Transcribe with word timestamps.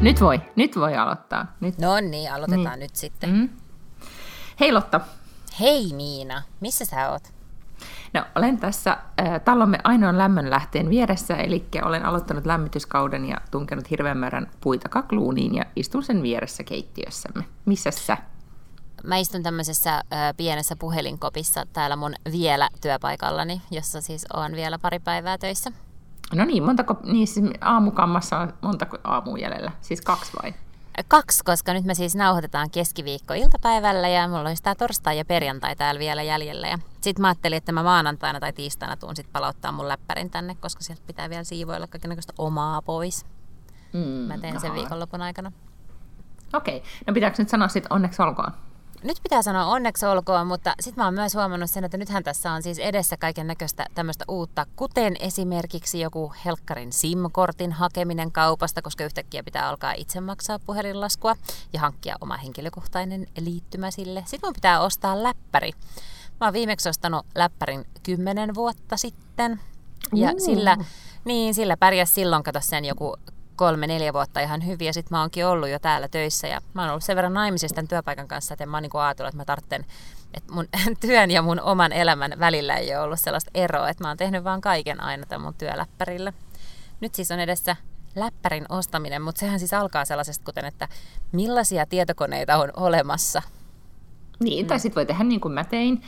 Nyt 0.00 0.20
voi, 0.20 0.40
nyt 0.56 0.76
voi 0.76 0.96
aloittaa. 0.96 1.46
Nyt. 1.60 1.78
No 1.78 2.00
niin, 2.00 2.32
aloitetaan 2.32 2.64
niin. 2.64 2.80
nyt 2.80 2.96
sitten. 2.96 3.30
Mm. 3.30 3.48
Hei 4.60 4.72
Lotta. 4.72 5.00
Hei 5.60 5.92
Miina, 5.92 6.42
missä 6.60 6.84
sä 6.84 7.10
oot? 7.10 7.22
No, 8.14 8.24
olen 8.34 8.58
tässä 8.58 8.90
äh, 8.90 9.40
talomme 9.44 9.78
ainoan 9.84 10.18
lämmönlähteen 10.18 10.90
vieressä, 10.90 11.36
eli 11.36 11.64
olen 11.84 12.04
aloittanut 12.04 12.46
lämmityskauden 12.46 13.28
ja 13.28 13.36
tunkenut 13.50 13.90
hirveän 13.90 14.18
määrän 14.18 14.50
puita 14.60 14.88
kakluuniin 14.88 15.54
ja 15.54 15.64
istun 15.76 16.02
sen 16.02 16.22
vieressä 16.22 16.64
keittiössämme. 16.64 17.44
Missä 17.64 17.90
sä? 17.90 18.16
Mä 19.04 19.16
istun 19.16 19.42
tämmöisessä 19.42 19.94
äh, 19.94 20.02
pienessä 20.36 20.76
puhelinkopissa 20.76 21.66
täällä 21.72 21.96
mun 21.96 22.14
vielä 22.32 22.68
työpaikallani, 22.80 23.62
jossa 23.70 24.00
siis 24.00 24.26
on 24.34 24.52
vielä 24.52 24.78
pari 24.78 24.98
päivää 24.98 25.38
töissä. 25.38 25.72
No 26.34 26.44
niin, 26.44 26.62
montako, 26.62 26.96
niin 27.04 27.26
siis 27.26 27.50
aamukammassa 27.60 28.38
on 28.38 28.52
montako 28.60 28.98
aamu 29.04 29.36
jäljellä? 29.36 29.72
Siis 29.80 30.00
kaksi 30.00 30.32
vai? 30.42 30.54
Kaksi, 31.08 31.44
koska 31.44 31.72
nyt 31.72 31.84
me 31.84 31.94
siis 31.94 32.14
nauhoitetaan 32.14 32.70
keskiviikko 32.70 33.34
iltapäivällä 33.34 34.08
ja 34.08 34.28
mulla 34.28 34.48
olisi 34.48 34.62
tämä 34.62 34.74
torstai 34.74 35.18
ja 35.18 35.24
perjantai 35.24 35.76
täällä 35.76 35.98
vielä 35.98 36.22
jäljellä. 36.22 36.68
Ja 36.68 36.78
sitten 37.00 37.22
mä 37.22 37.28
ajattelin, 37.28 37.56
että 37.56 37.72
mä 37.72 37.82
maanantaina 37.82 38.40
tai 38.40 38.52
tiistaina 38.52 38.96
tuun 38.96 39.16
sitten 39.16 39.32
palauttaa 39.32 39.72
mun 39.72 39.88
läppärin 39.88 40.30
tänne, 40.30 40.56
koska 40.60 40.82
sieltä 40.82 41.02
pitää 41.06 41.30
vielä 41.30 41.44
siivoilla 41.44 41.86
kaikenlaista 41.86 42.32
omaa 42.38 42.82
pois. 42.82 43.26
Mm, 43.92 44.00
mä 44.00 44.38
teen 44.38 44.52
aha. 44.52 44.60
sen 44.60 44.74
viikonlopun 44.74 45.22
aikana. 45.22 45.52
Okei, 46.52 46.76
okay. 46.76 46.88
no 47.06 47.12
pitääkö 47.14 47.36
nyt 47.38 47.48
sanoa 47.48 47.68
sitten 47.68 47.92
onneksi 47.92 48.22
olkoon? 48.22 48.52
Nyt 49.02 49.18
pitää 49.22 49.42
sanoa 49.42 49.66
onneksi 49.66 50.06
olkoon, 50.06 50.46
mutta 50.46 50.74
sitten 50.80 51.02
mä 51.02 51.04
oon 51.04 51.14
myös 51.14 51.34
huomannut 51.34 51.70
sen, 51.70 51.84
että 51.84 51.96
nythän 51.96 52.24
tässä 52.24 52.52
on 52.52 52.62
siis 52.62 52.78
edessä 52.78 53.16
kaiken 53.16 53.46
näköistä 53.46 53.86
tämmöistä 53.94 54.24
uutta, 54.28 54.66
kuten 54.76 55.16
esimerkiksi 55.20 56.00
joku 56.00 56.32
Helkkarin 56.44 56.92
SIM-kortin 56.92 57.72
hakeminen 57.72 58.32
kaupasta, 58.32 58.82
koska 58.82 59.04
yhtäkkiä 59.04 59.42
pitää 59.42 59.68
alkaa 59.68 59.92
itse 59.92 60.20
maksaa 60.20 60.58
puhelinlaskua 60.58 61.36
ja 61.72 61.80
hankkia 61.80 62.16
oma 62.20 62.36
henkilökohtainen 62.36 63.26
liittymä 63.40 63.90
sille. 63.90 64.22
Sitten 64.26 64.48
mun 64.48 64.54
pitää 64.54 64.80
ostaa 64.80 65.22
läppäri. 65.22 65.72
Mä 66.40 66.46
oon 66.46 66.52
viimeksi 66.52 66.88
ostanut 66.88 67.26
läppärin 67.34 67.84
kymmenen 68.02 68.54
vuotta 68.54 68.96
sitten. 68.96 69.60
Ja 70.14 70.32
sillä, 70.38 70.76
niin, 71.24 71.54
sillä 71.54 71.76
pärjäs 71.76 72.14
silloin, 72.14 72.42
kato 72.42 72.60
sen 72.62 72.84
joku 72.84 73.16
kolme-neljä 73.60 74.12
vuotta 74.12 74.40
ihan 74.40 74.66
hyvin 74.66 74.86
ja 74.86 74.92
sitten 74.92 75.16
mä 75.16 75.20
oonkin 75.20 75.46
ollut 75.46 75.68
jo 75.68 75.78
täällä 75.78 76.08
töissä 76.08 76.48
ja 76.48 76.60
mä 76.74 76.82
oon 76.82 76.90
ollut 76.90 77.04
sen 77.04 77.16
verran 77.16 77.34
naimisissa 77.34 77.74
tämän 77.74 77.88
työpaikan 77.88 78.28
kanssa, 78.28 78.54
että 78.54 78.66
mä 78.66 78.76
oon 78.76 78.82
niin 78.82 78.90
ajatellut, 78.94 79.28
että 79.28 79.36
mä 79.36 79.44
tarvitsen, 79.44 79.86
että 80.34 80.52
mun 80.52 80.68
työn 81.00 81.30
ja 81.30 81.42
mun 81.42 81.60
oman 81.60 81.92
elämän 81.92 82.32
välillä 82.38 82.76
ei 82.76 82.94
ole 82.94 83.04
ollut 83.04 83.20
sellaista 83.20 83.50
eroa, 83.54 83.88
että 83.88 84.04
mä 84.04 84.08
oon 84.08 84.16
tehnyt 84.16 84.44
vaan 84.44 84.60
kaiken 84.60 85.00
aina 85.00 85.26
tämän 85.26 85.44
mun 85.44 85.54
työläppärillä. 85.54 86.32
Nyt 87.00 87.14
siis 87.14 87.30
on 87.30 87.40
edessä 87.40 87.76
läppärin 88.14 88.66
ostaminen, 88.68 89.22
mutta 89.22 89.38
sehän 89.38 89.58
siis 89.58 89.74
alkaa 89.74 90.04
sellaisesta 90.04 90.44
kuten, 90.44 90.64
että 90.64 90.88
millaisia 91.32 91.86
tietokoneita 91.86 92.56
on 92.56 92.70
olemassa. 92.76 93.42
Niin, 94.40 94.66
tai 94.66 94.80
sitten 94.80 94.96
voi 94.96 95.06
tehdä 95.06 95.24
niin 95.24 95.40
kuin 95.40 95.54
mä 95.54 95.64
tein, 95.64 96.02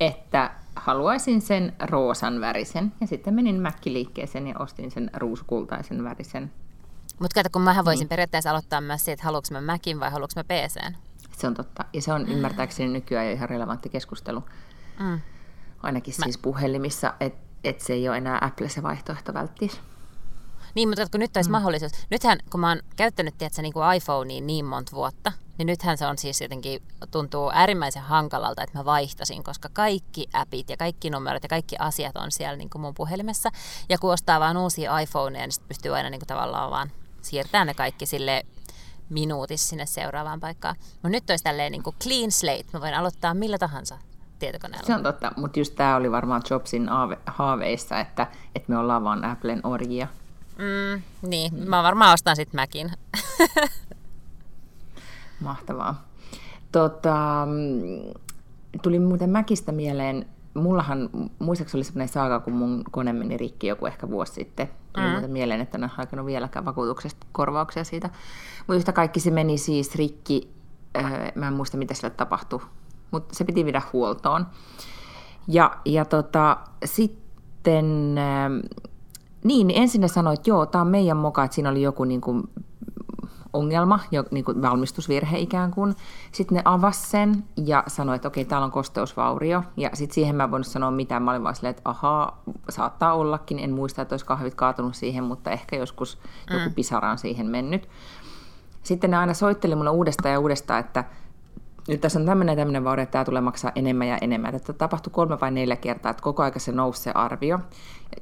että 0.00 0.50
haluaisin 0.76 1.40
sen 1.40 1.72
roosan 1.80 2.40
värisen. 2.40 2.92
Ja 3.00 3.06
sitten 3.06 3.34
menin 3.34 3.60
mäkkiliikkeeseen 3.60 4.46
ja 4.46 4.54
ostin 4.58 4.90
sen 4.90 5.10
ruuskultaisen 5.14 6.04
värisen 6.04 6.52
mutta 7.18 7.34
kato, 7.34 7.48
kun 7.52 7.62
mähän 7.62 7.84
voisin 7.84 8.00
niin. 8.00 8.08
periaatteessa 8.08 8.50
aloittaa 8.50 8.80
myös 8.80 9.04
siitä, 9.04 9.12
että 9.12 9.24
haluanko 9.24 9.48
mä 9.50 9.60
Macin 9.60 10.00
vai 10.00 10.10
haluanko 10.10 10.32
mä 10.36 10.44
PCn. 10.44 10.94
Se 11.38 11.46
on 11.46 11.54
totta. 11.54 11.84
Ja 11.92 12.02
se 12.02 12.12
on 12.12 12.22
mm. 12.22 12.32
ymmärtääkseni 12.32 12.88
nykyään 12.88 13.26
jo 13.26 13.32
ihan 13.32 13.48
relevantti 13.48 13.88
keskustelu. 13.88 14.44
Mm. 15.00 15.20
Ainakin 15.82 16.14
mä... 16.18 16.24
siis 16.24 16.38
puhelimissa, 16.38 17.14
että 17.20 17.48
et 17.64 17.80
se 17.80 17.92
ei 17.92 18.08
ole 18.08 18.16
enää 18.16 18.38
Apple 18.40 18.68
se 18.68 18.82
vaihtoehto 18.82 19.34
välttis. 19.34 19.80
Niin, 20.74 20.88
mutta 20.88 21.06
kun 21.10 21.20
nyt 21.20 21.36
olisi 21.36 21.50
mm. 21.50 21.52
mahdollisuus. 21.52 21.92
Nythän, 22.10 22.38
kun 22.50 22.60
mä 22.60 22.68
oon 22.68 22.80
käyttänyt 22.96 23.38
tiedätkö, 23.38 23.62
niin 23.62 23.72
kuin 23.72 23.94
iPhonea 23.94 24.40
niin 24.40 24.64
monta 24.64 24.92
vuotta, 24.92 25.32
niin 25.58 25.66
nythän 25.66 25.98
se 25.98 26.06
on 26.06 26.18
siis 26.18 26.40
jotenkin, 26.40 26.82
tuntuu 27.10 27.50
äärimmäisen 27.54 28.02
hankalalta, 28.02 28.62
että 28.62 28.78
mä 28.78 28.84
vaihtasin, 28.84 29.44
koska 29.44 29.68
kaikki 29.72 30.26
appit 30.32 30.70
ja 30.70 30.76
kaikki 30.76 31.10
numerot 31.10 31.42
ja 31.42 31.48
kaikki 31.48 31.76
asiat 31.78 32.16
on 32.16 32.32
siellä 32.32 32.56
niin 32.56 32.70
kuin 32.70 32.82
mun 32.82 32.94
puhelimessa. 32.94 33.50
Ja 33.88 33.98
kun 33.98 34.12
ostaa 34.12 34.40
vaan 34.40 34.56
uusia 34.56 34.98
iPhoneja, 34.98 35.46
niin 35.46 35.52
sitten 35.52 35.68
pystyy 35.68 35.96
aina 35.96 36.10
niin 36.10 36.20
kuin 36.20 36.28
tavallaan 36.28 36.70
vaan 36.70 36.90
siirtää 37.22 37.64
ne 37.64 37.74
kaikki 37.74 38.06
sille 38.06 38.46
minuutissa 39.08 39.68
sinne 39.68 39.86
seuraavaan 39.86 40.40
paikkaan. 40.40 40.76
Mutta 40.92 41.08
nyt 41.08 41.30
olisi 41.30 41.44
tälleen 41.44 41.72
niin 41.72 41.82
kuin 41.82 41.96
clean 42.02 42.30
slate, 42.30 42.64
mä 42.72 42.80
voin 42.80 42.94
aloittaa 42.94 43.34
millä 43.34 43.58
tahansa 43.58 43.98
tietokoneella. 44.38 44.86
Se 44.86 44.94
on 44.94 45.02
totta, 45.02 45.32
mutta 45.36 45.60
just 45.60 45.74
tämä 45.74 45.96
oli 45.96 46.10
varmaan 46.10 46.42
Jobsin 46.50 46.88
haaveissa, 47.26 48.00
että, 48.00 48.26
että 48.54 48.72
me 48.72 48.78
ollaan 48.78 49.04
vaan 49.04 49.24
Applen 49.24 49.60
orjia. 49.64 50.06
Mm, 50.58 51.02
niin, 51.28 51.54
mm. 51.54 51.68
mä 51.68 51.82
varmaan 51.82 52.14
ostan 52.14 52.36
sitten 52.36 52.60
Macin. 52.60 52.90
Mahtavaa. 55.40 56.04
Tota, 56.72 57.46
tuli 58.82 58.98
muuten 58.98 59.30
Mäkistä 59.30 59.72
mieleen, 59.72 60.26
mullahan, 60.58 61.10
muistaakseni 61.38 61.78
oli 61.78 61.84
sellainen 61.84 62.08
saaga, 62.08 62.40
kun 62.40 62.52
mun 62.52 62.84
kone 62.90 63.12
meni 63.12 63.36
rikki 63.36 63.66
joku 63.66 63.86
ehkä 63.86 64.10
vuosi 64.10 64.32
sitten. 64.32 64.70
Tuli 64.92 65.06
mm. 65.06 65.10
muuten 65.12 65.30
mieleen, 65.30 65.60
että 65.60 65.78
en 65.78 65.84
ole 65.84 65.90
hakenut 65.94 66.26
vieläkään 66.26 66.64
vakuutuksesta 66.64 67.26
korvauksia 67.32 67.84
siitä. 67.84 68.10
Mutta 68.58 68.74
yhtä 68.74 68.92
kaikki 68.92 69.20
se 69.20 69.30
meni 69.30 69.58
siis 69.58 69.94
rikki, 69.94 70.50
äh, 70.96 71.12
mä 71.34 71.48
en 71.48 71.54
muista 71.54 71.76
mitä 71.76 71.94
sille 71.94 72.10
tapahtui, 72.10 72.60
mutta 73.10 73.34
se 73.34 73.44
piti 73.44 73.64
viedä 73.64 73.82
huoltoon. 73.92 74.46
Ja, 75.48 75.76
ja 75.84 76.04
tota, 76.04 76.56
sitten, 76.84 78.14
äh, 78.18 78.70
niin 79.44 79.70
ensin 79.74 80.00
ne 80.00 80.08
sanoi, 80.08 80.34
että 80.34 80.50
joo, 80.50 80.66
tämä 80.66 80.82
on 80.82 80.88
meidän 80.88 81.16
moka, 81.16 81.44
että 81.44 81.54
siinä 81.54 81.70
oli 81.70 81.82
joku 81.82 82.04
niin 82.04 82.20
kuin 82.20 82.48
ongelma, 83.52 84.00
jo, 84.10 84.24
niin 84.30 84.44
kuin 84.44 84.62
valmistusvirhe 84.62 85.38
ikään 85.38 85.70
kuin. 85.70 85.94
Sitten 86.32 86.56
ne 86.56 86.62
avasi 86.64 87.10
sen 87.10 87.44
ja 87.66 87.84
sanoi, 87.86 88.16
että 88.16 88.28
okei, 88.28 88.44
täällä 88.44 88.64
on 88.64 88.70
kosteusvaurio. 88.70 89.62
Ja 89.76 89.90
sitten 89.94 90.14
siihen 90.14 90.36
mä 90.36 90.44
en 90.44 90.50
voinut 90.50 90.66
sanoa 90.66 90.90
mitään. 90.90 91.22
Mä 91.22 91.30
olin 91.30 91.42
vaan 91.42 91.54
silleen, 91.54 91.70
että 91.70 91.90
ahaa, 91.90 92.42
saattaa 92.68 93.14
ollakin. 93.14 93.58
En 93.58 93.72
muista, 93.72 94.02
että 94.02 94.12
olisi 94.12 94.26
kahvit 94.26 94.54
kaatunut 94.54 94.94
siihen, 94.94 95.24
mutta 95.24 95.50
ehkä 95.50 95.76
joskus 95.76 96.18
mm. 96.50 96.58
joku 96.58 96.70
pisara 96.74 97.10
on 97.10 97.18
siihen 97.18 97.46
mennyt. 97.46 97.88
Sitten 98.82 99.10
ne 99.10 99.16
aina 99.16 99.34
soitteli 99.34 99.74
mulle 99.74 99.90
uudestaan 99.90 100.32
ja 100.32 100.40
uudestaan, 100.40 100.80
että 100.80 101.04
nyt 101.88 102.00
tässä 102.00 102.18
on 102.18 102.26
tämmöinen 102.26 102.56
tämmöinen 102.56 102.84
vaurio, 102.84 103.02
että 103.02 103.12
tämä 103.12 103.24
tulee 103.24 103.40
maksaa 103.40 103.72
enemmän 103.74 104.08
ja 104.08 104.18
enemmän. 104.20 104.54
Että 104.54 104.72
tapahtui 104.72 105.10
kolme 105.10 105.40
vai 105.40 105.50
neljä 105.50 105.76
kertaa, 105.76 106.10
että 106.10 106.22
koko 106.22 106.42
aika 106.42 106.58
se 106.58 106.72
nousi 106.72 107.02
se 107.02 107.10
arvio. 107.10 107.58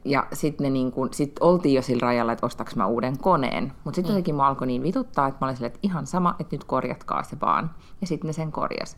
Ja 0.04 0.26
sitten 0.32 0.72
niin 0.72 0.92
sit 1.10 1.32
oltiin 1.40 1.74
jo 1.74 1.82
sillä 1.82 2.00
rajalla, 2.00 2.32
että 2.32 2.46
ostaks 2.46 2.76
mä 2.76 2.86
uuden 2.86 3.18
koneen. 3.18 3.72
Mutta 3.84 3.96
sitten 3.96 4.12
mm. 4.12 4.14
jotenkin 4.14 4.34
mä 4.34 4.46
alkoi 4.46 4.66
niin 4.66 4.82
vituttaa, 4.82 5.26
että 5.26 5.38
mä 5.40 5.46
olin 5.46 5.56
silleen, 5.56 5.74
että 5.74 5.80
ihan 5.82 6.06
sama, 6.06 6.36
että 6.38 6.56
nyt 6.56 6.64
korjatkaa 6.64 7.22
se 7.22 7.36
vaan. 7.40 7.70
Ja 8.00 8.06
sitten 8.06 8.26
ne 8.26 8.32
sen 8.32 8.52
korjas. 8.52 8.96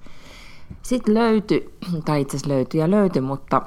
Sitten 0.83 1.15
löytyi, 1.15 1.75
tai 2.05 2.21
itse 2.21 2.37
asiassa 2.37 2.55
löytyi 2.55 2.81
ja 2.81 2.91
löytyi, 2.91 3.23
mutta 3.23 3.63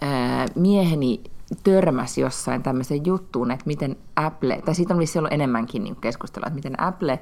ää, 0.00 0.46
mieheni 0.54 1.22
törmäsi 1.64 2.20
jossain 2.20 2.62
tämmöisen 2.62 3.06
juttuun, 3.06 3.50
että 3.50 3.66
miten 3.66 3.96
Apple, 4.16 4.62
tai 4.64 4.74
siitä 4.74 4.94
on 4.94 5.00
vissi 5.00 5.18
ollut 5.18 5.32
enemmänkin 5.32 5.84
niin 5.84 5.96
keskustelua, 5.96 6.46
että 6.46 6.54
miten 6.54 6.82
Apple 6.82 7.20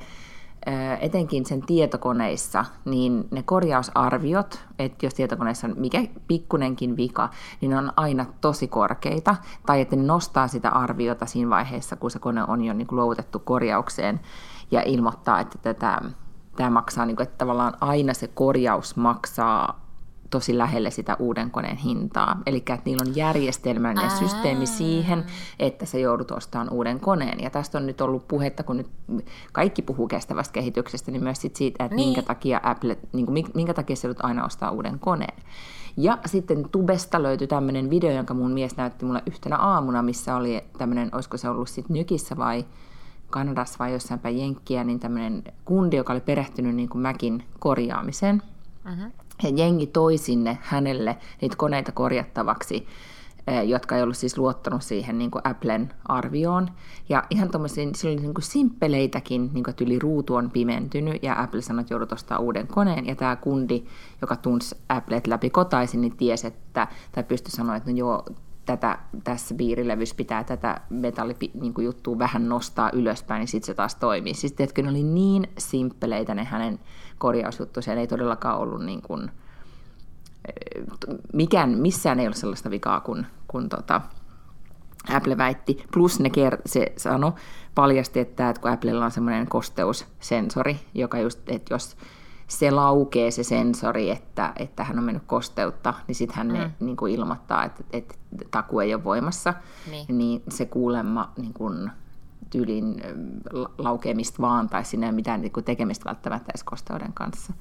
etenkin 1.00 1.46
sen 1.46 1.62
tietokoneissa, 1.62 2.64
niin 2.84 3.28
ne 3.30 3.42
korjausarviot, 3.42 4.64
että 4.78 5.06
jos 5.06 5.14
tietokoneessa 5.14 5.66
on 5.66 5.74
mikä 5.76 6.02
pikkunenkin 6.28 6.96
vika, 6.96 7.28
niin 7.60 7.70
ne 7.70 7.78
on 7.78 7.92
aina 7.96 8.26
tosi 8.40 8.68
korkeita, 8.68 9.36
tai 9.66 9.80
että 9.80 9.96
ne 9.96 10.02
nostaa 10.02 10.48
sitä 10.48 10.68
arviota 10.68 11.26
siinä 11.26 11.50
vaiheessa, 11.50 11.96
kun 11.96 12.10
se 12.10 12.18
kone 12.18 12.44
on 12.44 12.64
jo 12.64 12.74
niin 12.74 12.86
kuin 12.86 12.96
luovutettu 12.96 13.38
korjaukseen, 13.38 14.20
ja 14.70 14.82
ilmoittaa, 14.82 15.40
että 15.40 15.58
tätä, 15.58 16.00
tämä 16.56 16.70
maksaa, 16.70 17.06
niin 17.06 17.16
kuin, 17.16 17.24
että 17.24 17.38
tavallaan 17.38 17.76
aina 17.80 18.14
se 18.14 18.28
korjaus 18.28 18.96
maksaa 18.96 19.79
tosi 20.30 20.58
lähelle 20.58 20.90
sitä 20.90 21.16
uuden 21.18 21.50
koneen 21.50 21.76
hintaa. 21.76 22.40
Eli 22.46 22.56
että 22.56 22.80
niillä 22.84 23.04
on 23.08 23.16
järjestelmällinen 23.16 24.10
Ää. 24.10 24.18
systeemi 24.18 24.66
siihen, 24.66 25.24
että 25.58 25.86
sä 25.86 25.98
joudut 25.98 26.30
ostamaan 26.30 26.70
uuden 26.70 27.00
koneen. 27.00 27.40
Ja 27.40 27.50
tästä 27.50 27.78
on 27.78 27.86
nyt 27.86 28.00
ollut 28.00 28.28
puhetta, 28.28 28.62
kun 28.62 28.76
nyt 28.76 28.88
kaikki 29.52 29.82
puhuu 29.82 30.08
kestävästä 30.08 30.52
kehityksestä, 30.52 31.10
niin 31.10 31.22
myös 31.22 31.40
sit 31.40 31.56
siitä, 31.56 31.84
että 31.84 31.96
niin. 31.96 32.08
minkä 32.08 32.22
takia 32.22 32.60
Apple, 32.62 32.98
niin 33.12 33.26
kuin, 33.26 33.44
minkä 33.54 33.74
takia 33.74 33.96
sä 33.96 34.08
joudut 34.08 34.24
aina 34.24 34.44
ostaa 34.44 34.70
uuden 34.70 34.98
koneen. 34.98 35.42
Ja 35.96 36.18
sitten 36.26 36.68
Tubesta 36.68 37.22
löytyi 37.22 37.46
tämmöinen 37.46 37.90
video, 37.90 38.10
jonka 38.10 38.34
mun 38.34 38.50
mies 38.50 38.76
näytti 38.76 39.04
mulle 39.04 39.22
yhtenä 39.26 39.56
aamuna, 39.56 40.02
missä 40.02 40.36
oli 40.36 40.64
tämmöinen, 40.78 41.08
olisiko 41.12 41.36
se 41.36 41.48
ollut 41.48 41.68
sitten 41.68 41.94
Nykissä 41.94 42.36
vai 42.36 42.64
Kanadassa 43.30 43.78
vai 43.78 43.92
jossain 43.92 44.20
päin 44.20 44.38
Jenkkiä, 44.38 44.84
niin 44.84 45.00
tämmöinen 45.00 45.44
kundi, 45.64 45.96
joka 45.96 46.12
oli 46.12 46.20
perehtynyt 46.20 46.74
niin 46.74 46.88
kuin 46.88 47.02
Mäkin 47.02 47.44
korjaamiseen. 47.58 48.42
Uh-huh. 48.92 49.12
Ja 49.42 49.48
jengi 49.48 49.86
toi 49.86 50.18
sinne 50.18 50.58
hänelle 50.62 51.16
niitä 51.40 51.56
koneita 51.56 51.92
korjattavaksi 51.92 52.86
Eh, 53.46 53.68
jotka 53.68 53.96
ei 53.96 54.02
ollut 54.02 54.16
siis 54.16 54.38
luottanut 54.38 54.82
siihen 54.82 55.18
niin 55.18 55.30
kuin 55.30 55.42
Applen 55.44 55.92
arvioon. 56.04 56.68
Ja 57.08 57.24
ihan 57.30 57.50
tuommoisia, 57.50 57.88
sillä 57.94 58.12
oli 58.12 58.20
niin 58.20 58.34
kuin 58.34 58.44
simppeleitäkin, 58.44 59.50
niin 59.52 59.64
kuin, 59.64 59.70
että 59.70 59.84
yli 59.84 59.98
ruutu 59.98 60.34
on 60.34 60.50
pimentynyt, 60.50 61.22
ja 61.22 61.42
Apple 61.42 61.62
sanoi, 61.62 61.80
että 61.80 61.94
joudut 61.94 62.12
ostaa 62.12 62.38
uuden 62.38 62.66
koneen, 62.66 63.06
ja 63.06 63.14
tämä 63.14 63.36
kundi, 63.36 63.84
joka 64.20 64.36
tunsi 64.36 64.76
Applet 64.88 65.26
läpi 65.26 65.50
kotaisin, 65.50 66.00
niin 66.00 66.16
tiesi, 66.16 66.46
että, 66.46 66.88
tai 67.12 67.24
pystyi 67.24 67.50
sanoa, 67.50 67.76
että 67.76 67.90
no 67.90 67.96
joo, 67.96 68.24
tätä, 68.66 68.98
tässä 69.24 69.54
biirilevyssä 69.54 70.14
pitää 70.14 70.44
tätä 70.44 70.80
metallijuttua 70.90 72.12
niin 72.12 72.18
vähän 72.18 72.48
nostaa 72.48 72.90
ylöspäin, 72.92 73.40
niin 73.40 73.48
sitten 73.48 73.66
se 73.66 73.74
taas 73.74 73.94
toimii. 73.94 74.34
Siis 74.34 74.52
tiedätkö, 74.52 74.82
ne 74.82 74.90
oli 74.90 75.02
niin 75.02 75.46
simppeleitä 75.58 76.34
ne 76.34 76.44
hänen 76.44 76.80
korjausjuttu, 77.20 77.82
siellä 77.82 78.00
ei 78.00 78.06
todellakaan 78.06 78.58
ollut 78.58 78.84
niin 78.84 79.02
kuin, 79.02 79.30
mikään, 81.32 81.70
missään 81.70 82.20
ei 82.20 82.26
ole 82.26 82.34
sellaista 82.34 82.70
vikaa 82.70 83.00
kuin, 83.00 83.26
kuin 83.48 83.68
tota, 83.68 84.00
Apple 85.08 85.38
väitti. 85.38 85.84
Plus 85.92 86.20
ne 86.20 86.28
ker- 86.28 86.62
se 86.66 86.92
sanoi, 86.96 87.32
paljasti, 87.74 88.20
että, 88.20 88.50
että 88.50 88.62
kun 88.62 88.70
Applella 88.70 89.04
on 89.04 89.10
semmoinen 89.10 89.48
kosteussensori, 89.48 90.80
joka 90.94 91.18
just, 91.18 91.48
että 91.48 91.74
jos 91.74 91.96
se 92.46 92.70
laukee 92.70 93.30
se 93.30 93.42
sensori, 93.42 94.10
että, 94.10 94.52
että 94.56 94.84
hän 94.84 94.98
on 94.98 95.04
mennyt 95.04 95.22
kosteutta, 95.26 95.94
niin 96.06 96.14
sitten 96.14 96.36
hän 96.36 96.46
mm. 96.46 96.52
ne, 96.52 96.70
niin 96.80 96.96
kuin 96.96 97.14
ilmoittaa, 97.14 97.64
että, 97.64 97.84
että 97.92 98.14
taku 98.50 98.80
ei 98.80 98.94
ole 98.94 99.04
voimassa. 99.04 99.54
Niin, 99.90 100.18
niin 100.18 100.42
se 100.48 100.66
kuulemma 100.66 101.32
niin 101.36 101.52
kuin, 101.52 101.90
tyylin 102.50 103.02
laukeamista 103.78 104.42
vaan, 104.42 104.68
tai 104.68 104.84
siinä 104.84 105.06
ei 105.06 105.10
ole 105.10 105.16
mitään 105.16 105.40
niin 105.40 105.52
kuin 105.52 105.64
tekemistä 105.64 106.04
välttämättä 106.04 106.50
edes 106.52 106.64
kosteuden 106.64 107.12
kanssa. 107.12 107.52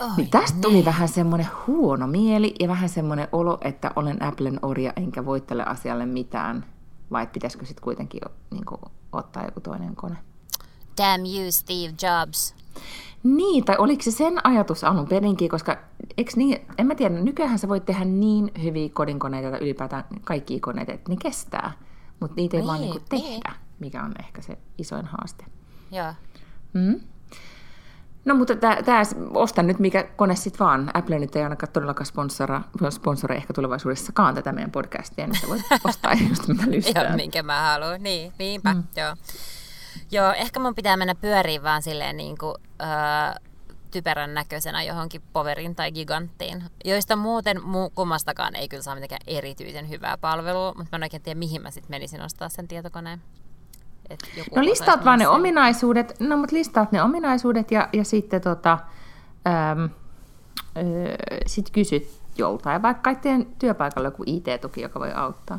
Oi, 0.00 0.08
niin 0.16 0.30
tästä 0.30 0.58
tuli 0.60 0.84
vähän 0.84 1.08
semmoinen 1.08 1.48
huono 1.66 2.06
mieli 2.06 2.54
ja 2.60 2.68
vähän 2.68 2.88
semmoinen 2.88 3.28
olo, 3.32 3.58
että 3.60 3.90
olen 3.96 4.22
Applen 4.22 4.58
orja 4.62 4.92
enkä 4.96 5.24
voi 5.24 5.40
tälle 5.40 5.64
asialle 5.64 6.06
mitään. 6.06 6.64
Vai 7.10 7.26
pitäisikö 7.26 7.66
sitten 7.66 7.84
kuitenkin 7.84 8.20
niin 8.50 8.64
kuin, 8.64 8.80
ottaa 9.12 9.44
joku 9.44 9.60
toinen 9.60 9.96
kone? 9.96 10.16
Damn 10.98 11.26
you, 11.26 11.50
Steve 11.50 11.94
Jobs. 12.02 12.54
Niin, 13.22 13.64
tai 13.64 13.76
oliko 13.78 14.02
se 14.02 14.10
sen 14.10 14.46
ajatus 14.46 14.84
alun 14.84 15.08
perinkin, 15.08 15.48
koska 15.48 15.76
eks 16.18 16.36
niin, 16.36 16.58
en 16.78 16.86
mä 16.86 16.94
tiedä, 16.94 17.14
nykyään 17.14 17.58
sä 17.58 17.68
voit 17.68 17.84
tehdä 17.84 18.04
niin 18.04 18.50
hyviä 18.62 18.88
kodinkoneita 18.88 19.50
tai 19.50 19.60
ylipäätään 19.60 20.04
kaikki 20.24 20.60
koneita, 20.60 20.92
että 20.92 21.10
ne 21.10 21.16
kestää, 21.22 21.72
mutta 22.20 22.36
niitä 22.36 22.56
ei 22.56 22.60
niin, 22.60 22.66
vaan 22.66 22.80
niinku 22.80 23.00
tehdä, 23.08 23.50
niin. 23.50 23.65
Mikä 23.78 24.02
on 24.02 24.14
ehkä 24.18 24.42
se 24.42 24.58
isoin 24.78 25.06
haaste. 25.06 25.44
Joo. 25.90 26.14
Mm? 26.72 27.00
No 28.24 28.34
mutta 28.34 28.54
tämä, 28.56 29.02
ostan 29.34 29.66
nyt 29.66 29.78
mikä 29.78 30.04
kone 30.16 30.36
sitten 30.36 30.66
vaan. 30.66 30.90
Apple 30.94 31.18
nyt 31.18 31.36
ei 31.36 31.42
ainakaan 31.42 31.72
todellakaan 31.72 32.06
sponsora, 32.06 32.62
sponsora 32.90 33.34
ehkä 33.34 33.52
tulevaisuudessakaan 33.52 34.34
tätä 34.34 34.52
meidän 34.52 34.70
podcastia, 34.70 35.26
niin 35.26 35.40
sä 35.40 35.48
voit 35.48 35.62
ostaa 35.84 36.12
just 36.28 36.48
mitä 36.48 36.62
lystää. 36.66 37.04
Joo, 37.04 37.16
minkä 37.16 37.42
mä 37.42 37.62
haluan. 37.62 38.02
Niin, 38.02 38.32
niinpä, 38.38 38.74
mm. 38.74 38.84
joo. 38.96 39.16
Joo, 40.10 40.32
ehkä 40.32 40.60
mun 40.60 40.74
pitää 40.74 40.96
mennä 40.96 41.14
pyöriin 41.14 41.62
vaan 41.62 41.82
silleen 41.82 42.16
niin 42.16 42.38
kuin, 42.38 42.54
öö, 42.82 42.88
typerän 43.90 44.34
näköisenä 44.34 44.82
johonkin 44.82 45.22
poverin 45.32 45.74
tai 45.74 45.92
giganttiin, 45.92 46.64
joista 46.84 47.16
muuten 47.16 47.56
mu- 47.56 47.90
kummastakaan 47.94 48.56
ei 48.56 48.68
kyllä 48.68 48.82
saa 48.82 48.94
mitenkään 48.94 49.22
erityisen 49.26 49.88
hyvää 49.88 50.18
palvelua, 50.18 50.74
mutta 50.76 50.88
mä 50.92 50.96
en 50.96 51.02
oikein 51.02 51.22
tiedä, 51.22 51.38
mihin 51.38 51.62
mä 51.62 51.70
sitten 51.70 51.90
menisin 51.90 52.22
ostaa 52.22 52.48
sen 52.48 52.68
tietokoneen. 52.68 53.22
No 54.56 54.64
listaat 54.64 55.04
vaan 55.04 55.18
ne 55.18 55.28
ominaisuudet, 55.28 56.20
no 56.20 56.36
mutta 56.36 56.56
listaat 56.56 56.92
ne 56.92 57.02
ominaisuudet 57.02 57.70
ja, 57.70 57.88
ja 57.92 58.04
sitten 58.04 58.40
tota, 58.40 58.78
äm, 59.72 59.90
öö, 60.76 61.16
sit 61.46 61.70
kysyt 61.70 62.20
joltain, 62.38 62.82
vaikka 62.82 63.02
kaikkien 63.02 63.46
työpaikalla 63.58 64.08
joku 64.08 64.22
IT-tuki, 64.26 64.80
joka 64.80 65.00
voi 65.00 65.12
auttaa. 65.12 65.58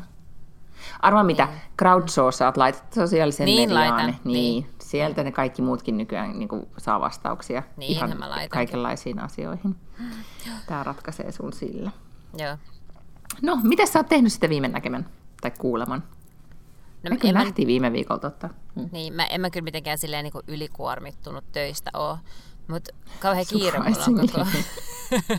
Arvaa 1.00 1.24
mitä, 1.24 1.44
niin. 1.44 1.60
crowdsourcaat, 1.78 2.56
laitat 2.56 2.92
sosiaalisen 2.92 3.44
niin, 3.44 3.68
mediaan, 3.68 3.96
laitan. 3.96 4.06
niin, 4.06 4.18
niin 4.24 4.70
sieltä 4.80 5.22
ne 5.22 5.32
kaikki 5.32 5.62
muutkin 5.62 5.98
nykyään 5.98 6.38
niin 6.38 6.48
kuin, 6.48 6.66
saa 6.78 7.00
vastauksia 7.00 7.62
niin, 7.76 7.90
ihan 7.90 8.14
kaikenlaisiin 8.50 9.18
asioihin. 9.18 9.76
Tämä 10.66 10.82
ratkaisee 10.82 11.32
sun 11.32 11.52
sillä. 11.52 11.90
Joo. 12.38 12.56
No, 13.42 13.58
mitä 13.62 13.86
sä 13.86 13.98
oot 13.98 14.08
tehnyt 14.08 14.32
sitten 14.32 14.50
viime 14.50 14.68
näkemän 14.68 15.06
tai 15.40 15.50
kuuleman? 15.58 16.02
No, 17.08 17.14
Mäkin 17.14 17.34
lähti 17.34 17.66
viime 17.66 17.92
viikolla 17.92 18.20
totta. 18.20 18.48
Hmm. 18.74 18.88
Niin, 18.92 19.12
mä, 19.12 19.26
en 19.26 19.40
mä 19.40 19.50
kyllä 19.50 19.64
mitenkään 19.64 19.98
silleen 19.98 20.24
niin 20.24 20.44
ylikuormittunut 20.46 21.44
töistä 21.52 21.90
ole, 21.94 22.18
mutta 22.68 22.94
kauhean 23.20 23.46
kiire 23.48 23.78
mulla 23.78 24.04
on 24.06 24.14
koko... 24.14 24.46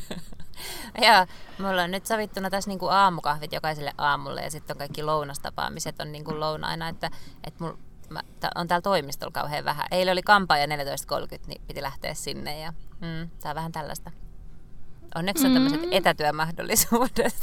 ja 1.05 1.27
mulla 1.59 1.83
on 1.83 1.91
nyt 1.91 2.05
sovittuna 2.05 2.49
tässä 2.49 2.69
niin 2.69 2.79
kuin 2.79 2.91
aamukahvit 2.91 3.53
jokaiselle 3.53 3.93
aamulle 3.97 4.41
ja 4.41 4.51
sitten 4.51 4.73
on 4.73 4.77
kaikki 4.77 5.03
lounastapaamiset 5.03 5.99
on 5.99 6.11
niin 6.11 6.23
kuin 6.23 6.39
lounaina, 6.39 6.89
että, 6.89 7.11
että 7.43 7.63
mulla 7.63 7.77
mä, 8.09 8.21
on 8.55 8.67
täällä 8.67 8.81
toimistolla 8.81 9.31
kauhean 9.31 9.65
vähän. 9.65 9.85
Eilen 9.91 10.11
oli 10.11 10.21
kampaaja 10.21 10.65
14.30, 10.65 10.71
niin 11.47 11.61
piti 11.67 11.81
lähteä 11.81 12.13
sinne 12.13 12.59
ja 12.59 12.73
mm, 13.01 13.29
tää 13.41 13.51
on 13.51 13.55
vähän 13.55 13.71
tällaista. 13.71 14.11
Onneksi 15.15 15.47
on 15.47 15.53
tämmöiset 15.53 15.81
mm. 15.81 15.87
etätyömahdollisuudet. 15.91 17.35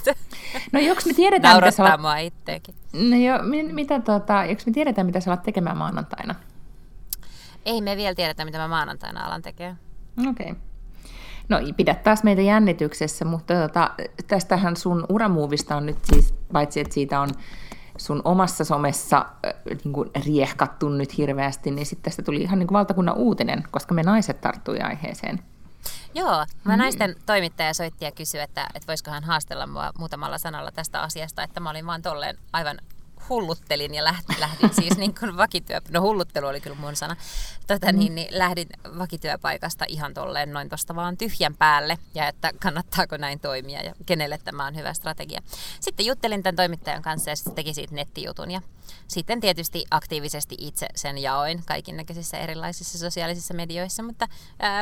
No 0.73 0.81
joks 0.81 1.07
me 1.07 1.13
tiedetään, 1.13 1.57
mitä 1.57 1.71
sä 1.71 1.83
olet... 1.83 2.01
mua 2.01 2.17
itteekin. 2.17 2.75
No 2.93 3.17
jo, 3.17 3.39
mitä 3.73 4.01
tota, 4.01 4.45
joks 4.45 4.67
me 4.67 4.73
tiedetään, 4.73 5.07
mitä 5.07 5.21
sä 5.21 5.31
alat 5.31 5.43
tekemään 5.43 5.77
maanantaina? 5.77 6.35
Ei 7.65 7.81
me 7.81 7.97
vielä 7.97 8.15
tiedetä, 8.15 8.45
mitä 8.45 8.59
mä 8.59 8.69
maanantaina 8.69 9.27
alan 9.27 9.43
tekemään. 9.43 9.79
Okei. 10.29 10.51
Okay. 10.51 10.63
No 11.49 11.61
pidä 11.77 11.95
taas 11.95 12.23
meitä 12.23 12.43
jännityksessä, 12.43 13.25
mutta 13.25 13.55
tota, 13.55 13.91
tästähän 14.27 14.77
sun 14.77 15.07
uramuuvista 15.09 15.77
on 15.77 15.87
nyt 15.87 15.99
siis, 16.13 16.35
paitsi 16.53 16.81
että 16.81 16.95
siitä 16.95 17.21
on 17.21 17.31
sun 17.99 18.23
omassa 18.25 18.65
somessa 18.65 19.17
äh, 19.19 19.53
niin 19.85 19.93
kuin 19.93 20.11
riehkattu 20.27 20.89
nyt 20.89 21.19
hirveästi, 21.19 21.71
niin 21.71 21.87
sitten 21.87 22.05
tästä 22.05 22.23
tuli 22.23 22.43
ihan 22.43 22.59
niin 22.59 22.67
kuin 22.67 22.77
valtakunnan 22.77 23.17
uutinen, 23.17 23.63
koska 23.71 23.95
me 23.95 24.03
naiset 24.03 24.41
tarttui 24.41 24.81
aiheeseen. 24.81 25.43
Joo, 26.17 26.47
mä 26.65 26.77
mm. 26.77 26.79
naisten 26.79 27.17
toimittaja 27.27 27.75
soitti 27.75 28.05
ja 28.05 28.13
kysyi, 28.13 28.41
että, 28.41 28.67
että 28.75 28.87
voisiko 28.87 29.11
hän 29.11 29.25
haastella 29.25 29.67
mua 29.67 29.93
muutamalla 29.99 30.39
sanalla 30.39 30.73
tästä 30.73 31.03
asiasta, 31.03 31.43
että 31.43 31.61
mä 31.61 31.71
olin 31.71 31.87
vaan 31.87 32.03
tolleen 32.03 32.39
aivan 32.53 32.79
hulluttelin 33.29 33.95
ja 33.95 34.05
lähdin, 34.05 34.41
lähdin 34.41 34.75
siis 34.75 34.97
niin 35.03 35.15
kuin 35.15 35.37
vakityö, 35.37 35.81
no 35.91 36.01
hulluttelu 36.01 36.47
oli 36.47 36.61
kyllä 36.61 36.77
mun 36.77 36.97
sana, 36.97 37.17
tota, 37.67 37.93
mm. 37.93 37.99
niin, 37.99 38.15
niin, 38.15 38.29
lähdin 38.39 38.69
vakityöpaikasta 38.99 39.85
ihan 39.89 40.15
tolleen 40.15 40.53
noin 40.53 40.69
tosta 40.69 40.97
vaan 40.97 41.17
tyhjän 41.17 41.57
päälle 41.57 41.99
ja 42.15 42.29
että 42.29 42.53
kannattaako 42.61 43.17
näin 43.17 43.41
toimia 43.41 43.83
ja 43.83 43.95
kenelle 44.07 44.39
tämä 44.45 44.67
on 44.67 44.77
hyvä 44.77 44.93
strategia. 44.93 45.41
Sitten 45.81 46.07
juttelin 46.07 46.43
tämän 46.43 46.57
toimittajan 46.57 47.03
kanssa 47.03 47.31
ja 47.31 47.37
sitten 47.37 47.55
teki 47.55 47.75
siitä 47.75 47.95
nettijutun 47.95 48.51
ja 48.51 48.61
sitten 49.09 49.41
tietysti 49.41 49.85
aktiivisesti 49.91 50.57
itse 50.59 50.87
sen 50.95 51.19
jaoin 51.19 51.63
kaikin 51.67 51.97
näköisissä 51.97 52.39
erilaisissa 52.39 52.99
sosiaalisissa 52.99 53.55
medioissa, 53.55 54.03
mutta 54.03 54.29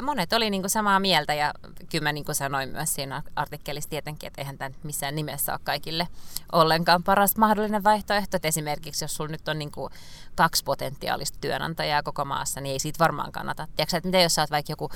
monet 0.02 0.32
oli 0.32 0.50
niin 0.50 0.62
kuin 0.62 0.70
samaa 0.70 1.00
mieltä 1.00 1.34
ja 1.34 1.54
kyllä 1.90 2.02
mä 2.02 2.12
niin 2.12 2.24
kuin 2.24 2.34
sanoin 2.34 2.68
myös 2.68 2.94
siinä 2.94 3.22
artikkelissa 3.36 3.90
tietenkin, 3.90 4.26
että 4.26 4.40
eihän 4.40 4.58
tämä 4.58 4.70
missään 4.82 5.14
nimessä 5.14 5.52
ole 5.52 5.60
kaikille 5.64 6.08
ollenkaan 6.52 7.02
paras 7.02 7.36
mahdollinen 7.36 7.84
vaihtoehto. 7.84 8.36
Että 8.36 8.48
esimerkiksi 8.48 9.04
jos 9.04 9.14
sulla 9.14 9.30
nyt 9.30 9.48
on 9.48 9.58
niin 9.58 9.72
kuin 9.72 9.92
kaksi 10.34 10.64
potentiaalista 10.64 11.38
työnantajaa 11.40 12.02
koko 12.02 12.24
maassa, 12.24 12.60
niin 12.60 12.72
ei 12.72 12.78
siitä 12.78 12.98
varmaan 12.98 13.32
kannata. 13.32 13.68
Tiedätkö, 13.76 13.96
että 13.96 14.08
mitä 14.08 14.20
jos 14.20 14.34
sä 14.34 14.42
oot 14.42 14.50
vaikka 14.50 14.72
joku 14.72 14.90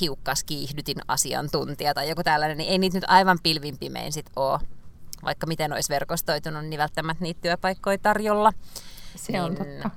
hiukkas 0.00 0.44
kiihdytin 0.44 0.98
asiantuntija 1.08 1.94
tai 1.94 2.08
joku 2.08 2.22
tällainen, 2.22 2.58
niin 2.58 2.70
ei 2.70 2.78
niitä 2.78 2.96
nyt 2.96 3.04
aivan 3.08 3.38
pilvin 3.42 3.78
pimein 3.78 4.12
sit 4.12 4.30
ole 4.36 4.60
vaikka 5.24 5.46
miten 5.46 5.72
olisi 5.72 5.88
verkostoitunut, 5.88 6.66
niin 6.66 6.78
välttämättä 6.78 7.24
niitä 7.24 7.40
työpaikkoja 7.40 7.98
tarjolla. 7.98 8.52
Se 9.16 9.32
niin 9.32 9.42
on 9.42 9.56
totta. 9.56 9.90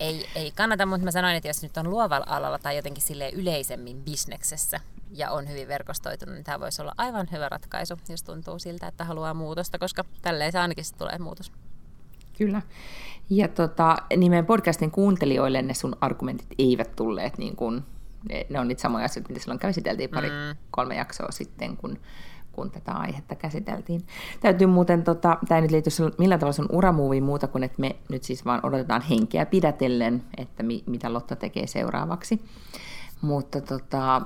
Ei, 0.00 0.28
ei 0.34 0.52
kannata, 0.52 0.86
mutta 0.86 1.04
mä 1.04 1.10
sanoin, 1.10 1.36
että 1.36 1.48
jos 1.48 1.62
nyt 1.62 1.76
on 1.76 1.90
luovalla 1.90 2.26
alalla 2.28 2.58
tai 2.58 2.76
jotenkin 2.76 3.02
sille 3.02 3.30
yleisemmin 3.30 4.02
bisneksessä 4.02 4.80
ja 5.10 5.30
on 5.30 5.48
hyvin 5.48 5.68
verkostoitunut, 5.68 6.34
niin 6.34 6.44
tämä 6.44 6.60
voisi 6.60 6.82
olla 6.82 6.94
aivan 6.96 7.28
hyvä 7.32 7.48
ratkaisu, 7.48 7.94
jos 8.08 8.22
tuntuu 8.22 8.58
siltä, 8.58 8.86
että 8.86 9.04
haluaa 9.04 9.34
muutosta, 9.34 9.78
koska 9.78 10.04
tälleen 10.22 10.52
se 10.52 10.58
ainakin 10.58 10.84
tulee 10.98 11.18
muutos. 11.18 11.52
Kyllä. 12.38 12.62
Ja 13.30 13.48
tota, 13.48 13.96
niin 14.16 14.32
meidän 14.32 14.46
podcastin 14.46 14.90
kuuntelijoille 14.90 15.62
ne 15.62 15.74
sun 15.74 15.96
argumentit 16.00 16.48
eivät 16.58 16.96
tulleet 16.96 17.38
niin 17.38 17.56
kuin, 17.56 17.84
ne 18.48 18.60
on 18.60 18.68
niitä 18.68 18.82
samoja 18.82 19.04
asioita, 19.04 19.28
mitä 19.28 19.40
silloin 19.40 19.58
käsiteltiin 19.58 20.10
pari, 20.10 20.30
mm. 20.30 20.56
kolme 20.70 20.96
jaksoa 20.96 21.30
sitten, 21.30 21.76
kun 21.76 21.98
kun 22.54 22.70
tätä 22.70 22.92
aihetta 22.92 23.34
käsiteltiin. 23.34 24.06
Täytyy 24.40 24.66
muuten, 24.66 25.04
tota, 25.04 25.38
tämä 25.48 25.60
nyt 25.60 25.70
liity 25.70 25.90
millään 26.18 26.40
tavalla 26.40 26.56
sun 26.56 26.68
uramuuviin 26.72 27.24
muuta 27.24 27.48
kuin, 27.48 27.64
että 27.64 27.80
me 27.80 27.96
nyt 28.08 28.24
siis 28.24 28.44
vaan 28.44 28.60
odotetaan 28.62 29.02
henkeä 29.02 29.46
pidätellen, 29.46 30.24
että 30.36 30.62
mi, 30.62 30.84
mitä 30.86 31.12
Lotta 31.12 31.36
tekee 31.36 31.66
seuraavaksi. 31.66 32.44
Mutta 33.22 33.60
tota, 33.60 34.22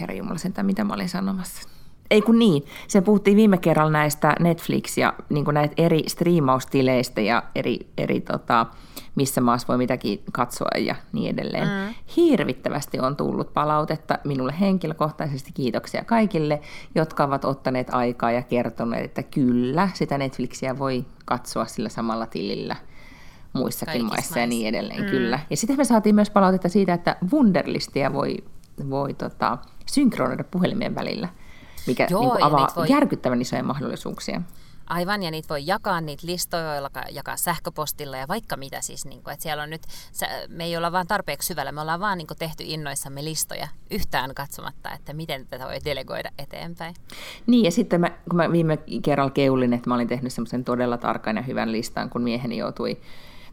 herra 0.00 0.14
Jumala 0.14 0.38
sentään, 0.38 0.66
mitä 0.66 0.84
mä 0.84 0.94
olin 0.94 1.08
sanomassa. 1.08 1.73
Ei 2.14 2.22
kun 2.22 2.38
niin, 2.38 2.64
se 2.88 3.00
puhuttiin 3.00 3.36
viime 3.36 3.58
kerralla 3.58 3.92
näistä 3.92 4.34
Netflix 4.40 4.98
ja 4.98 5.14
niin 5.28 5.44
näitä 5.52 5.74
eri 5.76 6.02
striimaustileistä 6.06 7.20
ja 7.20 7.42
eri, 7.54 7.78
eri 7.98 8.20
tota, 8.20 8.66
missä 9.14 9.40
maassa 9.40 9.68
voi 9.68 9.78
mitäkin 9.78 10.22
katsoa 10.32 10.68
ja 10.78 10.94
niin 11.12 11.34
edelleen. 11.34 11.68
Mm. 11.68 11.94
Hirvittävästi 12.16 13.00
on 13.00 13.16
tullut 13.16 13.54
palautetta 13.54 14.18
minulle 14.24 14.54
henkilökohtaisesti. 14.60 15.52
Kiitoksia 15.52 16.04
kaikille, 16.04 16.60
jotka 16.94 17.24
ovat 17.24 17.44
ottaneet 17.44 17.94
aikaa 17.94 18.30
ja 18.30 18.42
kertoneet, 18.42 19.04
että 19.04 19.22
kyllä, 19.22 19.88
sitä 19.94 20.18
Netflixiä 20.18 20.78
voi 20.78 21.04
katsoa 21.24 21.66
sillä 21.66 21.88
samalla 21.88 22.26
tilillä 22.26 22.76
muissakin 23.52 23.92
Kaikissa 23.92 24.14
maissa 24.14 24.38
ja 24.38 24.46
niin 24.46 24.66
edelleen, 24.66 25.02
mm. 25.02 25.10
kyllä. 25.10 25.38
Ja 25.50 25.56
sitten 25.56 25.76
me 25.76 25.84
saatiin 25.84 26.14
myös 26.14 26.30
palautetta 26.30 26.68
siitä, 26.68 26.94
että 26.94 27.16
Wunderlistia 27.32 28.12
voi, 28.12 28.36
voi 28.90 29.14
tota, 29.14 29.58
synkronoida 29.86 30.44
puhelimien 30.44 30.94
välillä, 30.94 31.28
mikä 31.86 32.06
Joo, 32.10 32.34
niin 32.34 32.44
avaa 32.44 32.68
voi... 32.76 32.86
järkyttävän 32.90 33.40
isoja 33.40 33.62
mahdollisuuksia. 33.62 34.40
Aivan, 34.86 35.22
ja 35.22 35.30
niitä 35.30 35.48
voi 35.48 35.66
jakaa 35.66 36.00
niitä 36.00 36.26
listoja, 36.26 36.90
jakaa 37.10 37.36
sähköpostilla 37.36 38.16
ja 38.16 38.28
vaikka 38.28 38.56
mitä 38.56 38.80
siis. 38.80 39.06
Niin 39.06 39.22
kuin, 39.22 39.32
että 39.32 39.42
siellä 39.42 39.62
on 39.62 39.70
nyt, 39.70 39.82
me 40.48 40.64
ei 40.64 40.76
olla 40.76 40.92
vaan 40.92 41.06
tarpeeksi 41.06 41.46
syvällä, 41.46 41.72
me 41.72 41.80
ollaan 41.80 42.00
vaan 42.00 42.18
niin 42.18 42.26
kuin, 42.26 42.38
tehty 42.38 42.64
innoissamme 42.66 43.24
listoja 43.24 43.68
yhtään 43.90 44.34
katsomatta, 44.34 44.92
että 44.92 45.12
miten 45.12 45.46
tätä 45.46 45.64
voi 45.64 45.78
delegoida 45.84 46.30
eteenpäin. 46.38 46.94
Niin, 47.46 47.64
ja 47.64 47.70
sitten 47.70 48.00
mä, 48.00 48.10
kun 48.10 48.36
mä 48.36 48.52
viime 48.52 48.78
kerralla 49.02 49.30
keulin, 49.30 49.72
että 49.72 49.90
mä 49.90 49.94
olin 49.94 50.08
tehnyt 50.08 50.32
semmoisen 50.32 50.64
todella 50.64 50.98
tarkan 50.98 51.36
ja 51.36 51.42
hyvän 51.42 51.72
listan, 51.72 52.10
kun 52.10 52.22
mieheni 52.22 52.56
joutui 52.56 53.00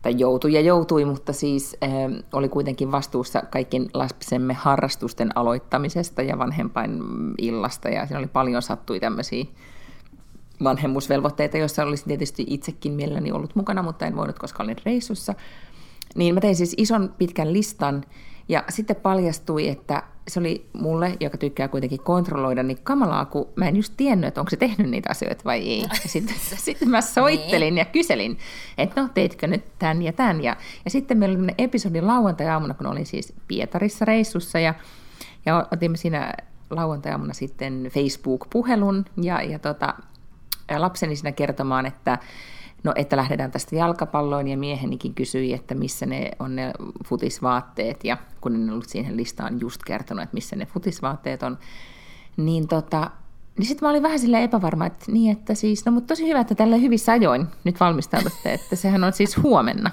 tai 0.02 0.16
joutui 0.18 0.54
ja 0.54 0.62
joutui, 0.62 1.06
mutta 1.06 1.34
siis 1.34 1.78
äh, 1.84 1.92
oli 2.34 2.50
kuitenkin 2.50 2.92
vastuussa 2.92 3.42
kaikkien 3.42 3.90
lapsemme 3.94 4.54
harrastusten 4.54 5.38
aloittamisesta 5.38 6.22
ja 6.22 6.38
vanhempain 6.38 7.02
illasta, 7.38 7.90
ja 7.90 8.06
siinä 8.06 8.20
oli 8.20 8.28
paljon 8.28 8.62
sattui 8.62 9.00
tämmöisiä 9.00 9.46
vanhemmuusvelvoitteita, 10.64 11.58
joissa 11.58 11.84
olisin 11.84 12.08
tietysti 12.08 12.46
itsekin 12.48 12.94
mielelläni 12.94 13.32
ollut 13.32 13.56
mukana, 13.56 13.84
mutta 13.84 14.06
en 14.06 14.16
voinut, 14.16 14.40
koska 14.40 14.64
olin 14.64 14.78
reissussa. 14.86 15.34
Niin 16.16 16.34
mä 16.34 16.42
tein 16.42 16.56
siis 16.56 16.76
ison 16.78 17.14
pitkän 17.18 17.54
listan, 17.54 18.04
ja 18.50 18.64
sitten 18.70 18.96
paljastui, 18.96 19.68
että 19.68 20.04
se 20.28 20.40
oli 20.40 20.70
mulle, 20.74 21.18
joka 21.20 21.38
tykkää 21.38 21.68
kuitenkin 21.68 22.00
kontrolloida, 22.00 22.64
niin 22.64 22.78
kamalaa, 22.84 23.26
kun 23.26 23.48
mä 23.56 23.68
en 23.68 23.76
just 23.76 23.94
tiennyt, 23.98 24.28
että 24.28 24.42
onko 24.42 24.50
se 24.50 24.58
tehnyt 24.58 24.90
niitä 24.90 25.10
asioita 25.12 25.44
vai 25.46 25.60
ei. 25.60 25.82
Ja 25.82 25.90
sitten, 26.06 26.36
sitten 26.58 26.90
mä 26.90 27.02
soittelin 27.02 27.76
niin. 27.76 27.78
ja 27.78 27.86
kyselin, 27.86 28.38
että 28.78 29.02
no 29.02 29.10
teitkö 29.14 29.48
nyt 29.48 29.64
tämän 29.80 30.02
ja 30.02 30.14
tämän. 30.14 30.44
Ja, 30.44 30.56
ja 30.86 30.92
sitten 30.92 31.18
meillä 31.18 31.40
oli 31.40 31.52
episodi 31.58 32.02
lauantai-aamuna, 32.02 32.74
kun 32.74 32.88
olin 32.88 33.06
siis 33.06 33.34
Pietarissa 33.48 34.06
reissussa 34.06 34.60
ja, 34.60 34.74
ja 35.46 35.68
otimme 35.72 35.98
siinä 35.98 36.34
lauantai-aamuna 36.70 37.34
sitten 37.34 37.92
Facebook-puhelun 37.94 39.06
ja, 39.22 39.42
ja 39.42 39.60
tota, 39.60 39.94
lapseni 40.78 41.16
siinä 41.16 41.32
kertomaan, 41.32 41.86
että 41.86 42.18
no, 42.84 42.94
että 42.96 43.18
lähdetään 43.18 43.52
tästä 43.52 43.76
jalkapalloon, 43.76 44.48
ja 44.48 44.58
miehenikin 44.58 45.14
kysyi, 45.14 45.54
että 45.54 45.76
missä 45.76 46.06
ne 46.06 46.32
on 46.40 46.56
ne 46.56 46.74
futisvaatteet, 47.06 48.04
ja 48.04 48.18
kun 48.42 48.56
en 48.56 48.70
ollut 48.70 48.90
siihen 48.90 49.18
listaan 49.18 49.60
just 49.60 49.84
kertonut, 49.84 50.24
että 50.24 50.34
missä 50.34 50.56
ne 50.56 50.66
futisvaatteet 50.66 51.44
on, 51.44 51.58
niin 52.38 52.68
tota, 52.68 53.12
niin 53.58 53.66
sitten 53.66 53.86
mä 53.86 53.90
olin 53.90 54.04
vähän 54.04 54.20
sille 54.20 54.44
epävarma, 54.44 54.86
että 54.86 55.12
niin, 55.12 55.32
että 55.32 55.56
siis, 55.56 55.86
no 55.86 55.92
mutta 55.92 56.08
tosi 56.08 56.28
hyvä, 56.28 56.40
että 56.40 56.56
tällä 56.56 56.76
hyvissä 56.76 57.12
ajoin 57.12 57.48
nyt 57.64 57.80
valmistaudutte, 57.80 58.54
että 58.54 58.76
sehän 58.76 59.04
on 59.04 59.14
siis 59.14 59.38
huomenna. 59.38 59.92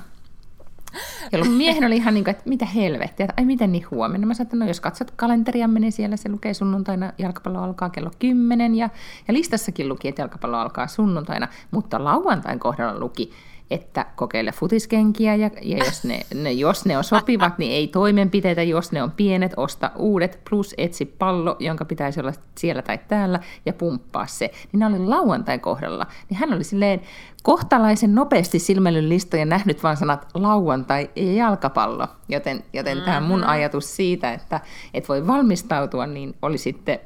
Jolloin 1.33 1.53
miehen 1.53 1.85
oli 1.85 1.97
ihan 1.97 2.15
niin 2.15 2.25
kuin, 2.25 2.33
että 2.33 2.49
mitä 2.49 2.67
helvettiä, 2.67 3.25
että 3.25 3.35
ai 3.37 3.45
miten 3.45 3.73
niin 3.73 3.87
huomenna. 3.91 4.27
Mä 4.27 4.35
sanoin, 4.35 4.47
että 4.47 4.57
no 4.57 4.67
jos 4.67 4.81
katsot 4.81 5.11
kalenteria, 5.11 5.67
niin 5.67 5.93
siellä 5.93 6.17
se 6.17 6.29
lukee 6.29 6.55
sunnuntaina, 6.55 7.13
jalkapallo 7.19 7.63
alkaa 7.63 7.91
kello 7.91 8.11
10 8.19 8.75
ja, 8.75 8.91
ja 9.29 9.35
listassakin 9.35 9.89
luki, 9.89 10.09
että 10.09 10.23
jalkapallo 10.23 10.57
alkaa 10.57 10.87
sunnuntaina, 10.87 11.49
mutta 11.71 12.05
lauantain 12.05 12.59
kohdalla 12.59 13.01
luki, 13.01 13.31
että 13.71 14.07
kokeile 14.17 14.53
futiskenkiä 14.53 15.35
ja, 15.35 15.51
ja 15.63 15.79
jos, 15.79 16.05
ne, 16.05 16.21
ne, 16.35 16.53
jos 16.53 16.85
ne 16.85 16.99
on 16.99 17.05
sopivat, 17.05 17.59
niin 17.59 17.73
ei 17.73 17.89
toimenpiteitä, 17.89 18.63
jos 18.63 18.93
ne 18.93 19.03
on 19.03 19.11
pienet, 19.11 19.53
osta 19.57 19.91
uudet, 19.97 20.41
plus 20.51 20.75
etsi 20.79 21.05
pallo, 21.05 21.57
jonka 21.59 21.85
pitäisi 21.85 22.21
olla 22.21 22.33
siellä 22.59 22.83
tai 22.83 22.99
täällä 23.09 23.41
ja 23.67 23.73
pumppaa 23.73 24.27
se. 24.27 24.51
Niin 24.73 24.85
oli 24.85 24.99
lauantain 24.99 25.61
kohdalla. 25.61 26.07
Niin 26.31 26.39
hän 26.39 26.53
oli 26.53 26.65
silleen 26.65 27.01
kohtalaisen 27.43 28.15
nopeasti 28.15 28.59
silmäilyn 28.59 29.09
listoja 29.09 29.45
nähnyt 29.45 29.83
vain 29.83 29.97
sanat 29.97 30.27
lauantai 30.35 31.11
ja 31.17 31.33
jalkapallo. 31.33 32.09
Joten, 32.29 32.65
joten 32.73 32.97
mm-hmm. 32.97 33.13
tämä 33.13 33.21
mun 33.21 33.45
ajatus 33.45 33.97
siitä, 33.97 34.33
että, 34.33 34.61
että 34.95 35.09
voi 35.09 35.27
valmistautua, 35.27 36.07
niin 36.07 36.35
oli 36.43 36.59
sitten 36.59 37.01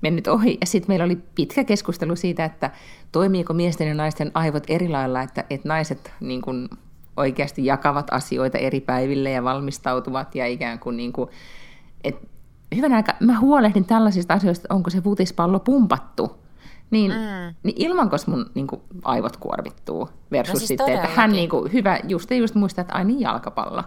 mennyt 0.00 0.28
ohi. 0.28 0.58
Ja 0.60 0.66
sitten 0.66 0.90
meillä 0.90 1.04
oli 1.04 1.18
pitkä 1.34 1.64
keskustelu 1.64 2.16
siitä, 2.16 2.44
että 2.44 2.70
toimiiko 3.12 3.54
miesten 3.54 3.88
ja 3.88 3.94
naisten 3.94 4.30
aivot 4.34 4.64
eri 4.68 4.88
lailla, 4.88 5.22
että, 5.22 5.44
että 5.50 5.68
naiset 5.68 6.12
niin 6.20 6.42
kuin 6.42 6.68
oikeasti 7.16 7.66
jakavat 7.66 8.06
asioita 8.10 8.58
eri 8.58 8.80
päiville 8.80 9.30
ja 9.30 9.44
valmistautuvat 9.44 10.34
ja 10.34 10.46
ikään 10.46 10.78
kuin, 10.78 10.96
niin 10.96 11.12
kuin 11.12 11.30
että 12.04 12.26
hyvän 12.76 12.92
aika, 12.92 13.14
mä 13.20 13.40
huolehdin 13.40 13.84
tällaisista 13.84 14.34
asioista, 14.34 14.62
että 14.64 14.74
onko 14.74 14.90
se 14.90 15.00
futispallo 15.00 15.60
pumpattu. 15.60 16.38
Niin, 16.90 17.12
mm. 17.12 17.54
niin 17.62 17.74
ilmanko 17.76 18.16
mun 18.26 18.50
niin 18.54 18.66
kuin, 18.66 18.82
aivot 19.04 19.36
kuormittuu 19.36 20.08
versus 20.30 20.54
no 20.54 20.58
siis 20.58 20.68
sitten, 20.68 20.94
että 20.94 21.08
hän 21.08 21.32
niin 21.32 21.48
kuin, 21.48 21.72
hyvä, 21.72 21.98
just, 22.08 22.30
just 22.30 22.54
muistaa, 22.54 22.82
että 22.82 22.94
ai 22.94 23.04
niin 23.04 23.20
jalkapallo. 23.20 23.82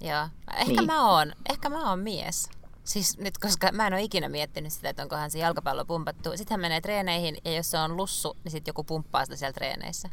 Joo. 0.00 0.28
Ehkä 0.56 0.72
niin. 0.72 0.86
mä 0.86 1.10
oon, 1.10 1.32
ehkä 1.50 1.68
mä 1.68 1.90
oon 1.90 1.98
mies. 1.98 2.50
Siis 2.86 3.18
nyt, 3.18 3.38
koska 3.38 3.72
mä 3.72 3.86
en 3.86 3.92
ole 3.92 4.02
ikinä 4.02 4.28
miettinyt 4.28 4.72
sitä, 4.72 4.88
että 4.88 5.02
onkohan 5.02 5.30
se 5.30 5.38
jalkapallo 5.38 5.84
pumpattu. 5.84 6.30
Sitten 6.36 6.54
hän 6.54 6.60
menee 6.60 6.80
treeneihin 6.80 7.36
ja 7.44 7.52
jos 7.52 7.70
se 7.70 7.78
on 7.78 7.96
lussu, 7.96 8.36
niin 8.44 8.52
sitten 8.52 8.70
joku 8.70 8.84
pumppaa 8.84 9.24
sitä 9.24 9.36
siellä 9.36 9.52
treeneissä. 9.52 10.10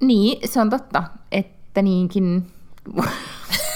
Niin, 0.00 0.48
se 0.48 0.60
on 0.60 0.70
totta, 0.70 1.02
että 1.32 1.82
niinkin 1.82 2.52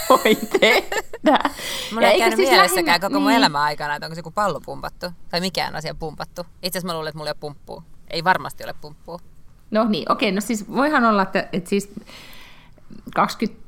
voi 0.08 0.34
tehdä. 0.60 1.50
Mulla 1.92 2.06
ei 2.06 2.18
käynyt 2.18 2.36
siis 2.36 2.50
mielessäkään 2.50 2.86
lähinnä, 2.86 3.08
koko 3.08 3.20
mun 3.20 3.28
niin. 3.28 3.38
elämän 3.38 3.62
aikana, 3.62 3.94
että 3.94 4.06
onko 4.06 4.14
se 4.14 4.18
joku 4.18 4.30
pallo 4.30 4.60
pumpattu 4.60 5.06
tai 5.28 5.40
mikään 5.40 5.76
asia 5.76 5.94
pumpattu. 5.94 6.42
Itse 6.62 6.78
asiassa 6.78 6.86
mä 6.86 6.94
luulen, 6.94 7.08
että 7.08 7.18
mulla 7.18 7.30
ei 7.30 7.34
ole 7.34 7.40
pumppua. 7.40 7.82
Ei 8.10 8.24
varmasti 8.24 8.64
ole 8.64 8.74
pumppua. 8.80 9.18
No 9.70 9.84
niin, 9.84 10.12
okei, 10.12 10.32
no 10.32 10.40
siis 10.40 10.72
voihan 10.72 11.04
olla, 11.04 11.22
että, 11.22 11.48
että 11.52 11.70
siis 11.70 11.92
20 13.14 13.63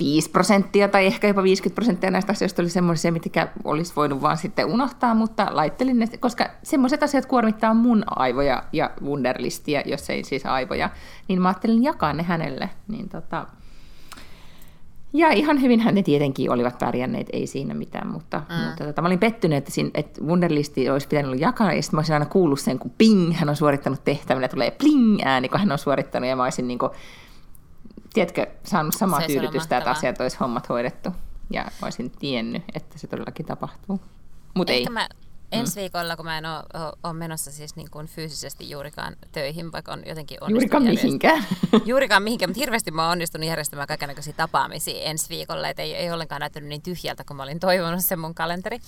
5 0.00 0.30
prosenttia 0.30 0.88
tai 0.88 1.06
ehkä 1.06 1.28
jopa 1.28 1.42
50 1.42 1.74
prosenttia 1.74 2.10
näistä 2.10 2.32
asioista 2.32 2.62
oli 2.62 2.70
semmoisia, 2.70 3.12
mitkä 3.12 3.48
olisi 3.64 3.92
voinut 3.96 4.22
vaan 4.22 4.36
sitten 4.36 4.66
unohtaa, 4.66 5.14
mutta 5.14 5.46
laittelin 5.50 5.98
ne, 5.98 6.06
koska 6.20 6.46
semmoiset 6.62 7.02
asiat 7.02 7.26
kuormittaa 7.26 7.74
mun 7.74 8.02
aivoja 8.06 8.62
ja 8.72 8.90
Wunderlistia, 9.02 9.82
jos 9.86 10.10
ei 10.10 10.24
siis 10.24 10.46
aivoja, 10.46 10.90
niin 11.28 11.42
mä 11.42 11.48
ajattelin 11.48 11.82
jakaa 11.82 12.12
ne 12.12 12.22
hänelle. 12.22 12.70
Niin 12.88 13.08
tota, 13.08 13.46
ja 15.12 15.30
ihan 15.30 15.60
hyvin 15.60 15.82
ne 15.92 16.02
tietenkin 16.02 16.50
olivat 16.50 16.78
pärjänneet, 16.78 17.26
ei 17.32 17.46
siinä 17.46 17.74
mitään, 17.74 18.08
mutta, 18.08 18.42
mm. 18.48 18.66
mutta 18.66 18.84
tota, 18.84 19.02
mä 19.02 19.08
olin 19.08 19.18
pettynyt, 19.18 19.58
että, 19.58 19.70
siinä, 19.70 19.90
että 19.94 20.24
Wunderlisti 20.24 20.90
olisi 20.90 21.08
pitänyt 21.08 21.30
olla 21.30 21.40
jakaa, 21.40 21.72
ja 21.72 21.82
sitten 21.82 21.96
mä 21.96 21.98
olisin 21.98 22.12
aina 22.12 22.26
kuullut 22.26 22.60
sen, 22.60 22.78
kun 22.78 22.92
ping, 22.98 23.34
hän 23.34 23.48
on 23.48 23.56
suorittanut 23.56 24.04
tehtävän, 24.04 24.42
ja 24.42 24.48
tulee 24.48 24.70
pling 24.70 25.20
ääni, 25.24 25.48
kun 25.48 25.60
hän 25.60 25.72
on 25.72 25.78
suorittanut, 25.78 26.28
ja 26.28 26.36
mä 26.36 26.44
olisin 26.44 26.68
niin 26.68 26.78
kuin, 26.78 26.90
tiedätkö, 28.14 28.46
saanut 28.64 28.94
samaa 28.94 29.22
tyydytystä, 29.26 29.78
että 29.78 29.90
asiat 29.90 30.20
olisi 30.20 30.36
hommat 30.40 30.68
hoidettu. 30.68 31.10
Ja 31.50 31.64
olisin 31.82 32.10
tiennyt, 32.10 32.62
että 32.74 32.98
se 32.98 33.06
todellakin 33.06 33.46
tapahtuu. 33.46 34.00
Mutta 34.54 34.72
ei. 34.72 34.86
Mä 34.90 35.08
ensi 35.52 35.76
mm. 35.76 35.80
viikolla, 35.80 36.16
kun 36.16 36.24
mä 36.24 36.38
en 36.38 36.44
ole, 36.46 37.12
menossa 37.12 37.52
siis 37.52 37.76
niin 37.76 37.90
kuin 37.90 38.06
fyysisesti 38.06 38.70
juurikaan 38.70 39.16
töihin, 39.32 39.72
vaikka 39.72 39.92
on 39.92 40.02
jotenkin 40.06 40.38
onnistunut 40.40 40.62
Juurikaan 40.72 40.82
mihinkään. 40.82 41.44
Juurikaan 41.84 42.22
mihinkään, 42.22 42.50
mutta 42.50 42.60
hirveästi 42.60 42.90
mä 42.90 43.02
oon 43.02 43.12
onnistunut 43.12 43.48
järjestämään 43.48 43.88
kaikenlaisia 43.88 44.32
tapaamisia 44.36 45.04
ensi 45.04 45.28
viikolla, 45.28 45.68
että 45.68 45.82
ei, 45.82 45.94
ei 45.94 46.12
ollenkaan 46.12 46.40
näyttänyt 46.40 46.68
niin 46.68 46.82
tyhjältä, 46.82 47.24
kun 47.24 47.36
mä 47.36 47.42
olin 47.42 47.60
toivonut 47.60 48.04
sen 48.04 48.18
mun 48.18 48.34
kalenteri. 48.34 48.78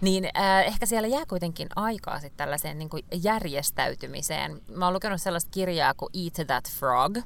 Niin 0.00 0.28
äh, 0.36 0.66
ehkä 0.66 0.86
siellä 0.86 1.08
jää 1.08 1.26
kuitenkin 1.28 1.68
aikaa 1.76 2.20
sitten 2.20 2.36
tällaiseen 2.36 2.78
niin 2.78 2.88
kuin 2.88 3.04
järjestäytymiseen. 3.22 4.60
Mä 4.74 4.84
oon 4.84 4.94
lukenut 4.94 5.20
sellaista 5.20 5.50
kirjaa 5.50 5.94
kuin 5.94 6.10
Eat 6.24 6.46
That 6.46 6.70
Frog, 6.70 7.18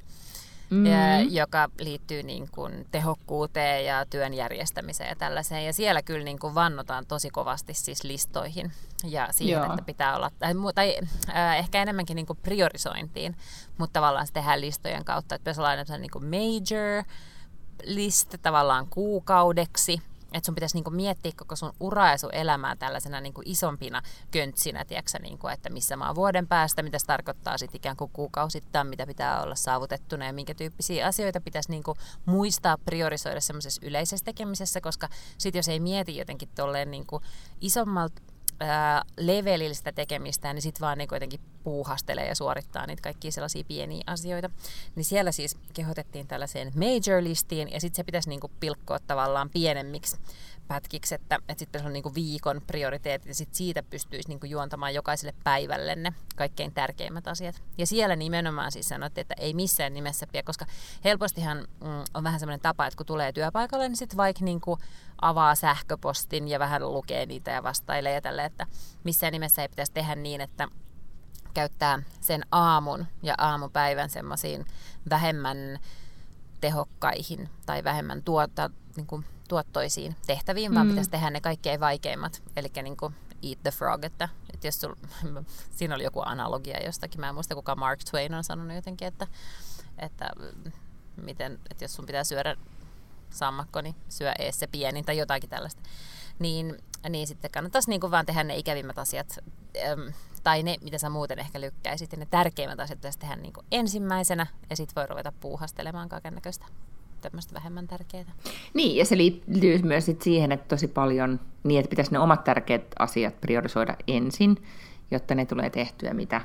mm. 0.75 1.31
joka 1.31 1.69
liittyy 1.81 2.23
niin 2.23 2.49
kuin 2.52 2.87
tehokkuuteen 2.90 3.85
ja 3.85 4.07
työn 4.11 4.35
järjestämiseen 4.35 5.09
ja 5.09 5.16
tällaiseen. 5.16 5.66
Ja 5.66 5.73
siellä 5.73 6.02
kyllä 6.02 6.25
niin 6.25 6.38
kuin 6.38 6.54
vannotaan 6.54 7.07
tosi 7.07 7.31
kovasti 7.31 7.75
siis 7.75 8.04
listoihin 8.04 8.73
ja 9.04 9.28
siihen, 9.31 9.52
Joo. 9.52 9.64
että 9.64 9.83
pitää 9.87 10.16
olla, 10.16 10.31
tai, 10.38 10.54
tai 10.75 10.99
äh, 11.28 11.59
ehkä 11.59 11.83
enemmänkin 11.83 12.14
niin 12.14 12.26
kuin 12.26 12.38
priorisointiin, 12.43 13.37
mutta 13.78 13.93
tavallaan 13.93 14.26
se 14.26 14.33
tehdään 14.33 14.61
listojen 14.61 15.04
kautta, 15.04 15.35
että 15.35 15.43
pitäisi 15.43 15.61
olla 15.61 15.99
niin 15.99 16.11
kuin 16.11 16.25
major 16.25 17.04
list 17.85 18.35
tavallaan 18.43 18.87
kuukaudeksi, 18.87 20.02
että 20.35 20.47
sun 20.47 20.55
pitäisi 20.55 20.76
niinku 20.76 20.91
miettiä 20.91 21.33
koko 21.37 21.57
sun 21.57 21.73
uraa 21.81 22.11
ja 22.11 22.19
sun 22.19 22.35
elämää 22.35 22.76
tällaisena 22.76 23.21
niinku 23.21 23.43
isompina 23.45 24.03
köntsinä, 24.31 24.85
tiiäksä, 24.85 25.19
niinku, 25.19 25.49
että 25.49 25.71
missä 25.71 25.97
mä 25.97 26.07
oon 26.07 26.14
vuoden 26.14 26.49
päästä, 26.49 26.83
mitä 26.83 26.99
se 26.99 27.07
tarkoittaa 27.07 27.59
sitten 27.59 27.79
ikään 27.79 27.97
kuin 27.97 28.11
kuukausittain, 28.12 28.87
mitä 28.87 29.07
pitää 29.07 29.43
olla 29.43 29.55
saavutettuna 29.55 30.26
ja 30.26 30.33
minkä 30.33 30.55
tyyppisiä 30.55 31.07
asioita 31.07 31.41
pitäisi 31.41 31.71
niinku 31.71 31.97
muistaa 32.26 32.79
priorisoida 32.79 33.41
semmoisessa 33.41 33.87
yleisessä 33.87 34.25
tekemisessä, 34.25 34.81
koska 34.81 35.09
sitten 35.38 35.59
jos 35.59 35.69
ei 35.69 35.81
mieti 35.81 36.17
jotenkin 36.17 36.49
tolleen 36.55 36.91
niinku 36.91 37.21
isommalta 37.61 38.23
ää, 38.61 39.03
levelillä 39.17 39.93
tekemistä, 39.95 40.53
niin 40.53 40.63
sitten 40.63 40.81
vaan 40.81 40.99
niin 40.99 41.09
kuitenkin 41.09 41.41
puuhastelee 41.65 42.29
ja 42.29 42.35
suorittaa 42.35 42.87
niitä 42.87 43.03
kaikkia 43.03 43.33
sellaisia 43.33 43.65
pieniä 43.69 44.05
asioita. 44.07 44.51
Niin 44.97 45.05
siellä 45.05 45.33
siis 45.33 45.57
kehotettiin 45.75 46.27
tällaiseen 46.27 46.73
major-listiin, 46.75 47.73
ja 47.73 47.81
sitten 47.81 47.97
se 47.97 48.05
pitäisi 48.05 48.29
niin 48.29 48.41
pilkkoa 48.61 48.99
tavallaan 48.99 49.51
pienemmiksi 49.51 50.17
pätkiksi, 50.68 51.14
että, 51.14 51.38
että 51.49 51.59
sitten 51.59 51.87
on 51.87 51.92
niin 51.92 52.14
viikon 52.14 52.62
prioriteetit 52.66 53.28
ja 53.28 53.35
sitten 53.35 53.56
siitä 53.56 53.83
pystyisi 53.83 54.28
niin 54.28 54.50
juontamaan 54.50 54.94
jokaiselle 54.94 55.35
päivälle 55.44 55.94
ne 55.94 56.12
kaikkein 56.37 56.75
tärkeimmät 56.75 57.28
asiat. 57.28 57.62
Ja 57.78 57.87
siellä 57.87 58.16
nimenomaan 58.16 58.73
siis 58.73 58.88
sanottiin, 58.88 59.23
että 59.23 59.35
ei 59.38 59.54
missään 59.54 59.94
nimessä 59.94 60.26
pidä, 60.26 60.42
koska 60.42 60.66
helpostihan 61.04 61.59
mm, 61.59 61.88
on 62.14 62.25
vähän 62.25 62.40
semmoinen 62.40 62.61
tapa, 62.61 62.87
että 62.87 62.97
kun 62.97 63.06
tulee 63.06 63.33
työpaikalle, 63.33 63.88
niin 63.88 63.97
sitten 63.97 64.16
vaikka 64.16 64.44
niin 64.44 64.61
avaa 65.21 65.54
sähköpostin 65.54 66.49
ja 66.49 66.59
vähän 66.59 66.92
lukee 66.92 67.26
niitä 67.26 67.50
ja 67.50 67.62
vastailee 67.62 68.14
ja 68.14 68.21
tälle, 68.21 68.44
että 68.44 68.66
missään 69.04 69.33
nimessä 69.33 69.62
ei 69.62 69.68
pitäisi 69.68 69.92
tehdä 69.92 70.14
niin, 70.14 70.40
että 70.40 70.68
käyttää 71.54 72.02
sen 72.21 72.47
aamun 72.52 73.06
ja 73.23 73.35
aamupäivän 73.38 74.11
semmoisiin 74.11 74.66
vähemmän 75.11 75.78
tehokkaihin 76.61 77.49
tai 77.66 77.85
vähemmän 77.85 78.23
tuota, 78.23 78.71
niin 78.97 79.06
kuin 79.06 79.25
tuottoisiin 79.49 80.17
tehtäviin, 80.27 80.71
mm. 80.71 80.75
vaan 80.75 80.89
pitäisi 80.89 81.11
tehdä 81.11 81.31
ne 81.31 81.41
kaikkein 81.41 81.81
vaikeimmat. 81.81 82.43
Eli 82.57 82.69
niin 82.83 82.97
kuin 82.97 83.15
eat 83.43 83.63
the 83.63 83.71
frog, 83.71 84.05
että, 84.05 84.29
että 84.55 84.67
jos 84.67 84.81
sul, 84.81 84.95
siinä 85.77 85.95
oli 85.95 86.05
joku 86.05 86.23
analogia 86.25 86.85
jostakin, 86.85 87.21
mä 87.21 87.29
en 87.29 87.35
muista 87.35 87.55
kuka 87.55 87.75
Mark 87.75 88.01
Twain 88.11 88.35
on 88.35 88.45
sanonut 88.45 88.77
jotenkin, 88.77 89.09
että, 89.09 89.27
että, 89.99 90.31
miten, 91.17 91.59
että 91.71 91.85
jos 91.85 91.95
sun 91.95 92.07
pitää 92.07 92.25
syödä 92.25 92.57
sammakko, 93.31 93.81
niin 93.81 93.95
syö 94.09 94.33
ees 94.39 94.59
se 94.59 94.67
pienin 94.67 95.05
tai 95.05 95.17
jotakin 95.17 95.51
tällaista. 95.51 95.83
Niin, 96.39 96.79
niin 97.09 97.27
sitten 97.27 97.51
kannattaisi 97.51 97.91
niin 97.91 98.01
kuin 98.01 98.11
vaan 98.11 98.27
tehdä 98.27 98.45
ne 98.45 98.57
ikävimmät 98.57 98.99
asiat, 98.99 99.39
tai 100.43 100.63
ne, 100.63 100.77
mitä 100.83 100.99
sä 100.99 101.09
muuten 101.09 101.39
ehkä 101.39 101.61
lykkäisit, 101.61 102.13
ja 102.13 102.19
ne 102.19 102.27
tärkeimmät 102.27 102.81
asiat 102.81 102.99
pitäisi 102.99 103.19
tehdä 103.19 103.37
niin 103.37 103.53
kuin 103.53 103.67
ensimmäisenä, 103.73 104.47
ja 104.71 104.77
sitten 104.77 104.95
voi 104.97 105.07
ruveta 105.07 105.33
puuhastelemaan 105.33 106.09
kaiken 106.09 106.35
näköistä 106.35 106.67
tämmöistä 107.31 107.54
vähemmän 107.54 107.87
tärkeää. 107.87 108.33
Niin, 108.75 108.97
ja 108.97 109.04
se 109.04 109.16
liittyy 109.16 109.83
myös 109.83 110.07
sit 110.07 110.23
siihen, 110.23 110.52
että 110.52 110.69
tosi 110.69 110.88
paljon 110.88 111.40
niin, 111.64 111.81
että 111.81 111.90
pitäisi 111.90 112.12
ne 112.12 112.19
omat 112.19 112.45
tärkeät 112.45 112.87
asiat 112.99 113.40
priorisoida 113.40 113.97
ensin, 114.09 114.62
jotta 115.11 115.35
ne 115.35 115.47
tulee 115.47 115.71
tehtyä, 115.71 116.14
mitä, 116.14 116.40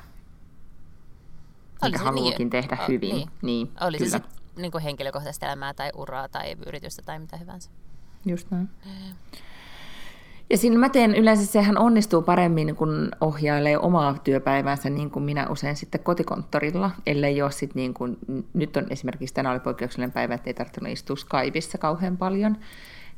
mikä 1.81 1.97
haluukin 1.97 2.37
niin, 2.37 2.49
tehdä 2.49 2.77
o, 2.81 2.87
hyvin. 2.87 3.15
Niin. 3.15 3.29
Niin, 3.41 3.71
Oli 3.81 3.97
kyllä. 3.97 4.11
se 4.11 4.17
sitten 4.17 4.61
niin 4.61 4.83
henkilökohtaista 4.83 5.45
elämää 5.45 5.73
tai 5.73 5.91
uraa 5.95 6.29
tai 6.29 6.55
yritystä 6.65 7.01
tai 7.01 7.19
mitä 7.19 7.37
hyvänsä. 7.37 7.69
Just 8.25 8.51
näin. 8.51 8.69
Ja 10.49 10.57
siinä 10.57 10.77
mä 10.77 10.89
teen, 10.89 11.15
yleensä 11.15 11.45
sehän 11.45 11.77
onnistuu 11.77 12.21
paremmin, 12.21 12.75
kun 12.75 13.11
ohjailee 13.21 13.77
omaa 13.77 14.17
työpäiväänsä 14.23 14.89
niin 14.89 15.11
kuin 15.11 15.23
minä 15.23 15.47
usein 15.49 15.75
sitten 15.75 16.03
kotikonttorilla, 16.03 16.91
ellei 17.05 17.41
ole 17.41 17.51
sitten 17.51 17.79
niin 17.79 17.93
kuin, 17.93 18.17
nyt 18.53 18.77
on 18.77 18.85
esimerkiksi 18.89 19.35
tänä 19.35 19.51
oli 19.51 19.59
poikkeuksellinen 19.59 20.11
päivä, 20.11 20.33
että 20.33 20.49
ei 20.49 20.53
tarvinnut 20.53 20.93
istua 20.93 21.15
Skypeissa 21.15 21.77
kauhean 21.77 22.17
paljon, 22.17 22.57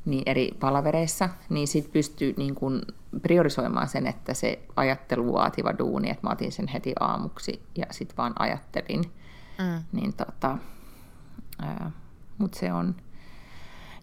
niin 0.05 0.23
eri 0.25 0.51
palavereissa, 0.59 1.29
niin 1.49 1.67
sitten 1.67 1.93
pystyy 1.93 2.33
niin 2.37 2.55
kuin 2.55 2.81
priorisoimaan 3.21 3.87
sen, 3.87 4.07
että 4.07 4.33
se 4.33 4.59
ajattelu 4.75 5.33
vaativa 5.33 5.77
duuni, 5.79 6.09
että 6.09 6.27
mä 6.27 6.33
otin 6.33 6.51
sen 6.51 6.67
heti 6.67 6.93
aamuksi 6.99 7.61
ja 7.75 7.85
sitten 7.91 8.17
vaan 8.17 8.33
ajattelin. 8.39 9.01
Mm. 9.59 9.83
Niin 9.91 10.13
tota, 10.13 10.57
mutta 12.37 12.59
se 12.59 12.73
on, 12.73 12.95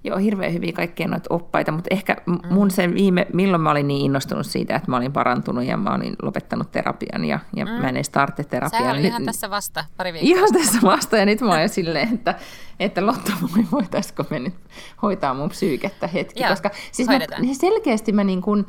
Joo, 0.04 0.18
hirveän 0.18 0.52
hyviä 0.52 0.72
kaikkia 0.72 1.08
noita 1.08 1.34
oppaita, 1.34 1.72
mutta 1.72 1.88
ehkä 1.90 2.16
mun 2.50 2.66
mm. 2.66 2.70
se 2.70 2.94
viime, 2.94 3.26
milloin 3.32 3.60
mä 3.60 3.70
olin 3.70 3.88
niin 3.88 4.04
innostunut 4.04 4.46
siitä, 4.46 4.76
että 4.76 4.90
mä 4.90 4.96
olin 4.96 5.12
parantunut 5.12 5.64
ja 5.64 5.76
mä 5.76 5.94
olin 5.94 6.16
lopettanut 6.22 6.70
terapian 6.72 7.24
ja, 7.24 7.38
ja 7.56 7.64
mm. 7.64 7.70
mä 7.70 7.88
en 7.88 7.96
edes 7.96 8.10
tarvitse 8.10 8.44
terapiaa. 8.44 8.82
Sä 8.82 8.90
oli 8.90 9.06
ihan 9.06 9.24
tässä 9.24 9.50
vasta 9.50 9.84
pari 9.96 10.12
viikkoa. 10.12 10.36
Ihan 10.36 10.52
tässä 10.52 10.78
vasta 10.82 11.16
ja 11.16 11.26
nyt 11.26 11.40
mä 11.40 11.58
oon 11.58 11.68
silleen, 11.68 12.14
että, 12.14 12.34
että 12.80 13.06
Lotta, 13.06 13.32
voitaisiko 13.72 14.24
me 14.30 14.38
nyt 14.38 14.54
hoitaa 15.02 15.34
mun 15.34 15.48
psyykettä 15.48 16.06
hetki, 16.06 16.42
Joo, 16.42 16.50
koska 16.50 16.70
siis 16.92 17.08
mä, 17.08 17.18
niin 17.38 17.56
selkeästi 17.56 18.12
mä 18.12 18.24
niin 18.24 18.42
kuin, 18.42 18.66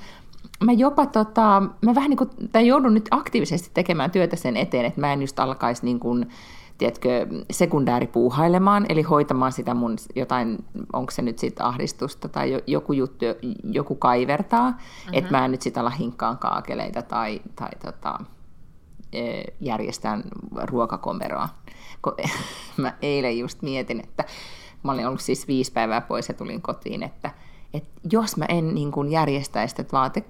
mä 0.63 0.71
jopa 0.71 1.05
tota, 1.05 1.63
mä 1.81 1.95
vähän 1.95 2.09
niin 2.09 2.17
kuin, 2.17 2.29
tai 2.51 2.67
joudun 2.67 2.93
nyt 2.93 3.07
aktiivisesti 3.11 3.69
tekemään 3.73 4.11
työtä 4.11 4.35
sen 4.35 4.57
eteen, 4.57 4.85
että 4.85 5.01
mä 5.01 5.13
en 5.13 5.21
just 5.21 5.39
alkaisi 5.39 5.85
niin 5.85 5.99
kuin, 5.99 6.29
tiedätkö, 6.79 7.27
sekundääripuuhailemaan, 7.51 8.85
eli 8.89 9.01
hoitamaan 9.01 9.51
sitä 9.51 9.73
mun 9.73 9.95
jotain, 10.15 10.65
onko 10.93 11.11
se 11.11 11.21
nyt 11.21 11.39
sitten 11.39 11.65
ahdistusta 11.65 12.29
tai 12.29 12.61
joku 12.67 12.93
juttu, 12.93 13.25
joku 13.63 13.95
kaivertaa, 13.95 14.71
mm-hmm. 14.71 15.13
että 15.13 15.31
mä 15.31 15.45
en 15.45 15.51
nyt 15.51 15.61
sitten 15.61 15.81
ala 15.81 15.89
hinkkaan 15.89 16.37
kaakeleita 16.37 17.01
tai, 17.01 17.41
tai 17.55 17.69
tota, 17.85 18.19
e, 19.13 19.41
järjestän 19.59 20.23
ruokakomeroa. 20.63 21.49
Mä 22.77 22.93
eilen 23.01 23.39
just 23.39 23.61
mietin, 23.61 23.99
että 23.99 24.23
mä 24.83 24.91
olin 24.91 25.07
ollut 25.07 25.21
siis 25.21 25.47
viisi 25.47 25.71
päivää 25.71 26.01
pois 26.01 26.27
ja 26.27 26.33
tulin 26.33 26.61
kotiin, 26.61 27.03
että– 27.03 27.31
että 27.73 27.99
jos 28.11 28.37
mä 28.37 28.45
en 28.45 28.75
niin 28.75 28.91
kuin 28.91 29.11
järjestäisi 29.11 29.75
sitä 29.75 29.85
vaate, 29.91 30.23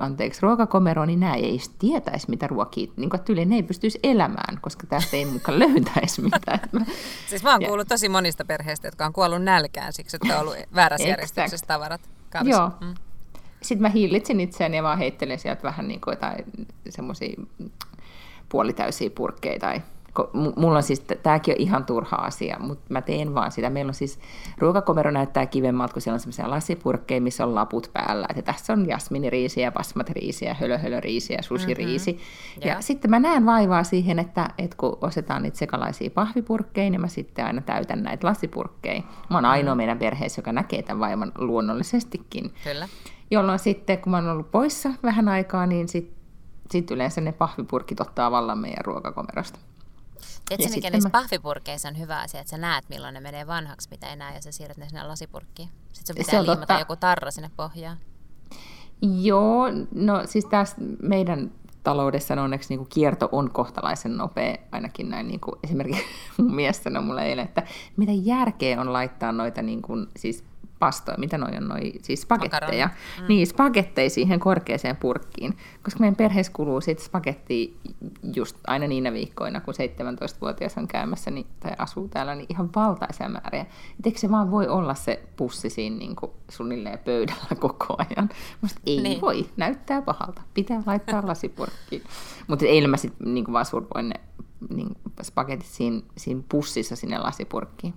anteeksi, 0.00 0.42
ruokakomeroa, 0.42 1.06
niin 1.06 1.20
nämä 1.20 1.34
ei 1.34 1.60
tietäisi, 1.78 2.30
mitä 2.30 2.46
ruokia, 2.46 2.92
niin 2.96 3.10
kuin, 3.10 3.20
että 3.20 3.32
ne 3.46 3.54
ei 3.54 3.62
pystyisi 3.62 3.98
elämään, 4.02 4.58
koska 4.60 4.86
tästä 4.86 5.16
ei 5.16 5.24
mukaan 5.24 5.58
löytäisi 5.68 6.22
mitään. 6.22 6.60
siis 7.30 7.42
mä 7.42 7.52
oon 7.52 7.64
kuullut 7.66 7.88
tosi 7.88 8.08
monista 8.08 8.44
perheistä, 8.44 8.86
jotka 8.86 9.06
on 9.06 9.12
kuollut 9.12 9.42
nälkään 9.42 9.92
siksi, 9.92 10.16
että 10.16 10.34
on 10.34 10.40
ollut 10.40 10.56
väärässä 10.74 11.08
järjestyksessä 11.08 11.66
tavarat. 11.66 12.00
Kaavissa. 12.30 12.60
Joo. 12.60 12.70
Mm. 12.80 12.94
Sitten 13.62 13.82
mä 13.82 13.88
hillitsin 13.88 14.40
itseäni 14.40 14.76
ja 14.76 14.82
vaan 14.82 14.98
heittelin 14.98 15.38
sieltä 15.38 15.62
vähän 15.62 15.88
niin 15.88 16.00
kuin 16.00 16.12
jotain 16.12 16.44
semmoisia 16.88 17.36
puolitäysiä 18.48 19.10
purkkeja 19.10 19.58
tai 19.58 19.82
mulla 20.56 20.76
on 20.76 20.82
siis, 20.82 21.00
tämäkin 21.00 21.54
on 21.54 21.60
ihan 21.60 21.84
turha 21.84 22.16
asia, 22.16 22.56
mutta 22.60 22.84
mä 22.88 23.02
teen 23.02 23.34
vaan 23.34 23.52
sitä. 23.52 23.70
Meillä 23.70 23.90
on 23.90 23.94
siis, 23.94 24.18
ruokakomero 24.58 25.10
näyttää 25.10 25.46
kivemmalta, 25.46 25.92
kun 25.92 26.02
siellä 26.02 26.14
on 26.14 26.20
semmoisia 26.20 26.50
lasipurkkeja, 26.50 27.20
missä 27.20 27.44
on 27.46 27.54
laput 27.54 27.90
päällä. 27.92 28.26
Että 28.30 28.42
tässä 28.42 28.72
on 28.72 28.88
jasminiriisiä, 28.88 29.72
basmatriisiä, 29.72 30.54
hölöhölöriisiä, 30.54 31.38
susiriisi. 31.42 32.12
Mm-hmm. 32.12 32.62
Ja 32.62 32.66
yeah. 32.66 32.82
sitten 32.82 33.10
mä 33.10 33.18
näen 33.18 33.46
vaivaa 33.46 33.84
siihen, 33.84 34.18
että, 34.18 34.48
että 34.58 34.76
kun 34.76 34.98
osetaan 35.00 35.42
niitä 35.42 35.58
sekalaisia 35.58 36.10
pahvipurkkeja, 36.10 36.90
niin 36.90 37.00
mä 37.00 37.08
sitten 37.08 37.44
aina 37.44 37.60
täytän 37.60 38.02
näitä 38.02 38.26
lasipurkkeja. 38.26 39.02
Mä 39.30 39.36
oon 39.36 39.44
ainoa 39.44 39.70
mm-hmm. 39.70 39.76
meidän 39.76 39.98
perheessä, 39.98 40.38
joka 40.38 40.52
näkee 40.52 40.82
tämän 40.82 41.00
vaivan 41.00 41.32
luonnollisestikin. 41.38 42.54
Kyllä. 42.64 42.88
Jolloin 43.30 43.58
sitten, 43.58 43.98
kun 43.98 44.10
mä 44.10 44.16
oon 44.16 44.28
ollut 44.28 44.50
poissa 44.50 44.90
vähän 45.02 45.28
aikaa, 45.28 45.66
niin 45.66 45.88
sitten 45.88 46.22
sit 46.70 46.90
yleensä 46.90 47.20
ne 47.20 47.32
pahvipurkit 47.32 48.00
ottaa 48.00 48.30
vallan 48.30 48.58
meidän 48.58 48.84
ruokakomerosta. 48.84 49.58
Tiedätkö, 50.48 50.74
mikä 50.74 50.90
niissä 50.90 51.08
mä... 51.08 51.20
pahvipurkeissa 51.20 51.88
on 51.88 51.98
hyvä 51.98 52.20
asia, 52.20 52.40
että 52.40 52.50
sä 52.50 52.58
näet, 52.58 52.84
milloin 52.88 53.14
ne 53.14 53.20
menee 53.20 53.46
vanhaksi, 53.46 53.88
mitä 53.90 54.06
ei 54.06 54.16
näe, 54.16 54.34
ja 54.34 54.42
sä 54.42 54.52
siirrät 54.52 54.76
ne 54.76 54.88
sinne 54.88 55.02
lasipurkkiin. 55.02 55.68
Sitten 55.92 56.16
sun 56.16 56.24
pitää 56.24 56.42
liimata 56.42 56.60
totta. 56.60 56.78
joku 56.78 56.96
tarra 56.96 57.30
sinne 57.30 57.50
pohjaan. 57.56 57.96
Joo, 59.02 59.66
no 59.94 60.22
siis 60.26 60.44
tässä 60.44 60.76
meidän 61.02 61.50
taloudessa 61.82 62.42
onneksi 62.42 62.68
niin 62.68 62.78
kuin 62.78 62.88
kierto 62.88 63.28
on 63.32 63.50
kohtalaisen 63.50 64.16
nopea, 64.16 64.56
ainakin 64.72 65.10
näin 65.10 65.28
niin 65.28 65.40
kuin 65.40 65.54
esimerkiksi 65.64 66.04
mun 66.38 66.54
mies 66.54 66.82
sanoi 66.82 67.02
mulle 67.02 67.26
eilen, 67.26 67.44
että 67.44 67.62
mitä 67.96 68.12
järkeä 68.14 68.80
on 68.80 68.92
laittaa 68.92 69.32
noita 69.32 69.62
niin 69.62 69.82
kuin, 69.82 70.06
siis 70.16 70.44
pastoja, 70.82 71.18
mitä 71.18 71.38
noi 71.38 71.56
on, 71.56 71.68
noi, 71.68 71.92
siis 72.02 72.22
spagetteja. 72.22 72.86
Mm. 72.86 73.26
Niin, 73.28 73.46
spagetteja 73.46 74.10
siihen 74.10 74.40
korkeaseen 74.40 74.96
purkkiin. 74.96 75.56
Koska 75.82 76.00
meidän 76.00 76.16
perheessä 76.16 76.52
kuluu 76.52 76.80
sitten 76.80 77.06
spagetti 77.06 77.76
just 78.34 78.56
aina 78.66 78.86
niinä 78.86 79.12
viikkoina, 79.12 79.60
kun 79.60 79.74
17-vuotias 79.74 80.78
on 80.78 80.88
käymässä 80.88 81.30
niin, 81.30 81.46
tai 81.60 81.72
asuu 81.78 82.08
täällä, 82.08 82.34
niin 82.34 82.46
ihan 82.48 82.70
valtaisia 82.76 83.28
määriä. 83.28 83.66
Et 83.98 84.06
eikö 84.06 84.18
se 84.18 84.30
vaan 84.30 84.50
voi 84.50 84.68
olla 84.68 84.94
se 84.94 85.22
pussi 85.36 85.70
siinä 85.70 85.96
niin 85.96 86.16
kuin 86.16 86.32
suunnilleen 86.50 86.98
pöydällä 86.98 87.56
koko 87.60 87.96
ajan? 87.98 88.28
Musta 88.60 88.80
ei 88.86 89.02
niin. 89.02 89.20
voi, 89.20 89.46
näyttää 89.56 90.02
pahalta. 90.02 90.42
Pitää 90.54 90.82
laittaa 90.86 91.26
lasipurkkiin. 91.28 92.02
Mutta 92.46 92.66
eilen 92.66 92.90
mä 92.90 92.96
sitten 92.96 93.34
niin 93.34 93.52
vaan 93.52 93.66
survoin 93.66 94.08
ne 94.08 94.20
niin 94.74 94.96
spagetit 95.22 95.66
siinä, 95.66 96.00
siinä 96.16 96.42
pussissa 96.48 96.96
sinne 96.96 97.18
lasipurkkiin. 97.18 97.94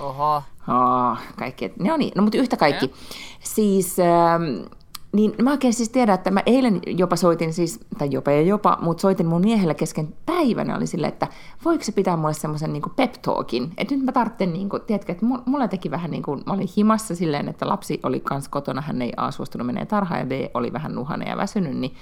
Oho. 0.00 0.42
Oh, 0.68 1.18
kaikki. 1.38 1.72
No 1.78 1.96
niin, 1.96 2.12
no 2.14 2.22
mutta 2.22 2.38
yhtä 2.38 2.56
kaikki. 2.56 2.86
Ja. 2.86 2.92
Siis, 3.40 3.96
ähm, 3.98 4.66
niin 5.12 5.34
mä 5.42 5.50
oikein 5.50 5.74
siis 5.74 5.88
tiedän, 5.88 6.14
että 6.14 6.30
mä 6.30 6.42
eilen 6.46 6.80
jopa 6.86 7.16
soitin 7.16 7.52
siis, 7.52 7.80
tai 7.98 8.08
jopa 8.10 8.30
ja 8.30 8.42
jopa, 8.42 8.78
mutta 8.80 9.00
soitin 9.00 9.26
mun 9.26 9.40
miehelle 9.40 9.74
kesken 9.74 10.14
päivänä, 10.26 10.76
oli 10.76 10.86
silleen, 10.86 11.12
että 11.12 11.26
voiko 11.64 11.84
se 11.84 11.92
pitää 11.92 12.16
mulle 12.16 12.34
semmoisen 12.34 12.72
niin 12.72 12.82
pep 12.96 13.12
talkin, 13.22 13.72
että 13.76 13.94
nyt 13.94 14.04
mä 14.04 14.12
tarvitsen, 14.12 14.52
niin 14.52 14.68
kuin, 14.68 14.82
tiedätkö, 14.82 15.12
että 15.12 15.26
mulla 15.26 15.68
teki 15.68 15.90
vähän 15.90 16.10
niin 16.10 16.22
kuin, 16.22 16.42
mä 16.46 16.52
olin 16.52 16.68
himassa 16.76 17.14
silleen, 17.14 17.48
että 17.48 17.68
lapsi 17.68 18.00
oli 18.02 18.20
kans 18.20 18.48
kotona, 18.48 18.80
hän 18.80 19.02
ei 19.02 19.12
A 19.16 19.30
suostunut 19.30 19.66
menee 19.66 19.86
tarhaan 19.86 20.20
ja 20.20 20.26
B 20.26 20.32
oli 20.54 20.72
vähän 20.72 20.94
nuhane 20.94 21.30
ja 21.30 21.36
väsynyt, 21.36 21.76
niin, 21.76 21.94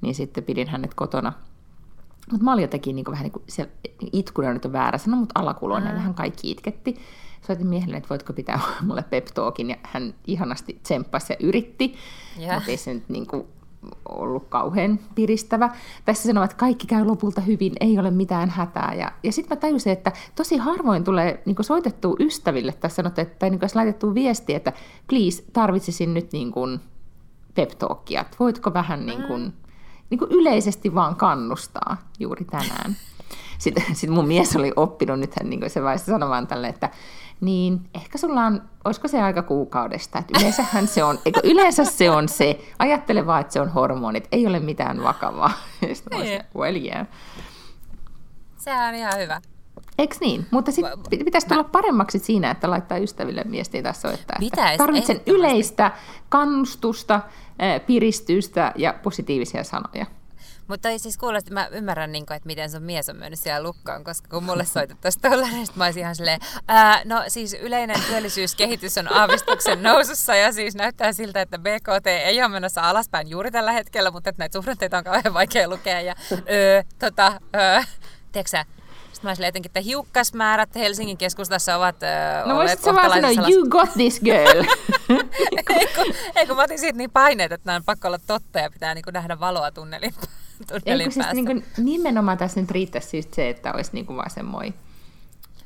niin 0.00 0.14
sitten 0.14 0.44
pidin 0.44 0.68
hänet 0.68 0.94
kotona 0.94 1.32
mutta 2.30 2.44
mä 2.44 2.52
olin 2.52 2.62
jotenkin 2.62 2.96
niin 2.96 3.04
kuin, 3.04 3.12
vähän 3.12 3.24
niin 3.24 3.32
kuin, 3.32 3.42
se 3.48 3.68
itkuna 4.12 4.52
nyt 4.52 4.64
on 4.64 4.72
väärä 4.72 4.98
sana, 4.98 5.16
mutta 5.16 5.40
alakuloinen, 5.40 5.92
mm. 5.92 5.96
vähän 5.96 6.14
kaikki 6.14 6.50
itketti 6.50 6.96
soitin 7.46 7.66
miehelle, 7.66 7.96
että 7.96 8.08
voitko 8.08 8.32
pitää 8.32 8.60
mulle 8.86 9.04
pep 9.10 9.24
talkin, 9.24 9.70
ja 9.70 9.76
hän 9.82 10.14
ihanasti 10.26 10.80
tsemppasi 10.82 11.32
ja 11.32 11.36
yritti, 11.40 11.94
yeah. 12.40 12.54
mutta 12.54 12.70
ei 12.70 12.76
se 12.76 12.94
nyt 12.94 13.08
niin 13.08 13.26
kuin, 13.26 13.46
ollut 14.08 14.48
kauhean 14.48 14.98
piristävä. 15.14 15.70
Tässä 16.04 16.28
sanoo, 16.28 16.44
että 16.44 16.56
kaikki 16.56 16.86
käy 16.86 17.04
lopulta 17.04 17.40
hyvin, 17.40 17.72
ei 17.80 17.98
ole 17.98 18.10
mitään 18.10 18.50
hätää. 18.50 18.94
Ja, 18.94 19.12
ja 19.22 19.32
sitten 19.32 19.56
mä 19.56 19.60
tajusin, 19.60 19.92
että 19.92 20.12
tosi 20.34 20.56
harvoin 20.56 21.04
tulee 21.04 21.42
niin 21.46 21.56
soitettua 21.60 22.16
ystäville 22.20 22.72
tässä 22.72 22.96
sanottu, 22.96 23.20
että, 23.20 23.34
tai 23.38 23.50
niin 23.50 23.60
kuin 23.60 23.70
laitettu 23.74 24.14
viesti, 24.14 24.54
että 24.54 24.72
please, 25.08 25.44
tarvitsisin 25.52 26.14
nyt 26.14 26.32
niin 26.32 26.52
kuin 26.52 26.80
pep 27.54 27.70
talkia. 27.70 28.24
Voitko 28.40 28.74
vähän 28.74 29.06
niin 29.06 29.22
kuin, 29.22 29.42
mm. 29.42 29.52
niin 30.10 30.18
kuin 30.18 30.30
yleisesti 30.30 30.94
vaan 30.94 31.16
kannustaa 31.16 31.96
juuri 32.18 32.44
tänään. 32.44 32.96
Sitten, 33.58 33.84
sitten 33.92 34.12
mun 34.12 34.28
mies 34.28 34.56
oli 34.56 34.72
oppinut, 34.76 35.20
nythän 35.20 35.50
niin 35.50 35.70
se 35.70 35.82
vaiheessa 35.82 36.12
sanomaan 36.12 36.46
tälle, 36.46 36.68
että 36.68 36.90
niin 37.44 37.80
ehkä 37.94 38.18
sulla 38.18 38.46
on, 38.46 38.62
olisiko 38.84 39.08
se 39.08 39.22
aika 39.22 39.42
kuukaudesta, 39.42 40.18
että 40.18 40.38
yleensähän 40.40 40.86
se 40.86 41.04
on, 41.04 41.18
eikö, 41.24 41.40
yleensä 41.44 41.84
se 41.84 42.10
on 42.10 42.28
se, 42.28 42.60
ajattele 42.78 43.26
vaan, 43.26 43.40
että 43.40 43.52
se 43.52 43.60
on 43.60 43.68
hormonit, 43.68 44.28
ei 44.32 44.46
ole 44.46 44.60
mitään 44.60 45.02
vakavaa. 45.02 45.52
Sitten 45.92 46.20
niin. 46.20 46.42
well, 46.56 46.76
yeah. 46.76 47.06
Sehän 48.56 48.88
on 48.88 48.94
ihan 48.94 49.12
hyvä. 49.18 49.40
Eikö 49.98 50.16
niin? 50.20 50.46
Mutta 50.50 50.72
sitten 50.72 51.24
pitäisi 51.24 51.46
tulla 51.46 51.64
paremmaksi 51.64 52.18
siinä, 52.18 52.50
että 52.50 52.70
laittaa 52.70 52.98
ystäville 52.98 53.44
viestiä 53.50 53.82
tässä 53.82 54.12
että 54.12 54.36
Pitäis, 54.40 54.78
tarvitsen 54.78 55.20
yleistä 55.26 55.90
kannustusta, 56.28 57.20
eh, 57.58 57.86
piristystä 57.86 58.72
ja 58.76 58.94
positiivisia 59.02 59.64
sanoja. 59.64 60.06
Mutta 60.68 60.88
ei 60.88 60.98
siis 60.98 61.18
kuulosti, 61.18 61.50
mä 61.50 61.68
ymmärrän, 61.70 62.12
niin 62.12 62.26
kuin, 62.26 62.36
että 62.36 62.46
miten 62.46 62.70
sun 62.70 62.82
mies 62.82 63.08
on 63.08 63.16
mennyt 63.16 63.40
siellä 63.40 63.62
lukkaan, 63.62 64.04
koska 64.04 64.28
kun 64.28 64.44
mulle 64.44 64.64
soitettaisiin 64.64 65.22
tuolla, 65.22 65.46
niin 65.46 65.66
mä 65.74 65.84
olisin 65.84 66.00
ihan 66.00 66.16
silleen, 66.16 66.40
ää, 66.68 67.02
no 67.04 67.24
siis 67.28 67.54
yleinen 67.60 68.00
työllisyyskehitys 68.06 68.98
on 68.98 69.12
aavistuksen 69.12 69.82
nousussa 69.82 70.34
ja 70.34 70.52
siis 70.52 70.74
näyttää 70.74 71.12
siltä, 71.12 71.40
että 71.40 71.58
BKT 71.58 72.06
ei 72.06 72.42
ole 72.42 72.48
menossa 72.48 72.80
alaspäin 72.82 73.30
juuri 73.30 73.50
tällä 73.50 73.72
hetkellä, 73.72 74.10
mutta 74.10 74.30
että 74.30 74.42
näitä 74.42 74.58
suhdanteita 74.58 74.98
on 74.98 75.04
kauhean 75.04 75.34
vaikea 75.34 75.68
lukea 75.68 76.00
ja 76.00 76.14
öö, 76.50 76.82
tota, 76.98 77.40
öö, 77.56 77.82
tiedätkö 78.32 78.64
mä 79.24 79.34
silleen 79.34 79.48
jotenkin, 79.48 79.68
että 79.68 79.80
hiukkasmäärät 79.80 80.74
Helsingin 80.74 81.18
keskustassa 81.18 81.76
ovat 81.76 82.02
äh, 82.02 82.46
No 82.46 82.54
voisit 82.54 82.82
sä 82.82 82.94
vaan 82.94 83.10
sanoa, 83.10 83.48
you 83.48 83.68
got 83.68 83.92
this 83.92 84.20
girl. 84.20 84.64
ei, 85.78 85.86
kun, 85.96 86.14
ei 86.36 86.46
kun 86.46 86.56
mä 86.56 86.62
otin 86.62 86.78
siitä 86.78 86.98
niin 86.98 87.10
paineet, 87.10 87.52
että 87.52 87.66
nämä 87.66 87.76
on 87.76 87.84
pakko 87.84 88.08
olla 88.08 88.18
totta 88.26 88.58
ja 88.58 88.70
pitää 88.70 88.94
niin 88.94 89.04
kuin 89.04 89.14
nähdä 89.14 89.40
valoa 89.40 89.70
tunnelin 89.70 90.14
Eikö 90.86 91.10
siis 91.10 91.26
niin 91.32 91.46
kuin, 91.46 91.64
nimenomaan 91.78 92.38
tässä 92.38 92.60
nyt 92.60 92.70
riittäisi 92.70 93.08
siis 93.08 93.28
se, 93.32 93.48
että 93.48 93.72
olisi 93.72 93.90
niin 93.92 94.06
kuin 94.06 94.16
vaan 94.16 94.30
semmoinen 94.30 94.74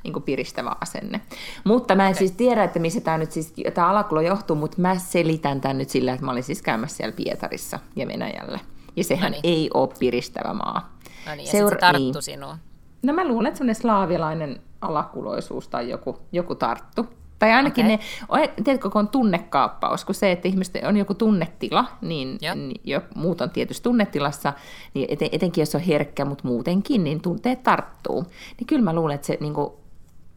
niin 0.04 0.12
kuin 0.12 0.22
piristävä 0.22 0.76
asenne. 0.80 1.20
Mutta 1.64 1.94
mä 1.94 2.06
en 2.06 2.10
okay. 2.10 2.18
siis 2.18 2.32
tiedä, 2.32 2.64
että 2.64 2.78
missä 2.78 3.00
tämä 3.00 3.18
nyt 3.18 3.32
siis, 3.32 3.54
tämä 3.74 3.88
alakulo 3.88 4.20
johtuu, 4.20 4.56
mutta 4.56 4.80
mä 4.80 4.98
selitän 4.98 5.60
tämän 5.60 5.78
nyt 5.78 5.90
sillä, 5.90 6.12
että 6.12 6.24
mä 6.24 6.32
olin 6.32 6.42
siis 6.42 6.62
käymässä 6.62 6.96
siellä 6.96 7.16
Pietarissa 7.16 7.78
ja 7.96 8.06
Venäjällä. 8.06 8.58
Ja 8.96 9.04
sehän 9.04 9.32
no 9.32 9.38
niin. 9.42 9.56
ei 9.56 9.70
ole 9.74 9.88
piristävä 9.98 10.54
maa. 10.54 10.98
No 11.26 11.34
niin, 11.34 11.46
ja 11.46 11.52
Seura- 11.52 11.76
se 11.76 11.80
tarttu 11.80 12.02
niin. 12.02 12.22
sinua. 12.22 12.58
No 13.02 13.12
mä 13.12 13.28
luulen, 13.28 13.46
että 13.46 13.58
semmoinen 13.58 13.82
slaavilainen 13.82 14.60
alakuloisuus 14.80 15.68
tai 15.68 15.90
joku, 15.90 16.18
joku 16.32 16.54
tarttu. 16.54 17.06
Tai 17.38 17.52
ainakin 17.52 17.86
okay. 17.86 17.98
ne, 18.40 18.52
tiedätkö, 18.64 18.90
kun 18.90 18.98
on 18.98 19.08
tunnekaappaus, 19.08 20.04
kun 20.04 20.14
se, 20.14 20.32
että 20.32 20.48
ihmiset 20.48 20.84
on 20.88 20.96
joku 20.96 21.14
tunnetila, 21.14 21.84
niin, 22.00 22.38
jo, 22.84 23.00
muut 23.14 23.40
on 23.40 23.50
tietysti 23.50 23.82
tunnetilassa, 23.82 24.52
niin 24.94 25.06
eten, 25.10 25.28
etenkin 25.32 25.62
jos 25.62 25.74
on 25.74 25.80
herkkä, 25.80 26.24
mutta 26.24 26.48
muutenkin, 26.48 27.04
niin 27.04 27.20
tunteet 27.20 27.62
tarttuu. 27.62 28.22
Niin 28.58 28.66
kyllä 28.66 28.82
mä 28.82 28.94
luulen, 28.94 29.14
että 29.14 29.26
se 29.26 29.38
niin 29.40 29.54
kuin, 29.54 29.72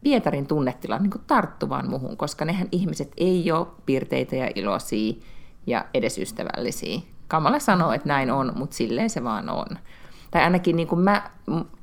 Pietarin 0.02 0.46
tunnetila 0.46 0.98
niin 0.98 1.10
kuin 1.10 1.22
tarttuvaan 1.26 1.90
muhun, 1.90 2.16
koska 2.16 2.44
nehän 2.44 2.68
ihmiset 2.72 3.12
ei 3.16 3.52
ole 3.52 3.66
piirteitä 3.86 4.36
ja 4.36 4.50
iloisia 4.54 5.14
ja 5.66 5.84
edes 5.94 6.18
ystävällisiä. 6.18 7.00
Kamala 7.28 7.58
sanoo, 7.58 7.92
että 7.92 8.08
näin 8.08 8.30
on, 8.30 8.52
mutta 8.56 8.76
silleen 8.76 9.10
se 9.10 9.24
vaan 9.24 9.48
on. 9.48 9.66
Tai 10.32 10.42
ainakin 10.42 10.76
niin 10.76 10.88
kuin 10.88 11.00
mä, 11.00 11.30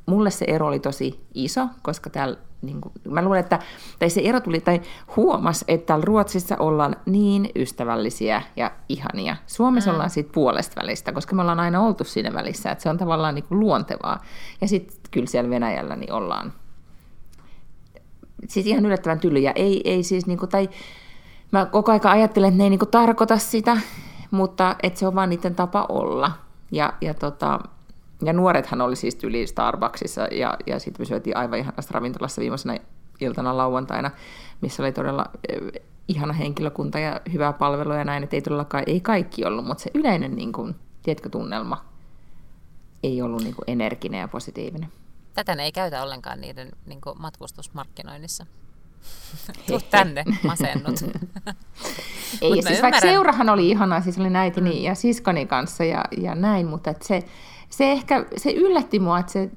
mulle 0.05 0.31
se 0.31 0.45
ero 0.47 0.67
oli 0.67 0.79
tosi 0.79 1.25
iso, 1.33 1.67
koska 1.81 2.09
täällä 2.09 2.37
niin 2.61 2.81
kuin, 2.81 2.93
mä 3.09 3.21
luulen, 3.21 3.39
että 3.39 3.59
tai 3.99 4.09
se 4.09 4.21
ero 4.23 4.39
tuli, 4.39 4.59
tai 4.59 4.81
huomas, 5.15 5.65
että 5.67 5.85
täällä 5.85 6.05
Ruotsissa 6.05 6.55
ollaan 6.59 6.95
niin 7.05 7.49
ystävällisiä 7.55 8.41
ja 8.55 8.71
ihania. 8.89 9.35
Suomessa 9.47 9.89
mm. 9.89 9.93
ollaan 9.93 10.09
siitä 10.09 10.31
puolesta 10.33 10.81
välistä, 10.81 11.11
koska 11.11 11.35
me 11.35 11.41
ollaan 11.41 11.59
aina 11.59 11.81
oltu 11.81 12.03
siinä 12.03 12.33
välissä, 12.33 12.71
että 12.71 12.81
se 12.81 12.89
on 12.89 12.97
tavallaan 12.97 13.35
niin 13.35 13.45
kuin 13.45 13.59
luontevaa. 13.59 14.21
Ja 14.61 14.67
sitten 14.67 14.97
kyllä 15.11 15.27
siellä 15.27 15.49
Venäjällä 15.49 15.95
niin 15.95 16.13
ollaan 16.13 16.53
siis 18.47 18.65
ihan 18.65 18.85
yllättävän 18.85 19.19
tylyjä. 19.19 19.51
Ei, 19.55 19.81
ei 19.85 20.03
siis, 20.03 20.27
niin 20.27 20.39
kuin, 20.39 20.49
tai 20.49 20.69
mä 21.51 21.65
koko 21.65 21.91
ajan 21.91 22.07
ajattelen, 22.07 22.47
että 22.47 22.57
ne 22.57 22.63
ei 22.63 22.69
niin 22.69 22.79
kuin 22.79 22.91
tarkoita 22.91 23.37
sitä, 23.37 23.77
mutta 24.31 24.75
että 24.83 24.99
se 24.99 25.07
on 25.07 25.15
vaan 25.15 25.29
niiden 25.29 25.55
tapa 25.55 25.85
olla. 25.89 26.31
Ja, 26.71 26.93
ja 27.01 27.13
tota, 27.13 27.59
ja 28.25 28.33
nuorethan 28.33 28.81
oli 28.81 28.95
siis 28.95 29.23
yli 29.23 29.47
Starbucksissa 29.47 30.21
ja, 30.21 30.57
ja 30.67 30.79
sitten 30.79 31.01
me 31.01 31.05
syötiin 31.05 31.37
aivan 31.37 31.59
ihanassa 31.59 31.93
ravintolassa 31.93 32.41
viimeisenä 32.41 32.79
iltana 33.19 33.57
lauantaina, 33.57 34.11
missä 34.61 34.83
oli 34.83 34.91
todella 34.91 35.25
eh, 35.49 35.81
ihana 36.07 36.33
henkilökunta 36.33 36.99
ja 36.99 37.21
hyvää 37.33 37.53
palvelua 37.53 37.95
ja 37.95 38.03
näin, 38.03 38.23
että 38.23 38.35
ei 38.35 38.41
todellakaan, 38.41 38.83
ei 38.87 39.01
kaikki 39.01 39.45
ollut, 39.45 39.65
mutta 39.65 39.83
se 39.83 39.91
yleinen, 39.93 40.35
niin 40.35 40.53
kuin, 40.53 40.75
tiedätkö, 41.03 41.29
tunnelma 41.29 41.85
ei 43.03 43.21
ollut 43.21 43.43
niin 43.43 43.55
kuin 43.55 43.63
energinen 43.67 44.19
ja 44.19 44.27
positiivinen. 44.27 44.91
Tätä 45.33 45.55
ne 45.55 45.63
ei 45.63 45.71
käytä 45.71 46.03
ollenkaan 46.03 46.41
niiden 46.41 46.71
niin 46.85 47.01
kuin 47.01 47.21
matkustusmarkkinoinnissa. 47.21 48.45
Tuu 49.67 49.79
tänne, 49.91 50.23
masennut. 50.43 51.01
ei, 52.41 52.51
siis 52.51 52.65
ymmärrän... 52.65 52.81
vaikka 52.81 52.99
seurahan 52.99 53.49
oli 53.49 53.69
ihana, 53.69 54.01
siis 54.01 54.19
oli 54.19 54.35
äitini 54.35 54.75
mm. 54.75 54.83
ja 54.83 54.95
siskoni 54.95 55.45
kanssa 55.45 55.83
ja, 55.83 56.05
ja 56.17 56.35
näin, 56.35 56.67
mutta 56.67 56.89
että 56.89 57.07
se, 57.07 57.23
se 57.69 57.91
ehkä 57.91 58.25
se 58.37 58.51
yllätti 58.51 58.99
mua, 58.99 59.19
että 59.19 59.31
se 59.31 59.49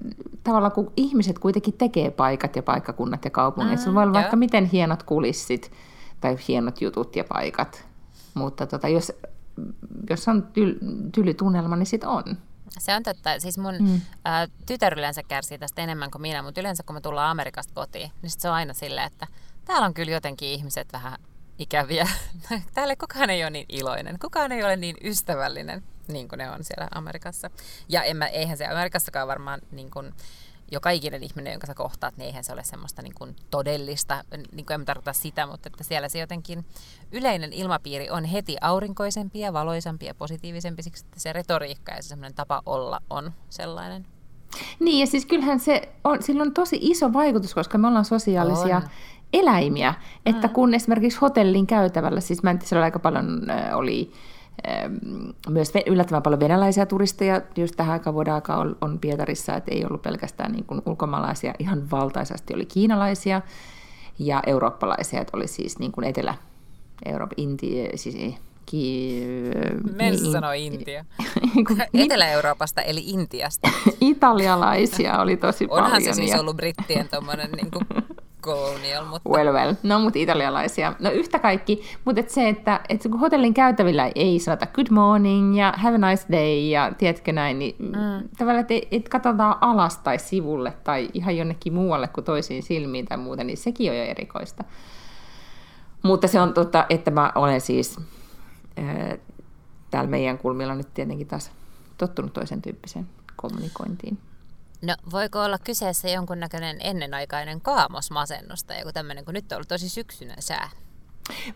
tavallaan 0.45 0.73
kun 0.73 0.93
ihmiset 0.97 1.39
kuitenkin 1.39 1.75
tekee 1.75 2.11
paikat 2.11 2.57
ja 2.57 2.63
paikkakunnat 2.63 3.25
ja 3.25 3.31
kaupungit, 3.31 3.79
mm, 3.79 3.85
se 3.85 3.95
voi 3.95 4.03
olla 4.03 4.13
vaikka 4.13 4.37
miten 4.37 4.65
hienot 4.65 5.03
kulissit 5.03 5.73
tai 6.21 6.37
hienot 6.49 6.81
jutut 6.81 7.17
ja 7.17 7.25
paikat, 7.25 7.87
mutta 8.35 8.67
tota, 8.67 8.89
jos, 8.89 9.13
jos 10.11 10.29
on 10.29 10.43
tyl, 10.43 10.75
tyly 11.13 11.35
tunnelma, 11.35 11.77
niin 11.77 11.87
sit 11.87 12.05
on. 12.05 12.25
Se 12.79 12.95
on 12.95 13.03
totta. 13.03 13.41
Siis 13.41 13.59
mun 13.59 13.75
mm. 13.81 14.01
ä, 14.27 14.49
tytär 14.67 14.99
yleensä 14.99 15.23
kärsii 15.23 15.59
tästä 15.59 15.83
enemmän 15.83 16.11
kuin 16.11 16.23
minä, 16.23 16.43
mutta 16.43 16.61
yleensä 16.61 16.83
kun 16.87 16.97
me 16.97 17.01
tullaan 17.01 17.31
Amerikasta 17.31 17.75
kotiin, 17.75 18.11
niin 18.23 18.31
sit 18.31 18.41
se 18.41 18.49
on 18.49 18.55
aina 18.55 18.75
silleen, 18.75 19.07
että 19.07 19.27
täällä 19.65 19.87
on 19.87 19.95
kyllä 19.95 20.13
jotenkin 20.13 20.49
ihmiset 20.49 20.93
vähän 20.93 21.19
ikäviä. 21.59 22.09
Täällä 22.75 22.97
kukaan 22.97 23.31
ei 23.31 23.43
ole 23.43 23.51
niin 23.51 23.67
iloinen, 23.69 24.19
kukaan 24.19 24.53
ei 24.53 24.65
ole 24.65 24.77
niin 24.77 24.97
ystävällinen 25.05 25.83
niin 26.09 26.29
kuin 26.29 26.39
ne 26.39 26.51
on 26.51 26.65
siellä 26.65 26.89
Amerikassa. 26.95 27.51
Ja 27.89 28.03
en 28.03 28.17
mä, 28.17 28.27
eihän 28.27 28.57
se 28.57 28.67
Amerikassakaan 28.67 29.29
varmaan 29.29 29.61
niin 29.71 29.91
kuin, 29.91 30.15
joka 30.73 30.91
ikinen 30.91 31.23
ihminen, 31.23 31.53
jonka 31.53 31.67
sä 31.67 31.75
kohtaat, 31.75 32.17
niin 32.17 32.27
eihän 32.27 32.45
se 32.45 32.53
ole 32.53 32.65
semmoista 32.65 33.03
niin 33.03 33.15
kuin 33.15 33.37
todellista, 33.51 34.25
niin 34.53 34.67
kuin 34.67 34.75
en 34.75 34.85
tarkoita 34.85 35.13
sitä, 35.13 35.47
mutta 35.47 35.69
että 35.69 35.85
siellä 35.85 36.09
se 36.09 36.19
jotenkin 36.19 36.65
yleinen 37.13 37.53
ilmapiiri 37.53 38.11
on 38.11 38.25
heti 38.25 38.57
aurinkoisempi 38.61 39.41
ja 39.41 39.53
valoisampi 39.53 40.07
ja 40.07 40.15
positiivisempi, 40.15 40.83
siksi 40.83 41.05
että 41.05 41.21
se 41.21 41.33
retoriikka 41.33 41.93
ja 41.93 42.03
se 42.03 42.09
semmoinen 42.09 42.35
tapa 42.35 42.63
olla 42.67 43.01
on 43.11 43.33
sellainen. 43.51 44.07
Niin, 44.81 45.01
ja 45.01 45.07
siis 45.07 45.27
kyllähän 45.27 45.61
se 45.61 45.89
on, 46.05 46.23
sillä 46.23 46.43
on 46.43 46.55
tosi 46.55 46.79
iso 46.81 47.13
vaikutus, 47.13 47.55
koska 47.55 47.79
me 47.79 47.89
ollaan 47.89 48.05
sosiaalisia 48.05 48.77
on. 48.77 48.83
eläimiä, 49.33 49.95
että 50.27 50.47
mm. 50.47 50.55
kun 50.55 50.75
esimerkiksi 50.75 51.19
hotellin 51.19 51.67
käytävällä, 51.67 52.21
siis 52.21 52.43
mä 52.43 52.51
en 52.51 52.59
tiedä, 52.59 52.85
aika 52.85 52.99
paljon 52.99 53.51
äh, 53.51 53.77
oli 53.77 54.13
myös 55.49 55.73
yllättävän 55.87 56.23
paljon 56.23 56.41
venäläisiä 56.41 56.87
turisteja, 56.87 57.41
just 57.57 57.77
tähän 57.77 57.93
aikaan 57.93 58.15
vuoden 58.15 58.35
aikaa 58.35 58.59
on, 58.59 58.77
on 58.81 58.99
Pietarissa, 58.99 59.55
että 59.55 59.71
ei 59.75 59.85
ollut 59.85 60.03
pelkästään 60.03 60.53
niin 60.53 60.65
kuin 60.65 60.83
ulkomaalaisia, 60.87 61.55
ihan 61.59 61.91
valtaisesti 61.91 62.55
oli 62.55 62.67
kiinalaisia 62.67 63.43
ja 64.19 64.43
eurooppalaisia, 64.47 65.21
että 65.21 65.37
oli 65.37 65.49
siis 65.49 65.79
niin 65.79 65.93
kuin 65.93 66.05
Etelä, 66.05 66.35
Eurooppa, 67.05 67.35
Intia, 67.37 67.97
siis 67.97 68.37
Ki... 68.67 69.23
Mennä 69.97 70.21
niin, 70.21 70.33
sanoi 70.33 70.67
Intia. 70.67 71.05
Etelä-Euroopasta 72.05 72.83
eli 72.83 73.03
Intiasta. 73.07 73.69
Italialaisia 74.01 75.19
oli 75.21 75.37
tosi 75.37 75.65
Onhan 75.65 75.79
paljon. 75.79 75.87
Onhan 75.87 76.03
se 76.03 76.13
siis 76.13 76.41
ollut 76.41 76.57
brittien 76.57 77.09
tuommoinen 77.09 77.53
niin 77.53 77.71
kuin 77.71 77.87
colonial, 78.43 79.05
mutta... 79.05 79.29
Well, 79.29 79.53
well. 79.53 79.75
No, 79.83 79.99
mutta 79.99 80.19
italialaisia. 80.19 80.95
No 80.99 81.11
yhtä 81.11 81.39
kaikki, 81.39 81.83
mutta 82.05 82.21
et 82.21 82.31
se, 82.31 82.49
että 82.49 82.81
et 82.89 83.03
kun 83.03 83.21
hotellin 83.21 83.55
käytävillä 83.55 84.11
ei 84.15 84.39
sanota 84.39 84.67
good 84.67 84.87
morning 84.91 85.59
ja 85.59 85.75
have 85.77 85.95
a 85.95 86.11
nice 86.11 86.27
day 86.33 86.59
ja 86.59 86.93
tiedätkö 86.99 87.33
näin, 87.33 87.59
niin 87.59 87.77
mm. 87.79 88.29
tavallaan, 88.39 88.67
että 88.69 88.87
et, 88.91 89.09
katsotaan 89.09 89.57
alas 89.61 89.99
tai 89.99 90.19
sivulle 90.19 90.73
tai 90.85 91.09
ihan 91.15 91.37
jonnekin 91.37 91.73
muualle 91.73 92.09
kuin 92.09 92.25
toisiin 92.25 92.63
silmiin 92.63 93.07
tai 93.07 93.19
muuta, 93.19 93.45
niin 93.45 93.57
sekin 93.57 93.91
on 93.91 93.97
jo 93.97 94.05
erikoista. 94.05 94.65
Mutta 96.03 96.29
se 96.29 96.41
on 96.41 96.55
totta, 96.55 96.87
että 96.91 97.11
mä 97.11 97.33
olen 97.35 97.61
siis 97.61 98.01
täällä 99.91 100.11
meidän 100.11 100.39
kulmilla 100.39 100.75
nyt 100.75 100.95
tietenkin 100.95 101.27
taas 101.27 101.51
tottunut 101.99 102.33
toisen 102.33 102.63
tyyppiseen 102.63 103.09
kommunikointiin. 103.37 104.19
No 104.83 104.97
voiko 105.11 105.43
olla 105.43 105.59
kyseessä 105.59 106.09
jonkunnäköinen 106.09 106.77
ennenaikainen 106.81 107.61
kaamosmasennus 107.61 108.65
tai 108.65 108.79
joku 108.79 108.93
tämmöinen, 108.93 109.25
kun 109.25 109.35
nyt 109.35 109.53
on 109.53 109.57
ollut 109.57 109.69
tosi 109.69 109.89
syksyinen 109.89 110.43
sää? 110.43 110.71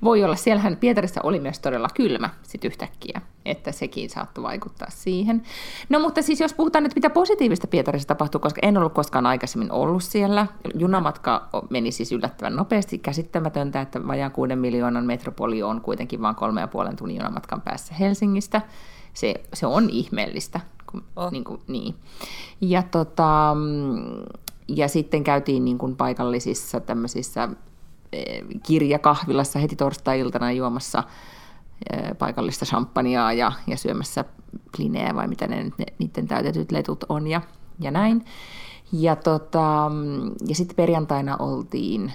Voi 0.04 0.24
olla, 0.24 0.36
siellähän 0.36 0.76
Pietarissa 0.76 1.20
oli 1.24 1.40
myös 1.40 1.58
todella 1.58 1.88
kylmä 1.94 2.30
sit 2.42 2.64
yhtäkkiä, 2.64 3.20
että 3.44 3.72
sekin 3.72 4.10
saattoi 4.10 4.44
vaikuttaa 4.44 4.88
siihen. 4.90 5.42
No 5.88 6.00
mutta 6.00 6.22
siis 6.22 6.40
jos 6.40 6.54
puhutaan 6.54 6.82
nyt 6.82 6.94
mitä 6.94 7.10
positiivista 7.10 7.66
Pietarissa 7.66 8.08
tapahtuu, 8.08 8.40
koska 8.40 8.60
en 8.62 8.76
ollut 8.76 8.92
koskaan 8.92 9.26
aikaisemmin 9.26 9.72
ollut 9.72 10.02
siellä. 10.02 10.46
Junamatka 10.74 11.48
meni 11.70 11.92
siis 11.92 12.12
yllättävän 12.12 12.56
nopeasti, 12.56 12.98
käsittämätöntä, 12.98 13.80
että 13.80 14.06
vajaan 14.06 14.32
kuuden 14.32 14.58
miljoonan 14.58 15.06
metropoli 15.06 15.62
on 15.62 15.80
kuitenkin 15.80 16.22
vain 16.22 16.36
kolme 16.36 16.60
ja 16.60 16.68
puolen 16.68 16.96
tunnin 16.96 17.16
junamatkan 17.16 17.60
päässä 17.60 17.94
Helsingistä. 17.94 18.62
Se, 19.14 19.34
se 19.54 19.66
on 19.66 19.90
ihmeellistä. 19.90 20.60
Kun, 20.90 21.04
oh. 21.16 21.32
niin, 21.32 21.44
kuin, 21.44 21.60
niin. 21.68 21.94
Ja, 22.60 22.82
tota, 22.82 23.56
ja 24.68 24.88
sitten 24.88 25.24
käytiin 25.24 25.64
niin 25.64 25.78
kuin 25.78 25.96
paikallisissa 25.96 26.80
tämmöisissä 26.80 27.48
Eh, 28.12 28.42
kirjakahvilassa 28.62 29.58
heti 29.58 29.76
torstai-iltana 29.76 30.52
juomassa 30.52 31.02
eh, 31.92 32.18
paikallista 32.18 32.64
champagnea 32.64 33.32
ja, 33.32 33.52
ja 33.66 33.76
syömässä 33.76 34.24
klineä 34.76 35.14
vai 35.14 35.28
mitä 35.28 35.46
ne 35.46 35.64
nyt 35.64 35.78
ne, 35.78 35.86
niiden 35.98 36.28
täytetyt 36.28 36.72
letut 36.72 37.04
on 37.08 37.26
ja, 37.26 37.40
ja 37.80 37.90
näin. 37.90 38.24
Ja, 38.92 39.16
tota, 39.16 39.90
ja 40.48 40.54
sitten 40.54 40.76
perjantaina 40.76 41.36
oltiin 41.36 42.12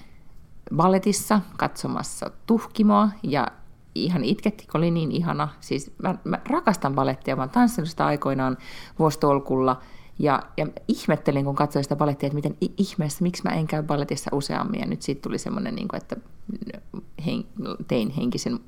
balletissa 0.75 1.41
katsomassa 1.57 2.31
tuhkimoa 2.47 3.09
ja 3.23 3.47
ihan 3.95 4.23
itketti, 4.23 4.67
kun 4.71 4.77
oli 4.77 4.91
niin 4.91 5.11
ihana. 5.11 5.47
Siis 5.59 5.91
mä, 6.03 6.15
mä 6.23 6.39
rakastan 6.49 6.95
balettia, 6.95 7.35
mä 7.35 7.41
oon 7.41 7.49
tanssinut 7.49 7.89
sitä 7.89 8.05
aikoinaan 8.05 8.57
vuostolkulla– 8.99 9.81
ja, 10.21 10.43
ja 10.57 10.67
ihmettelin, 10.87 11.45
kun 11.45 11.55
katsoin 11.55 11.83
sitä 11.83 11.95
balettia, 11.95 12.27
että 12.27 12.35
miten 12.35 12.57
ihmeessä, 12.77 13.23
miksi 13.23 13.43
mä 13.43 13.49
en 13.49 13.67
käy 13.67 13.83
balletissa 13.83 14.29
useammin. 14.33 14.79
Ja 14.79 14.85
nyt 14.85 15.01
siitä 15.01 15.21
tuli 15.21 15.37
semmoinen, 15.37 15.75
niin 15.75 15.87
kuin, 15.87 15.97
että 15.97 16.15
hen, 17.25 17.45
tein 17.87 18.09
henkisen, 18.09 18.59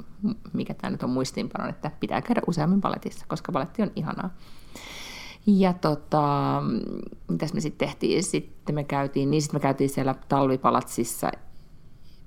mikä 0.53 0.73
tämä 0.73 0.91
nyt 0.91 1.03
on 1.03 1.09
muistiinpanon, 1.09 1.69
että 1.69 1.91
pitää 1.99 2.21
käydä 2.21 2.41
useammin 2.47 2.81
balletissa, 2.81 3.25
koska 3.27 3.51
balletti 3.51 3.81
on 3.81 3.91
ihanaa. 3.95 4.29
Ja 5.45 5.73
tota, 5.73 6.61
mitäs 7.27 7.53
me 7.53 7.61
sitten 7.61 7.87
tehtiin? 7.87 8.23
Sitten 8.23 8.75
me 8.75 8.83
käytiin, 8.83 9.31
niin 9.31 9.41
sitten 9.41 9.59
me 9.59 9.61
käytiin 9.61 9.89
siellä 9.89 10.15
talvipalatsissa 10.29 11.31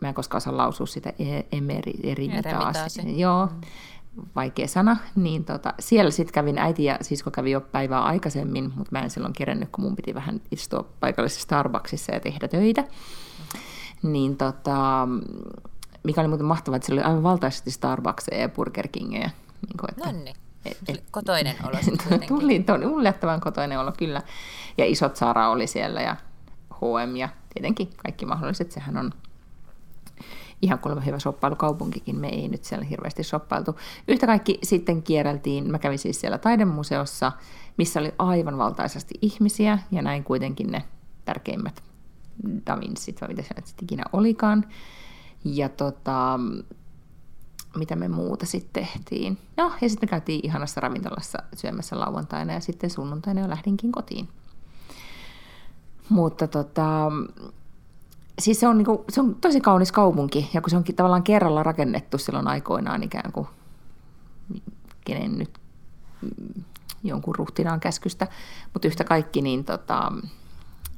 mä 0.03 0.09
en 0.09 0.15
koskaan 0.15 0.37
osaa 0.37 0.57
lausua 0.57 0.87
sitä 0.87 1.13
e- 1.19 1.57
emeri, 1.57 1.95
eri, 2.03 2.29
Joo, 3.19 3.47
mm 3.47 3.61
vaikea 4.37 4.69
sana, 4.69 4.97
niin 5.15 5.45
tota, 5.45 5.75
siellä 5.79 6.11
sitten 6.11 6.33
kävin, 6.35 6.59
äiti 6.59 6.85
ja 6.85 6.99
sisko 7.01 7.31
kävi 7.31 7.51
jo 7.51 7.61
päivää 7.61 8.05
aikaisemmin, 8.05 8.65
mutta 8.65 8.89
mä 8.91 9.03
en 9.03 9.11
silloin 9.11 9.33
kerennyt, 9.33 9.69
kun 9.73 9.85
mun 9.85 9.97
piti 9.97 10.15
vähän 10.15 10.41
istua 10.51 10.85
paikallisessa 11.01 11.43
Starbucksissa 11.43 12.13
ja 12.13 12.21
tehdä 12.21 12.49
töitä. 12.49 12.85
Niin 14.03 14.37
tota, 14.37 15.09
mikä 16.03 16.21
oli 16.21 16.29
muuten 16.29 16.47
mahtavaa, 16.47 16.77
että 16.77 16.87
siellä 16.87 17.01
oli 17.01 17.09
aivan 17.09 17.23
valtaisesti 17.23 17.71
Starbucksia 17.71 18.39
ja 18.39 18.49
Burger 18.49 18.89
Kingia. 18.89 19.31
Niin 19.67 19.77
kuin, 19.81 19.91
että, 19.91 20.13
Nonni. 20.13 20.35
Et, 20.65 20.79
et, 20.89 21.05
kotoinen 21.11 21.57
olo 21.65 21.77
Tuli 22.29 22.65
yllättävän 22.97 23.41
kotoinen 23.41 23.81
olo, 23.81 23.93
kyllä. 23.99 24.23
Ja 24.79 24.85
isot 24.85 25.17
Sara 25.17 25.49
oli 25.49 25.67
siellä 25.67 26.03
ja 26.03 26.17
H&M 26.75 27.17
ja 27.17 27.29
tietenkin 27.55 27.91
kaikki 27.97 28.27
mahdolliset. 28.27 28.73
Sehän 28.73 28.97
on 28.97 29.13
ihan 30.63 30.79
kuulemma 30.79 31.05
hyvä 31.05 31.19
shoppailukaupunkikin, 31.19 32.17
me 32.17 32.29
ei 32.29 32.49
nyt 32.49 32.65
siellä 32.65 32.85
hirveästi 32.85 33.23
shoppailtu. 33.23 33.77
Yhtä 34.09 34.27
kaikki 34.27 34.59
sitten 34.63 35.03
kierreltiin, 35.03 35.71
mä 35.71 35.79
kävin 35.79 35.99
siis 35.99 36.21
siellä 36.21 36.39
taidemuseossa, 36.39 37.33
missä 37.77 38.01
oli 38.01 38.15
aivan 38.19 38.59
valtaisesti 38.59 39.15
ihmisiä, 39.23 39.79
ja 39.91 40.03
näin 40.03 40.25
kuitenkin 40.25 40.71
ne 40.71 40.85
tärkeimmät 41.25 41.83
Da 42.67 42.81
Vincit, 42.81 43.21
vai 43.21 43.29
mitä 43.29 43.43
se 43.43 43.55
nyt 43.57 43.65
ikinä 43.83 44.05
olikaan. 44.13 44.65
Ja 45.45 45.69
tota, 45.69 46.41
mitä 47.77 47.97
me 47.97 48.09
muuta 48.09 48.47
sitten 48.47 48.85
tehtiin. 48.85 49.39
No, 49.57 49.73
ja 49.81 49.89
sitten 49.89 50.09
käytiin 50.09 50.41
ihanassa 50.43 50.81
ravintolassa 50.81 51.39
syömässä 51.57 52.01
lauantaina, 52.01 52.53
ja 52.53 52.61
sitten 52.61 52.91
sunnuntaina 52.91 53.41
jo 53.41 53.49
lähdinkin 53.49 53.93
kotiin. 53.93 54.29
Mutta 56.09 56.47
tota, 56.47 57.13
siis 58.39 58.61
se 58.61 58.69
on, 58.69 58.79
niin 58.79 58.87
kuin, 58.87 58.99
se 59.09 59.21
on 59.21 59.35
tosi 59.35 59.61
kaunis 59.61 59.93
kaupunki, 59.93 60.51
ja 60.55 60.61
kun 60.61 60.71
se 60.71 60.77
onkin 60.77 60.97
tavallaan 60.97 61.23
kerralla 61.23 61.63
rakennettu 61.63 62.19
silloin 62.19 62.49
aikoinaan 62.49 63.03
ikään 63.03 63.33
kuin 63.33 63.47
kenen 65.05 65.39
nyt 65.39 65.59
jonkun 67.05 67.35
ruhtinaan 67.35 67.81
käskystä, 67.81 68.27
mutta 68.73 68.89
yhtä 68.89 69.05
kaikki, 69.05 69.43
niin, 69.43 69.65
tota, 69.65 70.13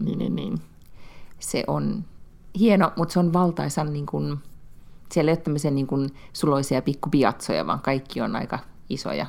niin, 0.05 0.19
niin, 0.19 0.37
niin 0.37 0.61
se 1.39 1.65
on 1.67 2.05
hieno, 2.59 2.93
mutta 2.97 3.13
se 3.13 3.19
on 3.19 3.33
valtaisan, 3.33 3.93
niin 3.93 4.07
kuin, 4.07 4.39
siellä 5.13 5.31
ei 5.31 5.37
ole 5.37 5.43
tämmöisiä 5.43 5.71
niin 5.71 5.87
kuin 5.87 6.09
suloisia 6.33 6.83
pikkupiatsoja, 6.83 7.67
vaan 7.67 7.81
kaikki 7.81 8.21
on 8.21 8.37
aika 8.37 8.59
isoja 8.89 9.27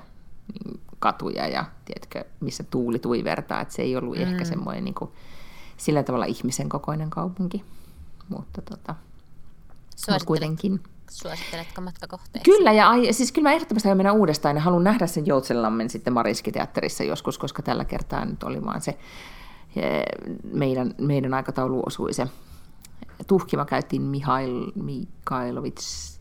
niin 0.54 0.80
katuja 1.00 1.48
ja 1.48 1.66
tiedätkö, 1.86 2.26
missä 2.40 2.64
tuuli 2.64 3.00
tuivertaa, 3.00 3.62
että 3.62 3.74
se 3.74 3.82
ei 3.82 3.96
ollut 3.96 4.16
mm. 4.16 4.22
ehkä 4.22 4.46
semmoinen 4.46 4.84
niin 4.84 4.96
kuin, 4.96 5.12
sillä 5.78 6.04
tavalla 6.04 6.26
ihmisen 6.26 6.70
kokoinen 6.70 7.10
kaupunki 7.10 7.64
mutta 8.30 8.62
tota, 8.62 8.96
Suosittelet, 9.96 10.24
kuitenkin. 10.24 10.84
Suositteletko 11.10 11.82
matkakohteeksi? 11.82 12.52
Kyllä, 12.52 12.72
ja 12.72 12.90
ai, 12.90 13.14
siis 13.14 13.32
kyllä 13.32 13.50
mä 13.50 13.54
ehdottomasti 13.54 13.88
aion 13.88 13.98
mennä 13.98 14.14
uudestaan 14.14 14.56
ja 14.56 14.62
haluan 14.62 14.84
nähdä 14.84 15.08
sen 15.08 15.26
Joutsenlammen 15.28 15.90
sitten 15.90 16.14
Mariskiteatterissa 16.14 17.04
joskus, 17.04 17.38
koska 17.38 17.62
tällä 17.62 17.86
kertaa 17.86 18.26
nyt 18.26 18.44
oli 18.44 18.66
vaan 18.66 18.82
se 18.82 18.98
meidän, 20.54 20.96
meidän 20.98 21.34
aikataulu 21.34 21.84
osui 21.86 22.14
se. 22.14 22.28
Tuhkima 23.28 23.66
käytiin 23.66 24.02
Mihail 24.02 24.72
Mikhailovits 24.76 26.20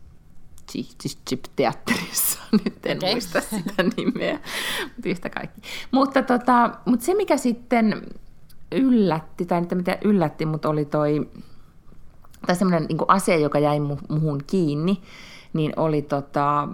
teatterissa, 1.55 2.39
nyt 2.65 2.85
en 2.85 2.97
okay. 2.97 3.11
muista 3.11 3.41
sitä 3.41 3.83
nimeä, 3.97 4.39
mutta 4.83 5.09
yhtä 5.09 5.29
kaikki. 5.29 5.61
Mutta, 5.91 6.21
tota, 6.21 6.71
mutta 6.85 7.05
se, 7.05 7.13
mikä 7.13 7.37
sitten 7.37 8.01
yllätti, 8.71 9.45
tai 9.45 9.61
mitä 9.75 9.97
yllätti, 10.03 10.45
mutta 10.45 10.69
oli 10.69 10.85
toi 10.85 11.29
tai 12.47 12.55
semmoinen 12.55 12.87
niin 12.89 12.97
asia, 13.07 13.37
joka 13.37 13.59
jäi 13.59 13.79
muhun 14.09 14.41
kiinni, 14.47 15.01
niin 15.53 15.73
oli 15.75 16.01
tota, 16.01 16.67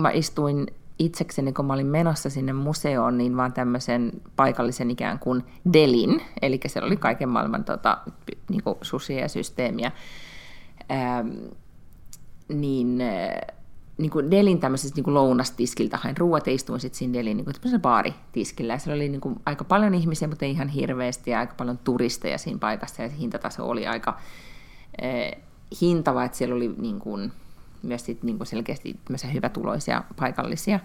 mä 0.00 0.10
istuin 0.10 0.66
itsekseni, 0.98 1.52
kun 1.52 1.64
mä 1.64 1.72
olin 1.72 1.86
menossa 1.86 2.30
sinne 2.30 2.52
museoon, 2.52 3.18
niin 3.18 3.36
vaan 3.36 3.52
tämmöisen 3.52 4.12
paikallisen 4.36 4.90
ikään 4.90 5.18
kuin 5.18 5.44
delin, 5.72 6.22
eli 6.42 6.60
siellä 6.66 6.86
oli 6.86 6.96
kaiken 6.96 7.28
maailman 7.28 7.64
tota, 7.64 7.98
niin 8.50 8.62
susia 8.82 9.20
ja 9.20 9.28
systeemiä, 9.28 9.92
ähm, 10.90 11.28
niin, 12.48 13.00
äh, 13.00 13.56
niin 13.98 14.10
kuin 14.10 14.30
Delin 14.30 14.60
tämmöisessä 14.60 14.96
niin 14.96 15.04
kuin 15.04 15.14
lounastiskiltä 15.14 15.96
hain 15.96 16.16
ruuat 16.16 16.46
ja 16.46 16.52
istuin 16.52 16.80
sitten 16.80 16.98
siinä 16.98 17.14
Delin 17.14 17.36
niin 17.36 17.44
kuin 17.44 17.80
baaritiskillä. 17.80 18.72
Ja 18.72 18.78
siellä 18.78 18.96
oli 18.96 19.08
niin 19.08 19.20
kuin 19.20 19.40
aika 19.46 19.64
paljon 19.64 19.94
ihmisiä, 19.94 20.28
mutta 20.28 20.44
ei 20.44 20.50
ihan 20.50 20.68
hirveästi 20.68 21.30
ja 21.30 21.38
aika 21.38 21.54
paljon 21.56 21.78
turisteja 21.78 22.38
siinä 22.38 22.58
paikassa 22.58 23.02
ja 23.02 23.08
se 23.08 23.18
hintataso 23.18 23.68
oli 23.68 23.86
aika 23.86 24.18
Eh, 25.02 25.38
hintava, 25.80 26.24
että 26.24 26.38
siellä 26.38 26.54
oli 26.54 26.74
niin 26.78 26.98
kuin, 26.98 27.32
myös 27.82 28.04
sit, 28.04 28.22
niin 28.22 28.36
kuin 28.36 28.46
selkeästi 28.46 28.96
hyvätuloisia 29.32 30.02
paikallisia. 30.20 30.80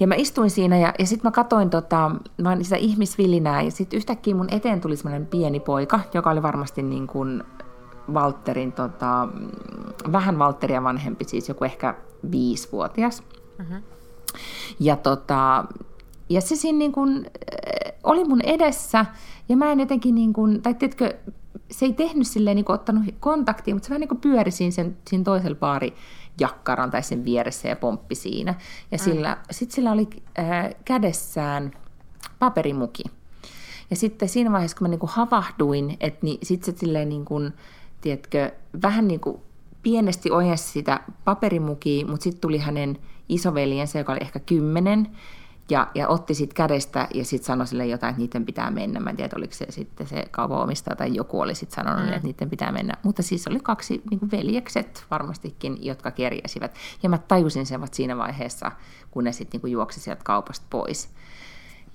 Ja 0.00 0.06
mä 0.06 0.14
istuin 0.14 0.50
siinä 0.50 0.78
ja, 0.78 0.94
ja 0.98 1.06
sitten 1.06 1.28
mä 1.28 1.30
katoin 1.30 1.70
tota, 1.70 2.10
mä 2.42 2.56
sitä 2.62 2.76
ihmisvilinää 2.76 3.62
ja 3.62 3.70
sitten 3.70 3.96
yhtäkkiä 3.96 4.34
mun 4.34 4.48
eteen 4.50 4.80
tuli 4.80 4.96
semmoinen 4.96 5.26
pieni 5.26 5.60
poika, 5.60 6.00
joka 6.14 6.30
oli 6.30 6.42
varmasti 6.42 6.82
niin 6.82 7.06
kuin 7.06 7.44
Walterin, 8.12 8.72
tota, 8.72 9.28
vähän 10.12 10.38
Walteria 10.38 10.82
vanhempi, 10.82 11.24
siis 11.24 11.48
joku 11.48 11.64
ehkä 11.64 11.94
viisivuotias. 12.30 13.22
Mm-hmm. 13.58 13.82
Ja, 14.80 14.96
tota, 14.96 15.64
ja 16.28 16.40
se 16.40 16.56
siinä 16.56 16.78
niin 16.78 16.92
kuin, 16.92 17.30
oli 18.04 18.24
mun 18.24 18.40
edessä 18.40 19.06
ja 19.48 19.56
mä 19.56 19.72
en 19.72 19.80
jotenkin, 19.80 20.14
niin 20.14 20.32
kuin, 20.32 20.62
tai 20.62 20.74
tiedätkö, 20.74 21.14
se 21.70 21.86
ei 21.86 21.92
tehnyt 21.92 22.26
silleen 22.26 22.54
niin 22.54 22.64
kuin 22.64 22.74
ottanut 22.74 23.04
kontaktia, 23.20 23.74
mutta 23.74 23.86
se 23.86 23.90
vähän 23.90 24.00
niin 24.00 24.08
kuin 24.08 24.20
pyöri 24.20 24.50
siinä, 24.50 24.70
sen, 24.70 24.96
siinä 25.08 25.24
toisella 25.24 25.56
baari 25.56 25.94
jakkaran 26.40 26.90
tai 26.90 27.02
sen 27.02 27.24
vieressä 27.24 27.68
ja 27.68 27.76
pomppi 27.76 28.14
siinä. 28.14 28.54
Ja 28.90 28.98
mm. 28.98 29.04
sillä, 29.04 29.36
sitten 29.50 29.74
sillä 29.74 29.92
oli 29.92 30.08
äh, 30.38 30.74
kädessään 30.84 31.70
paperimuki. 32.38 33.02
Ja 33.90 33.96
sitten 33.96 34.28
siinä 34.28 34.52
vaiheessa, 34.52 34.76
kun 34.76 34.84
mä 34.84 34.88
niin 34.88 35.00
kuin 35.00 35.10
havahduin, 35.10 35.96
että 36.00 36.18
niin, 36.22 36.38
sitten 36.42 36.74
se 36.74 36.78
silleen 36.78 37.08
niin 37.08 37.24
kuin, 37.24 37.52
tiedätkö, 38.00 38.52
vähän 38.82 39.08
niin 39.08 39.20
kuin 39.20 39.40
pienesti 39.82 40.30
ojensi 40.30 40.64
sitä 40.64 41.00
paperimukia, 41.24 42.06
mutta 42.06 42.24
sitten 42.24 42.40
tuli 42.40 42.58
hänen 42.58 42.98
isoveljensä, 43.28 43.98
joka 43.98 44.12
oli 44.12 44.20
ehkä 44.20 44.38
kymmenen, 44.38 45.08
ja, 45.70 45.86
ja 45.94 46.08
otti 46.08 46.34
sitten 46.34 46.54
kädestä 46.54 47.08
ja 47.14 47.24
sitten 47.24 47.46
sanoi 47.46 47.66
sille 47.66 47.86
jotain, 47.86 48.10
että 48.10 48.22
niiden 48.22 48.46
pitää 48.46 48.70
mennä. 48.70 49.00
Mä 49.00 49.10
en 49.10 49.16
tiedä, 49.16 49.36
oliko 49.36 49.54
se 49.54 49.66
sitten 49.68 50.06
se 50.06 50.24
kaupaomistaja 50.30 50.96
tai 50.96 51.14
joku 51.14 51.40
oli 51.40 51.54
sitten 51.54 51.74
sanonut, 51.74 52.06
mm. 52.06 52.12
että 52.12 52.26
niiden 52.26 52.50
pitää 52.50 52.72
mennä. 52.72 52.94
Mutta 53.02 53.22
siis 53.22 53.48
oli 53.48 53.60
kaksi 53.62 54.02
niin 54.10 54.20
kuin 54.20 54.30
veljekset 54.30 55.04
varmastikin, 55.10 55.84
jotka 55.84 56.10
kerjäsivät. 56.10 56.74
Ja 57.02 57.08
mä 57.08 57.18
tajusin 57.18 57.66
sen 57.66 57.80
siinä 57.92 58.16
vaiheessa, 58.16 58.72
kun 59.10 59.24
ne 59.24 59.32
sitten 59.32 59.60
niin 59.62 59.72
juoksi 59.72 60.00
sieltä 60.00 60.24
kaupasta 60.24 60.66
pois. 60.70 61.08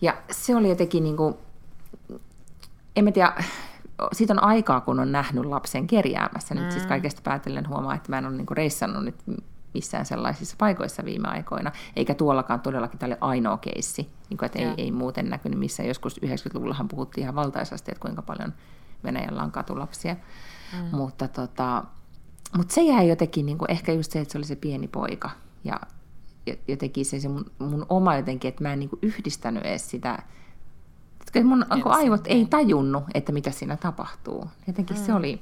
Ja 0.02 0.18
se 0.32 0.56
oli 0.56 0.70
jotenkin, 0.70 1.04
niin 1.04 1.18
kuin, 1.18 1.36
en 2.96 3.04
mä 3.04 3.12
tiedä, 3.12 3.34
siitä 4.14 4.34
on 4.34 4.44
aikaa, 4.44 4.82
kun 4.82 5.00
on 5.00 5.12
nähnyt 5.12 5.46
lapsen 5.46 5.88
kerjäämässä. 5.88 6.56
Nyt 6.56 6.64
siis 6.64 6.74
mm. 6.74 6.80
siis 6.80 6.88
kaikesta 6.88 7.22
päätellen 7.24 7.70
huomaa, 7.70 7.96
että 7.96 8.12
mä 8.12 8.18
en 8.18 8.26
ole 8.26 8.36
niin 8.36 8.48
reissannut 8.52 9.04
nyt 9.04 9.16
missään 9.76 10.06
sellaisissa 10.06 10.56
paikoissa 10.60 11.06
viime 11.06 11.28
aikoina, 11.28 11.72
eikä 11.96 12.14
tuollakaan 12.14 12.62
todellakin 12.62 13.00
tälle 13.00 13.18
ainoa 13.22 13.58
keissi, 13.58 14.10
niin 14.30 14.38
kuin, 14.38 14.46
että 14.46 14.60
ei, 14.60 14.74
ei 14.78 14.92
muuten 14.92 15.30
näkynyt 15.30 15.60
missään. 15.60 15.88
Joskus 15.88 16.22
90-luvullahan 16.26 16.88
puhuttiin 16.88 17.22
ihan 17.24 17.36
valtaisasti, 17.36 17.92
että 17.92 18.02
kuinka 18.02 18.22
paljon 18.22 18.54
Venäjällä 19.04 19.44
on 19.44 19.52
katulapsia. 19.52 20.16
Mm. 20.74 20.98
Mutta, 20.98 21.28
tota, 21.28 21.84
mutta 22.58 22.74
se 22.74 22.82
jäi 22.82 23.10
jotenkin, 23.10 23.46
niin 23.46 23.58
kuin, 23.58 23.72
ehkä 23.72 23.92
just 23.92 24.12
se, 24.12 24.20
että 24.20 24.32
se 24.32 24.38
oli 24.38 24.46
se 24.46 24.56
pieni 24.56 24.88
poika. 24.88 25.30
Ja 25.64 25.80
jotenkin 26.68 27.06
se, 27.06 27.20
se 27.20 27.30
mun, 27.30 27.52
mun 27.60 27.86
oma 27.90 28.16
jotenkin, 28.16 28.50
että 28.50 28.64
mä 28.64 28.74
en 28.74 28.80
niin 28.80 28.90
kuin 28.90 29.00
yhdistänyt 29.02 29.66
edes 29.66 29.90
sitä, 29.90 30.20
että 31.28 31.44
mun 31.44 31.66
Ensin, 31.72 31.88
aivot 31.88 32.28
ei 32.28 32.46
tajunnut, 32.46 33.04
että 33.14 33.32
mitä 33.32 33.52
siinä 33.52 33.78
tapahtuu. 33.78 34.50
Jotenkin 34.68 34.98
mm. 34.98 35.04
se 35.04 35.14
oli, 35.14 35.42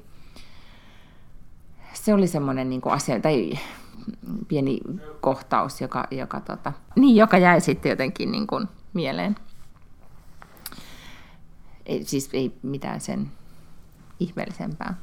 se 1.93 2.13
oli 2.13 2.27
semmoinen 2.27 2.69
niin 2.69 2.81
asia, 2.85 3.19
tai 3.19 3.53
pieni 4.47 4.79
kohtaus, 5.21 5.81
joka, 5.81 6.07
joka, 6.11 6.39
tota, 6.39 6.73
niin, 6.95 7.15
joka 7.15 7.37
jäi 7.37 7.61
sitten 7.61 7.89
jotenkin 7.89 8.31
niin 8.31 8.47
kuin 8.47 8.67
mieleen. 8.93 9.35
Ei, 11.85 12.03
siis 12.03 12.29
ei 12.33 12.57
mitään 12.61 13.01
sen 13.01 13.31
ihmeellisempää. 14.19 14.93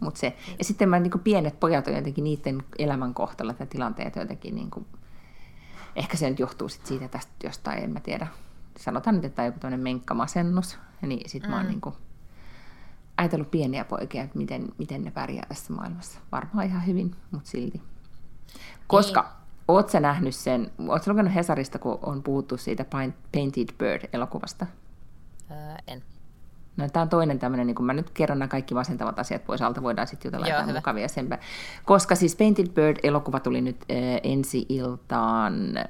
Mut 0.00 0.16
se, 0.16 0.36
ja 0.58 0.64
sitten 0.64 0.88
mä, 0.88 0.98
niin 0.98 1.10
kuin 1.10 1.22
pienet 1.22 1.60
pojat 1.60 1.88
on 1.88 1.94
jotenkin 1.94 2.24
niiden 2.24 2.62
elämän 2.78 3.14
kohtalla 3.14 3.54
ja 3.58 3.66
tilanteet 3.66 4.16
jotenkin, 4.16 4.54
niin 4.54 4.70
kuin, 4.70 4.86
ehkä 5.96 6.16
se 6.16 6.30
nyt 6.30 6.38
johtuu 6.38 6.68
sit 6.68 6.86
siitä 6.86 7.08
tästä 7.08 7.32
jostain, 7.44 7.84
en 7.84 7.90
mä 7.90 8.00
tiedä. 8.00 8.26
Sanotaan 8.78 9.16
nyt, 9.16 9.24
että 9.24 9.42
on 9.42 9.46
joku 9.46 9.58
tämmöinen 9.58 9.80
menkkamasennus, 9.80 10.78
niin 11.02 11.30
sitten 11.30 11.50
mm. 11.50 11.52
mä 11.52 11.56
oon 11.56 11.66
mm. 11.66 11.70
niin 11.70 11.80
kuin, 11.80 11.94
ajatellut 13.16 13.50
pieniä 13.50 13.84
poikia, 13.84 14.22
että 14.22 14.38
miten, 14.38 14.68
miten 14.78 15.04
ne 15.04 15.10
pärjää 15.10 15.46
tässä 15.48 15.72
maailmassa. 15.72 16.18
Varmaan 16.32 16.66
ihan 16.66 16.86
hyvin, 16.86 17.16
mutta 17.30 17.50
silti. 17.50 17.80
Koska 18.86 19.20
niin. 19.20 19.30
oot 19.68 19.88
sä 19.88 20.00
nähnyt 20.00 20.34
sen, 20.34 20.70
oot 20.88 21.06
lukenut 21.06 21.34
Hesarista, 21.34 21.78
kun 21.78 21.98
on 22.02 22.22
puhuttu 22.22 22.56
siitä 22.56 22.84
Painted 23.32 23.68
Bird-elokuvasta? 23.78 24.66
Öö, 25.50 25.56
en. 25.86 26.02
No, 26.76 26.88
tämä 26.88 27.02
on 27.02 27.08
toinen 27.08 27.38
tämmöinen, 27.38 27.66
niin 27.66 27.74
kun 27.74 27.86
mä 27.86 27.92
nyt 27.92 28.10
kerron 28.10 28.38
nämä 28.38 28.48
kaikki 28.48 28.74
vasentavat 28.74 29.18
asiat 29.18 29.44
pois 29.44 29.62
alta, 29.62 29.82
voidaan 29.82 30.08
sitten 30.08 30.28
jutella 30.28 30.46
Joo, 30.46 30.58
jotain 30.58 30.76
mukavia 30.76 31.08
senpä. 31.08 31.38
Koska 31.84 32.14
siis 32.14 32.36
Painted 32.36 32.66
Bird-elokuva 32.66 33.40
tuli 33.40 33.60
nyt 33.60 33.76
äh, 33.90 33.96
ensi 34.22 34.66
iltaan, 34.68 35.76
äh, 35.76 35.86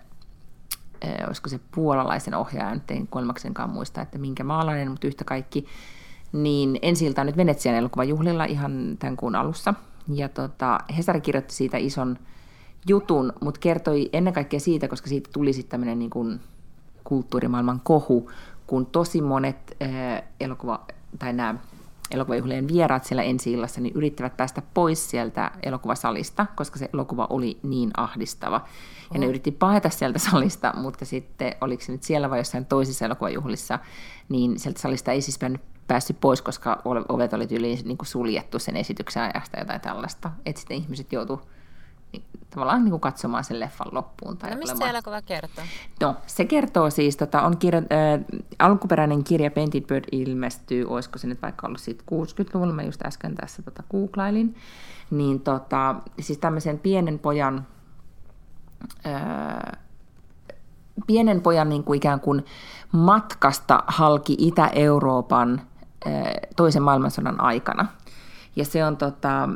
olisiko 1.27 1.49
se 1.49 1.61
puolalaisen 1.75 2.35
ohjaaja, 2.35 2.75
nyt 2.75 2.91
en 2.91 3.07
kuolemaksenkaan 3.07 3.71
muista, 3.71 4.03
että 4.03 4.19
minkä 4.19 4.45
maalainen, 4.45 4.91
mutta 4.91 5.07
yhtä 5.07 5.25
kaikki, 5.25 5.67
niin 6.33 6.79
ensi 6.83 7.07
iltaan 7.07 7.27
nyt 7.27 7.37
Venetsian 7.37 7.75
elokuvajuhlilla 7.75 8.45
ihan 8.45 8.97
tämän 8.99 9.17
kuun 9.17 9.35
alussa. 9.35 9.75
Ja 10.15 10.29
tota, 10.29 10.79
Hesari 10.97 11.21
kirjoitti 11.21 11.55
siitä 11.55 11.77
ison 11.77 12.19
jutun, 12.89 13.33
mutta 13.41 13.61
kertoi 13.61 14.11
ennen 14.13 14.33
kaikkea 14.35 14.61
siitä, 14.61 14.89
koska 14.89 15.09
siitä 15.09 15.31
tuli 15.33 15.53
sitten 15.53 15.71
tämmöinen 15.71 15.99
niin 15.99 16.11
kuin 16.11 16.41
kulttuurimaailman 17.05 17.81
kohu, 17.85 18.31
kun 18.67 18.87
tosi 18.87 19.21
monet 19.21 19.77
äh, 19.83 20.23
elokuva, 20.41 20.87
tai 21.19 21.33
nämä 21.33 21.55
elokuvajuhlien 22.11 22.69
vieraat 22.69 23.05
siellä 23.05 23.23
ensi 23.23 23.53
illassa, 23.53 23.81
niin 23.81 23.95
yrittävät 23.95 24.37
päästä 24.37 24.63
pois 24.75 25.11
sieltä 25.11 25.51
elokuvasalista, 25.63 26.47
koska 26.57 26.79
se 26.79 26.89
elokuva 26.95 27.27
oli 27.31 27.59
niin 27.63 27.91
ahdistava. 27.97 28.65
Ja 29.15 29.21
ne 29.21 29.27
yritti 29.27 29.51
paeta 29.51 29.91
sieltä 29.91 30.19
salista, 30.19 30.73
mutta 30.77 31.05
sitten 31.05 31.55
oliko 31.61 31.83
se 31.83 31.93
nyt 31.93 32.03
siellä 32.03 32.31
vai 32.31 32.39
jossain 32.39 32.67
toisissa 32.67 33.05
elokuvajuhlissa, 33.05 33.79
niin 34.29 34.59
sieltä 34.59 34.81
salista 34.81 35.13
ei 35.13 35.21
siis 35.21 35.39
päässyt 35.87 36.21
pois, 36.21 36.43
koska 36.43 36.83
ovet 37.09 37.33
oli 37.33 37.47
yli 37.51 37.79
niin 37.85 37.99
suljettu 38.03 38.59
sen 38.59 38.77
esityksen 38.77 39.23
ajasta 39.23 39.59
jotain 39.59 39.81
tällaista. 39.81 40.31
Että 40.47 40.61
sitten 40.61 40.77
ihmiset 40.77 41.13
joutuivat 41.13 41.47
tavallaan 42.55 42.85
niin 42.85 42.91
kuin 42.91 43.01
katsomaan 43.01 43.45
sen 43.45 43.61
leffan 43.61 43.87
loppuun. 43.93 44.39
Tai 44.39 44.51
no 44.51 44.57
mistä 44.57 44.77
se 44.77 44.91
elokuva 44.91 45.23
kertoo? 45.23 45.65
No, 46.01 46.17
se 46.27 46.45
kertoo 46.45 46.91
siis, 46.91 47.17
tota, 47.17 47.43
on 47.43 47.57
kirja, 47.57 47.79
äh, 47.79 48.43
alkuperäinen 48.59 49.25
kirja 49.25 49.51
Painted 49.51 49.81
Bird 49.87 50.05
ilmestyy, 50.13 50.87
olisiko 50.89 51.19
se 51.19 51.27
nyt 51.27 51.43
vaikka 51.43 51.67
ollut 51.67 51.81
siitä 51.81 52.05
60-luvulla, 52.11 52.73
mä 52.73 52.83
just 52.83 53.07
äsken 53.07 53.35
tässä 53.35 53.63
tota, 53.63 53.83
googlailin, 53.91 54.55
niin 55.11 55.41
tota, 55.41 55.95
siis 56.21 56.39
tämmöisen 56.39 56.79
pienen 56.79 57.19
pojan, 57.19 57.67
äh, 59.07 59.79
pienen 61.07 61.41
pojan 61.41 61.69
niin 61.69 61.85
kuin 61.85 61.97
ikään 61.97 62.21
kuin 62.21 62.45
matkasta 62.93 63.85
halki 63.87 64.37
Itä-Euroopan 64.39 65.63
äh, 66.07 66.23
toisen 66.57 66.83
maailmansodan 66.83 67.41
aikana. 67.41 67.87
Ja 68.57 68.65
se 68.65 68.85
on 68.85 68.97
tota, 68.97 69.49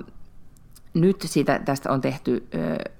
nyt 1.00 1.16
siitä, 1.20 1.60
tästä 1.64 1.92
on 1.92 2.00
tehty 2.00 2.48
ö, 2.54 2.90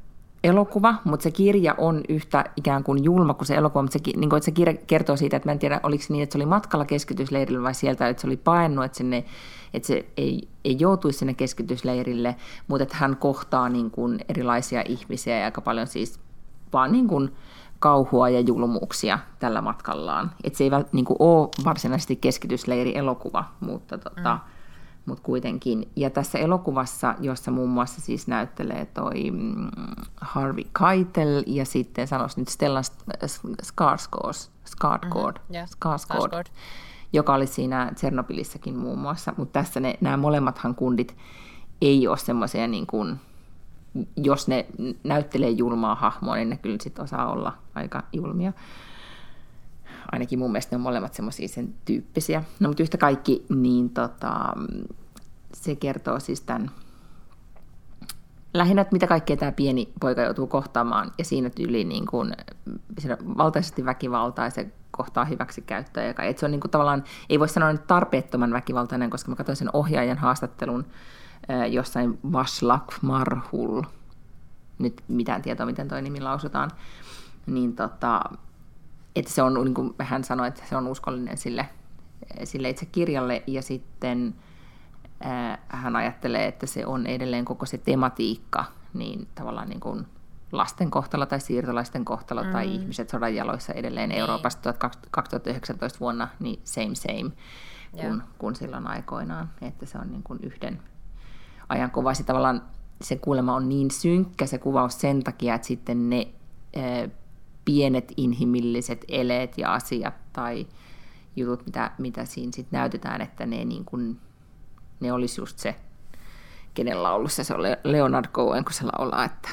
elokuva, 0.45 0.95
mutta 1.05 1.23
se 1.23 1.31
kirja 1.31 1.75
on 1.79 2.01
yhtä 2.09 2.45
ikään 2.57 2.85
kuin 2.85 3.05
julma 3.05 3.35
kuin 3.35 3.47
se 3.47 3.55
elokuva, 3.55 3.83
mutta 3.83 3.99
se, 3.99 4.13
niin 4.17 4.31
kuin, 4.31 4.37
että 4.37 4.45
se 4.45 4.51
kirja 4.51 4.75
kertoo 4.87 5.17
siitä, 5.17 5.37
että 5.37 5.49
mä 5.49 5.53
en 5.53 5.59
tiedä, 5.59 5.81
oliko 5.83 6.05
se 6.05 6.13
niin, 6.13 6.23
että 6.23 6.33
se 6.33 6.39
oli 6.39 6.47
matkalla 6.47 6.85
keskitysleirille 6.85 7.63
vai 7.63 7.75
sieltä, 7.75 8.09
että 8.09 8.21
se 8.21 8.27
oli 8.27 8.37
paennut, 8.37 8.85
että, 8.85 8.99
sinne, 8.99 9.25
että 9.75 9.87
se 9.87 10.07
ei, 10.17 10.49
ei 10.65 10.77
joutuisi 10.79 11.19
sinne 11.19 11.35
keskitysleirille, 11.35 12.37
mutta 12.69 12.83
että 12.83 12.97
hän 12.97 13.17
kohtaa 13.17 13.69
niin 13.69 13.91
kuin 13.91 14.19
erilaisia 14.29 14.83
ihmisiä 14.89 15.39
ja 15.39 15.45
aika 15.45 15.61
paljon 15.61 15.87
siis 15.87 16.21
vaan 16.73 16.93
niin 16.93 17.09
kuin 17.09 17.35
kauhua 17.79 18.29
ja 18.29 18.41
julmuuksia 18.41 19.19
tällä 19.39 19.61
matkallaan. 19.61 20.31
Että 20.45 20.57
se 20.57 20.65
ei 20.65 20.71
niin 20.93 21.05
kuin 21.05 21.17
ole 21.19 21.49
varsinaisesti 21.65 22.17
keskitysleiri 22.17 22.99
elokuva, 22.99 23.45
mutta 23.61 23.99
tota, 23.99 24.35
mm 24.35 24.56
mutta 25.07 25.23
kuitenkin. 25.23 25.89
Ja 25.97 26.11
tässä 26.11 26.39
elokuvassa, 26.39 27.15
jossa 27.21 27.51
muun 27.51 27.71
muassa 27.71 28.01
siis 28.01 28.27
näyttelee 28.29 28.87
toi 28.87 29.31
mm, 29.31 29.71
Harvey 30.21 30.65
Keitel 30.79 31.43
ja 31.47 31.65
sitten 31.65 32.09
sanoisi 32.09 32.41
nyt 32.41 32.49
Stellan 32.49 32.85
Skarsgård, 33.63 34.51
Skarsgård, 34.67 35.39
mm-hmm, 35.39 35.55
yeah. 35.55 35.69
Skarsgård, 35.69 36.51
joka 37.13 37.35
oli 37.35 37.47
siinä 37.47 37.93
Tsernobylissakin 37.95 38.77
muun 38.77 38.99
muassa. 38.99 39.33
Mutta 39.37 39.53
tässä 39.53 39.81
ne, 39.81 39.95
nämä 40.01 40.17
molemmathan 40.17 40.75
kundit 40.75 41.17
ei 41.81 42.09
ole 42.09 42.19
semmoisia 42.19 42.67
niin 42.67 42.87
kuin, 42.87 43.21
jos 44.17 44.49
ne 44.49 44.67
näyttelee 45.05 45.51
julmaa 45.51 45.95
hahmoa, 45.95 46.37
niin 46.37 46.51
ne 46.51 46.57
kyllä 46.57 46.79
sitten 46.81 47.05
osaa 47.05 47.33
olla 47.33 47.53
aika 47.75 48.03
julmia 48.13 48.53
ainakin 50.13 50.39
mun 50.39 50.53
mielestä 50.53 50.75
ne 50.75 50.77
on 50.77 50.83
molemmat 50.83 51.15
semmoisia 51.15 51.49
sen 51.49 51.75
tyyppisiä. 51.85 52.45
No 52.61 52.69
mutta 52.69 52.83
yhtä 52.83 52.99
kaikki, 52.99 53.47
niin 53.49 53.91
tota, 53.91 54.53
se 55.53 55.77
kertoo 55.77 56.21
siis 56.21 56.41
tämän 56.41 56.71
lähinnä, 58.55 58.83
että 58.83 58.93
mitä 58.93 59.07
kaikkea 59.07 59.37
tämä 59.37 59.53
pieni 59.53 59.93
poika 60.01 60.23
joutuu 60.23 60.47
kohtaamaan, 60.47 61.13
ja 61.19 61.25
siinä 61.25 61.51
tyyli 61.51 61.85
niin 61.85 62.07
kuin, 62.07 62.33
siinä 62.99 63.17
valtaisesti 63.39 63.85
väkivaltaa, 63.85 64.45
ja 64.45 64.51
se 64.51 64.73
kohtaa 64.91 65.25
hyväksikäyttöä. 65.25 66.07
Joka, 66.07 66.23
se 66.37 66.47
on 66.47 66.51
niin 66.51 66.61
kuin, 66.61 66.71
tavallaan, 66.71 67.05
ei 67.29 67.41
voi 67.41 67.49
sanoa 67.49 67.73
nyt 67.73 67.87
tarpeettoman 67.87 68.53
väkivaltainen, 68.53 69.11
koska 69.11 69.31
mä 69.31 69.37
katsoin 69.37 69.57
sen 69.57 69.71
ohjaajan 69.73 70.19
haastattelun 70.19 70.87
äh, 71.51 71.73
jossain 71.73 72.19
Vaslak 72.33 72.93
Marhul, 73.03 73.83
nyt 74.79 75.03
mitään 75.09 75.43
tietoa, 75.43 75.67
miten 75.67 75.89
toi 75.89 76.03
nimi 76.03 76.21
lausutaan, 76.21 76.71
niin 77.47 77.77
tota, 77.77 78.21
että 79.17 79.33
se 79.33 79.43
on, 79.43 79.55
niin 79.55 79.75
kuin 79.75 79.95
hän 79.99 80.25
sanoi, 80.25 80.49
että 80.49 80.63
se 80.69 80.77
on 80.77 80.87
uskollinen 80.87 81.37
sille, 81.37 81.69
sille 82.45 82.69
itse 82.69 82.87
kirjalle, 82.87 83.43
ja 83.47 83.63
sitten 83.63 84.35
ää, 85.21 85.59
hän 85.69 85.97
ajattelee, 85.97 86.47
että 86.47 86.67
se 86.67 86.87
on 86.87 87.07
edelleen 87.07 87.45
koko 87.45 87.67
se 87.67 87.79
tematiikka, 87.79 88.65
niin 88.95 89.29
tavallaan 89.35 89.69
niin 89.69 89.81
kuin 89.81 90.07
lasten 90.53 90.91
kohtalo 90.91 91.27
tai 91.27 91.41
siirtolaisten 91.41 92.05
kohtalo 92.05 92.45
mm. 92.45 92.53
tai 92.53 92.75
ihmiset 92.75 93.11
sodan 93.11 93.35
jaloissa 93.35 93.73
edelleen 93.73 94.09
niin. 94.09 94.21
Euroopassa 94.21 94.75
2019 95.11 96.01
vuonna, 96.01 96.29
niin 96.41 96.61
same 96.65 96.95
same 96.95 97.31
kuin, 98.01 98.23
kuin 98.39 98.57
silloin 98.57 98.87
aikoinaan, 98.87 99.51
että 99.63 99.87
se 99.87 99.99
on 99.99 100.11
niin 100.11 100.23
kuin 100.23 100.39
yhden 100.43 100.81
ajankuva. 101.69 102.15
Se 102.15 102.25
tavallaan 102.25 102.63
se 103.03 103.17
kuulema 103.17 103.55
on 103.55 103.69
niin 103.69 103.91
synkkä 103.91 104.47
se 104.47 104.59
kuvaus 104.59 105.01
sen 105.01 105.23
takia, 105.25 105.55
että 105.55 105.67
sitten 105.67 106.11
ne 106.11 106.29
pienet 107.67 108.13
inhimilliset 108.17 109.05
eleet 109.09 109.59
ja 109.59 109.75
asiat 109.75 110.15
tai 110.33 110.67
jutut, 111.37 111.67
mitä, 111.67 111.91
mitä 111.99 112.25
siinä 112.25 112.53
sitten 112.53 112.79
näytetään, 112.79 113.21
että 113.21 113.47
ne, 113.47 113.65
niin 113.65 113.85
kuin, 113.85 114.21
ne 115.01 115.13
olisi 115.13 115.41
just 115.41 115.59
se, 115.59 115.77
kenen 116.75 117.03
laulussa 117.03 117.45
se 117.45 117.55
on 117.55 117.63
Leonard 117.85 118.27
Cohen, 118.27 118.65
kun 118.65 118.73
se 118.73 118.85
laulaa, 118.85 119.25
että, 119.25 119.49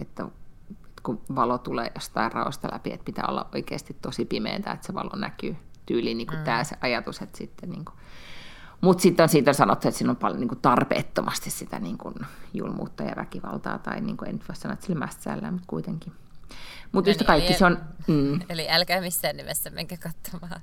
että 0.00 0.28
kun 1.02 1.20
valo 1.34 1.58
tulee 1.58 1.90
jostain 1.94 2.32
raosta 2.32 2.68
läpi, 2.72 2.92
että 2.92 3.04
pitää 3.04 3.24
olla 3.28 3.48
oikeasti 3.54 3.96
tosi 4.02 4.24
pimeää, 4.24 4.56
että 4.56 4.86
se 4.86 4.94
valo 4.94 5.16
näkyy 5.16 5.56
tyyliin 5.86 6.18
niin 6.18 6.28
mm. 6.32 6.44
tämä 6.44 6.64
se 6.64 6.76
ajatus, 6.80 7.22
että 7.22 7.38
sitten 7.38 7.70
niin 7.70 7.84
kuin, 7.84 7.94
mutta 8.80 9.02
sitten 9.02 9.22
on 9.22 9.28
siitä 9.28 9.52
sanottu, 9.52 9.88
että 9.88 9.98
siinä 9.98 10.10
on 10.10 10.16
paljon 10.16 10.40
niin 10.40 10.48
kuin 10.48 10.60
tarpeettomasti 10.62 11.50
sitä 11.50 11.78
niin 11.78 11.98
kuin 11.98 12.14
julmuutta 12.54 13.02
ja 13.02 13.16
väkivaltaa, 13.16 13.78
tai 13.78 14.00
niin 14.00 14.16
kuin, 14.16 14.28
en 14.28 14.40
voi 14.48 14.56
sanoa, 14.56 14.72
että 14.72 14.86
sillä 14.86 15.50
mutta 15.50 15.66
kuitenkin. 15.66 16.12
Mutta 16.92 17.08
no 17.08 17.10
yhtä 17.10 17.22
niin, 17.22 17.26
kaikki 17.26 17.48
eli, 17.48 17.58
se 17.58 17.64
on... 17.64 17.78
Mm. 18.06 18.40
Eli 18.48 18.66
älkää 18.70 19.00
missään 19.00 19.36
nimessä 19.36 19.70
menkää 19.70 19.98
katsomaan. 19.98 20.60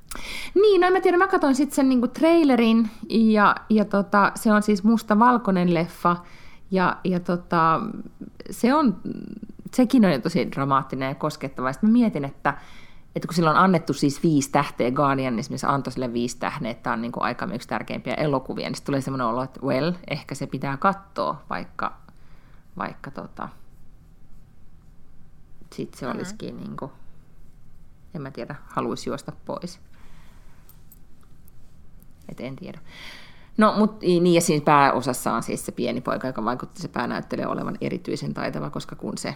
Niin, 0.55 0.81
no 0.81 0.87
en 0.87 0.93
mä 0.93 1.01
tiedä, 1.01 1.17
mä 1.17 1.27
katsoin 1.27 1.55
sitten 1.55 1.75
sen 1.75 1.89
niinku 1.89 2.07
trailerin, 2.07 2.89
ja, 3.09 3.55
ja 3.69 3.85
tota, 3.85 4.31
se 4.35 4.51
on 4.51 4.63
siis 4.63 4.83
musta-valkoinen 4.83 5.73
leffa, 5.73 6.15
ja, 6.71 6.97
ja 7.03 7.19
tota, 7.19 7.81
se 8.51 8.73
on, 8.73 9.01
sekin 9.73 10.05
on 10.05 10.21
tosi 10.21 10.51
dramaattinen 10.51 11.09
ja 11.09 11.15
koskettava. 11.15 11.73
Sitten 11.73 11.89
mä 11.89 11.93
mietin, 11.93 12.25
että, 12.25 12.53
että 13.15 13.27
kun 13.27 13.35
sillä 13.35 13.49
on 13.49 13.57
annettu 13.57 13.93
siis 13.93 14.23
viisi 14.23 14.51
tähteä, 14.51 14.91
Guardian 14.91 15.39
esimerkiksi 15.39 15.67
antoi 15.69 15.93
sille 15.93 16.13
viisi 16.13 16.37
tähteä, 16.37 16.71
että 16.71 16.83
tämä 16.83 16.93
on 16.93 17.01
niin 17.01 17.11
kuin 17.11 17.23
aika 17.23 17.45
yksi 17.53 17.67
tärkeimpiä 17.67 18.13
elokuvia, 18.13 18.67
niin 18.67 18.75
sitten 18.75 18.85
tulee 18.85 19.01
semmoinen 19.01 19.27
olo, 19.27 19.43
että 19.43 19.59
well, 19.61 19.91
ehkä 20.07 20.35
se 20.35 20.47
pitää 20.47 20.77
katsoa, 20.77 21.43
vaikka, 21.49 21.97
vaikka 22.77 23.11
tota, 23.11 23.49
sitten 25.73 25.99
se 25.99 26.05
mm-hmm. 26.05 26.19
olisikin 26.19 26.57
niin 26.57 26.77
kuin, 26.77 26.91
en 28.15 28.21
mä 28.21 28.31
tiedä, 28.31 28.55
haluaisi 28.65 29.09
juosta 29.09 29.31
pois. 29.45 29.79
Et 32.29 32.39
en 32.39 32.55
tiedä. 32.55 32.79
No, 33.57 33.73
mutta 33.77 34.05
niin, 34.05 34.33
ja 34.33 34.41
siinä 34.41 34.65
pääosassa 34.65 35.33
on 35.33 35.43
siis 35.43 35.65
se 35.65 35.71
pieni 35.71 36.01
poika, 36.01 36.27
joka 36.27 36.45
vaikutti 36.45 36.81
se 36.81 36.87
päänäyttelijä 36.87 37.49
olevan 37.49 37.77
erityisen 37.81 38.33
taitava, 38.33 38.69
koska 38.69 38.95
kun 38.95 39.17
se 39.17 39.35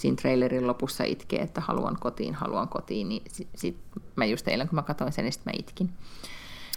siinä 0.00 0.16
trailerin 0.16 0.66
lopussa 0.66 1.04
itkee, 1.04 1.42
että 1.42 1.60
haluan 1.60 1.96
kotiin, 2.00 2.34
haluan 2.34 2.68
kotiin, 2.68 3.08
niin 3.08 3.22
sit, 3.32 3.48
sit 3.54 3.76
mä 4.16 4.24
just 4.24 4.48
eilen, 4.48 4.68
kun 4.68 4.76
mä 4.76 4.82
katsoin 4.82 5.12
sen, 5.12 5.24
niin 5.24 5.32
sit 5.32 5.46
mä 5.46 5.52
itkin. 5.58 5.92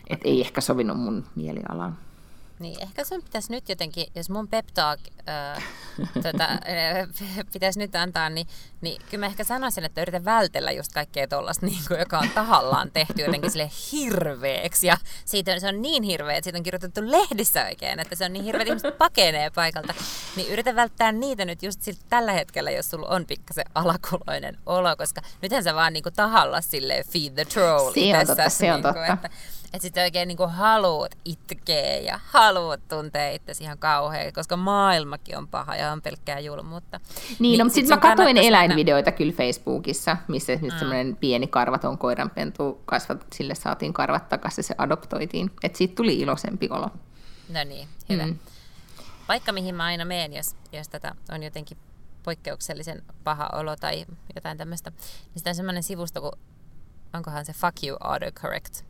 Että 0.07 0.27
ei 0.27 0.41
ehkä 0.41 0.61
sovinut 0.61 0.99
mun 0.99 1.25
mielialaan. 1.35 1.97
Niin, 2.59 2.81
ehkä 2.81 3.03
sun 3.03 3.23
pitäisi 3.23 3.51
nyt 3.51 3.69
jotenkin, 3.69 4.07
jos 4.15 4.29
mun 4.29 4.47
pep 4.47 4.65
talk 4.73 4.99
äh, 5.29 5.63
tota, 6.23 6.47
pitäisi 7.53 7.79
nyt 7.79 7.95
antaa, 7.95 8.29
niin, 8.29 8.47
niin 8.81 9.01
kyllä 9.09 9.21
mä 9.21 9.25
ehkä 9.25 9.43
sanoisin, 9.43 9.83
että 9.85 10.01
yritän 10.01 10.25
vältellä 10.25 10.71
just 10.71 10.93
kaikkea 10.93 11.27
tollasta, 11.27 11.65
niin 11.65 11.81
kuin, 11.87 11.99
joka 11.99 12.19
on 12.19 12.29
tahallaan 12.29 12.91
tehty 12.91 13.21
jotenkin 13.21 13.51
sille 13.51 13.71
hirveeksi. 13.91 14.87
Ja 14.87 14.97
siitä, 15.25 15.59
se 15.59 15.67
on 15.67 15.81
niin 15.81 16.03
hirveä, 16.03 16.37
että 16.37 16.43
siitä 16.43 16.57
on 16.57 16.63
kirjoitettu 16.63 17.01
lehdissä 17.03 17.65
oikein, 17.65 17.99
että 17.99 18.15
se 18.15 18.25
on 18.25 18.33
niin 18.33 18.45
hirveä, 18.45 18.61
että 18.61 18.71
ihmiset 18.71 18.97
pakenee 18.97 19.49
paikalta. 19.49 19.93
Niin 20.35 20.51
yritän 20.51 20.75
välttää 20.75 21.11
niitä 21.11 21.45
nyt 21.45 21.63
just 21.63 21.81
siltä 21.81 22.01
tällä 22.09 22.31
hetkellä, 22.31 22.71
jos 22.71 22.89
sulla 22.89 23.07
on 23.07 23.25
pikkasen 23.25 23.65
alakuloinen 23.75 24.57
olo, 24.65 24.95
koska 24.95 25.21
nythän 25.41 25.63
sä 25.63 25.75
vaan 25.75 25.93
niin 25.93 26.03
kuin 26.03 26.15
tahalla 26.15 26.61
sille 26.61 27.03
feed 27.11 27.33
the 27.33 27.45
troll. 27.45 27.93
Se 27.93 28.17
on 28.17 28.27
totta, 28.27 28.49
se 28.49 28.73
on 28.73 28.81
niin 28.81 28.93
kuin, 28.93 29.07
totta. 29.07 29.13
Että, 29.13 29.29
että 29.73 29.81
sitten 29.81 30.03
oikein 30.03 30.27
niinku 30.27 30.47
haluat 30.47 31.17
itkeä 31.25 31.97
ja 31.97 32.19
haluat 32.23 32.79
tuntea 32.87 33.31
itsesi 33.31 33.63
ihan 33.63 33.77
kauhean, 33.77 34.33
koska 34.33 34.57
maailmakin 34.57 35.37
on 35.37 35.47
paha 35.47 35.75
ja 35.75 35.91
on 35.91 36.01
pelkkää 36.01 36.39
julmuutta. 36.39 36.99
Niin, 36.99 37.35
niin 37.39 37.59
no, 37.59 37.65
mutta 37.65 37.75
sitten 37.75 37.97
sit 37.97 38.03
mä 38.03 38.09
katsoin 38.09 38.37
eläinvideoita 38.37 39.11
kyllä 39.11 39.33
Facebookissa, 39.33 40.17
missä 40.27 40.55
mm. 40.55 40.69
semmoinen 40.79 41.15
pieni 41.15 41.47
karvaton 41.47 41.97
koiranpentu 41.97 42.81
kasvat, 42.85 43.25
sille 43.35 43.55
saatiin 43.55 43.93
karvat 43.93 44.29
takaisin 44.29 44.59
ja 44.59 44.63
se 44.63 44.75
adoptoitiin. 44.77 45.51
Että 45.63 45.77
siitä 45.77 45.95
tuli 45.95 46.19
iloisempi 46.19 46.67
olo. 46.71 46.89
No 47.49 47.63
niin, 47.63 47.87
hyvä. 48.09 48.25
Mm. 48.25 48.39
Paikka, 49.27 49.51
mihin 49.51 49.75
mä 49.75 49.83
aina 49.83 50.05
menen, 50.05 50.33
jos, 50.33 50.55
jos 50.71 50.89
tätä 50.89 51.15
on 51.31 51.43
jotenkin 51.43 51.77
poikkeuksellisen 52.23 53.03
paha 53.23 53.49
olo 53.53 53.75
tai 53.75 54.05
jotain 54.35 54.57
tämmöistä, 54.57 54.89
niin 54.89 55.37
sitä 55.37 55.49
on 55.49 55.55
semmoinen 55.55 55.83
sivusto, 55.83 56.21
kun 56.21 56.31
onkohan 57.13 57.45
se 57.45 57.53
fuck 57.53 57.83
you 57.83 57.97
autocorrect 57.99 58.88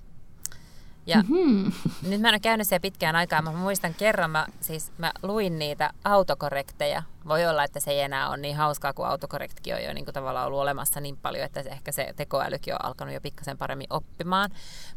ja 1.09 1.17
mm-hmm. 1.17 1.71
nyt 2.09 2.21
mä 2.21 2.27
en 2.27 2.33
ole 2.33 2.39
käynyt 2.39 2.67
siellä 2.67 2.81
pitkään 2.81 3.15
aikaa, 3.15 3.41
mä 3.41 3.51
muistan 3.51 3.93
kerran, 3.93 4.31
mä, 4.31 4.45
siis 4.61 4.91
mä 4.97 5.11
luin 5.23 5.59
niitä 5.59 5.89
autokorrekteja. 6.03 7.03
Voi 7.27 7.45
olla, 7.45 7.63
että 7.63 7.79
se 7.79 7.91
ei 7.91 7.99
enää 7.99 8.29
ole 8.29 8.37
niin 8.37 8.55
hauskaa, 8.55 8.93
kun 8.93 9.07
autokorrektkin 9.07 9.75
on 9.75 9.83
jo 9.83 9.93
niin 9.93 10.05
kuin 10.05 10.13
tavallaan 10.13 10.47
ollut 10.47 10.59
olemassa 10.59 10.99
niin 10.99 11.17
paljon, 11.17 11.45
että 11.45 11.63
se, 11.63 11.69
ehkä 11.69 11.91
se 11.91 12.13
tekoälykin 12.15 12.73
on 12.73 12.85
alkanut 12.85 13.13
jo 13.13 13.21
pikkasen 13.21 13.57
paremmin 13.57 13.87
oppimaan. 13.89 14.49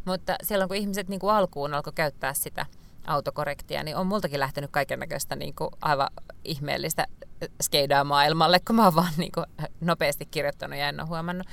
Mutta 0.04 0.36
silloin, 0.42 0.68
kun 0.68 0.76
ihmiset 0.76 1.08
niin 1.08 1.20
kuin 1.20 1.34
alkuun 1.34 1.74
alkoi 1.74 1.92
käyttää 1.92 2.34
sitä 2.34 2.66
autokorrektia, 3.06 3.82
niin 3.82 3.96
on 3.96 4.06
multakin 4.06 4.40
lähtenyt 4.40 4.70
kaiken 4.70 4.98
näköistä 4.98 5.36
niin 5.36 5.54
aivan 5.82 6.08
ihmeellistä 6.44 7.06
skeidaa 7.62 8.04
maailmalle, 8.04 8.60
kun 8.66 8.76
mä 8.76 8.84
oon 8.84 8.94
vaan 8.94 9.12
niin 9.16 9.32
kuin 9.32 9.46
nopeasti 9.80 10.26
kirjoittanut 10.26 10.78
ja 10.78 10.88
en 10.88 11.00
ole 11.00 11.08
huomannut. 11.08 11.46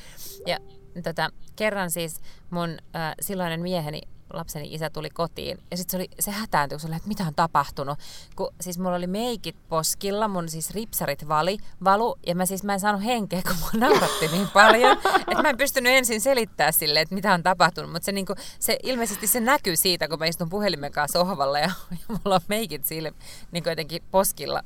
Ja 0.48 0.58
tota, 1.04 1.30
kerran 1.56 1.92
siis 1.92 2.22
mun 2.50 2.70
äh, 2.96 3.16
silloinen 3.22 3.62
mieheni 3.62 4.02
lapseni 4.34 4.74
isä 4.74 4.90
tuli 4.90 5.10
kotiin 5.10 5.60
ja 5.72 5.78
sitten 5.78 5.92
se, 5.92 5.98
oli, 5.98 6.10
se 6.20 6.32
hätääntyi, 6.32 6.76
kun 6.76 6.80
se 6.80 6.88
oli, 6.88 6.96
että 6.96 7.08
mitä 7.08 7.24
on 7.24 7.36
tapahtunut. 7.36 8.00
Kun, 8.36 8.54
siis 8.62 8.80
mulla 8.80 8.96
oli 8.96 9.08
meikit 9.08 9.56
poskilla, 9.70 10.28
mun 10.28 10.50
siis 10.50 10.72
ripsarit 10.72 11.28
vali, 11.28 11.58
valu 11.84 12.16
ja 12.28 12.36
mä 12.36 12.46
siis 12.46 12.64
mä 12.64 12.74
en 12.74 12.80
saanut 12.80 13.04
henkeä, 13.04 13.42
kun 13.48 13.56
mua 13.60 13.88
nauratti 13.90 14.28
niin 14.28 14.48
paljon, 14.54 14.98
että 15.32 15.42
mä 15.42 15.50
en 15.50 15.58
pystynyt 15.58 15.94
ensin 15.94 16.22
selittää 16.22 16.72
sille, 16.72 17.02
että 17.02 17.16
mitä 17.16 17.34
on 17.34 17.44
tapahtunut, 17.44 17.92
mutta 17.92 18.06
se, 18.06 18.12
niinku, 18.12 18.34
se, 18.60 18.78
ilmeisesti 18.84 19.28
se 19.28 19.40
näkyy 19.40 19.76
siitä, 19.76 20.08
kun 20.08 20.20
mä 20.20 20.26
istun 20.26 20.50
puhelimen 20.50 20.92
kanssa 20.92 21.20
sohvalla 21.20 21.60
ja, 21.60 21.72
ja 21.92 21.98
mulla 22.08 22.36
on 22.36 22.42
meikit 22.48 22.86
sille 22.86 23.14
niin 23.52 23.64
jotenkin 23.66 24.04
poskilla 24.12 24.64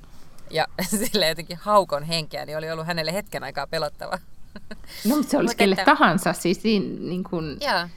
ja 0.50 0.68
sille 1.12 1.28
jotenkin 1.28 1.58
haukon 1.58 2.04
henkeä, 2.04 2.46
niin 2.46 2.58
oli 2.58 2.72
ollut 2.72 2.88
hänelle 2.88 3.14
hetken 3.14 3.44
aikaa 3.44 3.68
pelottava. 3.68 4.20
No, 5.06 5.16
mutta 5.16 5.32
se 5.32 5.38
olisi 5.38 5.56
kelle 5.56 5.74
että... 5.74 5.86
tahansa, 5.86 6.34
siis 6.34 6.62
siinä 6.62 6.86
niin 7.00 7.24
kuin... 7.24 7.58
Joo. 7.62 7.88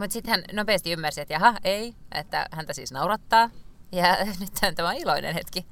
Mutta 0.00 0.12
sitten 0.12 0.30
hän 0.30 0.44
nopeasti 0.52 0.92
ymmärsi, 0.92 1.20
että 1.20 1.34
jaha, 1.34 1.54
ei, 1.64 1.94
että 2.12 2.46
häntä 2.52 2.72
siis 2.72 2.92
naurattaa. 2.92 3.50
Ja 3.92 4.16
nyt 4.40 4.74
tämä 4.74 4.88
on 4.88 4.94
iloinen 4.94 5.34
hetki. 5.34 5.66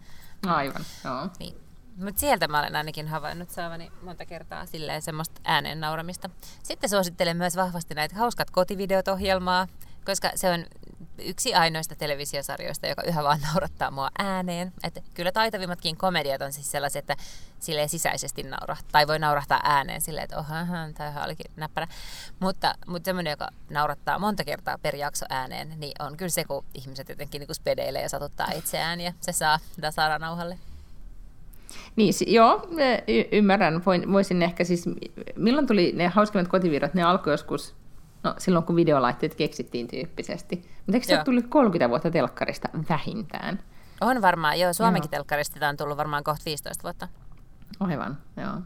Aivan, 0.47 0.85
joo. 1.05 1.29
Niin. 1.39 1.55
Mutta 1.97 2.21
sieltä 2.21 2.49
mä 2.49 2.59
olen 2.59 2.77
ainakin 2.77 3.09
havainnut 3.09 3.51
saavani 3.51 3.93
monta 4.03 4.27
kertaa 4.27 4.67
silleen 4.67 5.03
semmoista 5.03 5.41
äänen 5.45 5.81
nauramista. 5.81 6.31
Sitten 6.63 6.91
suosittelen 6.91 7.37
myös 7.37 7.57
vahvasti 7.57 7.95
näitä 7.95 8.17
hauskat 8.17 8.51
kotivideot 8.51 9.09
ohjelmaa, 9.09 9.67
koska 10.09 10.31
se 10.35 10.51
on 10.51 10.65
yksi 11.25 11.55
ainoista 11.55 11.97
televisiosarjoista, 11.97 12.87
joka 12.87 13.03
yhä 13.03 13.25
vaan 13.25 13.41
naurattaa 13.41 13.91
mua 13.91 14.11
ääneen. 14.19 14.73
Et 14.85 15.03
kyllä 15.15 15.33
taitavimmatkin 15.33 15.97
komediat 15.97 16.43
on 16.43 16.53
siis 16.53 16.71
sellaisia, 16.71 16.99
että 16.99 17.17
sille 17.59 17.89
sisäisesti 17.89 18.43
naurahtaa, 18.43 18.89
tai 18.93 19.07
voi 19.07 19.19
naurahtaa 19.19 19.61
ääneen 19.65 20.01
silleen, 20.01 20.25
että 20.25 20.39
oha, 20.39 20.67
tämä 20.95 21.25
olikin 21.25 21.51
näppärä. 21.57 21.87
Mutta, 22.41 22.75
mutta 22.87 23.05
semmoinen, 23.05 23.31
joka 23.31 23.49
naurattaa 23.71 24.19
monta 24.19 24.45
kertaa 24.45 24.79
per 24.79 24.97
jakso 24.97 25.27
ääneen, 25.31 25.75
niin 25.77 25.93
on 25.99 26.17
kyllä 26.17 26.31
se, 26.31 26.45
kun 26.45 26.65
ihmiset 26.75 27.09
jotenkin 27.09 27.41
niin 27.41 27.55
spedeilee 27.55 28.03
ja 28.03 28.09
satuttaa 28.09 28.51
itseään, 28.57 29.01
ja 29.01 29.13
se 29.21 29.33
saa 29.33 29.59
Dasara 29.83 30.19
nauhalle. 30.19 30.59
Niin, 31.97 32.15
joo, 32.27 32.69
y- 33.09 33.29
ymmärrän. 33.33 33.85
Voin, 33.87 34.13
voisin 34.13 34.43
ehkä 34.43 34.65
siis, 34.65 34.85
milloin 35.37 35.67
tuli 35.67 35.93
ne 35.97 36.09
hauskimmat 36.09 36.49
kotivirrat, 36.49 36.95
ne 36.95 37.03
alkoi 37.03 37.33
joskus 37.33 37.75
No 38.23 38.35
silloin 38.39 38.65
kun 38.65 38.77
videolaitteet 38.77 39.35
keksittiin 39.35 39.89
tyyppisesti. 39.89 40.57
Mutta 40.57 40.93
eikö 40.93 41.07
se 41.07 41.15
ole 41.17 41.25
tullut 41.25 41.47
30 41.47 41.89
vuotta 41.89 42.11
telkkarista 42.11 42.69
vähintään? 42.89 43.59
On 44.01 44.23
varmaan, 44.23 44.61
joo. 44.61 44.73
Suomenkin 44.73 45.09
joo. 45.09 45.11
telkkarista 45.11 45.69
on 45.69 45.77
tullut 45.77 45.97
varmaan 45.97 46.25
kohta 46.25 46.43
15 46.47 46.83
vuotta. 46.83 47.09
Aivan, 47.81 48.19
joo. 48.37 48.61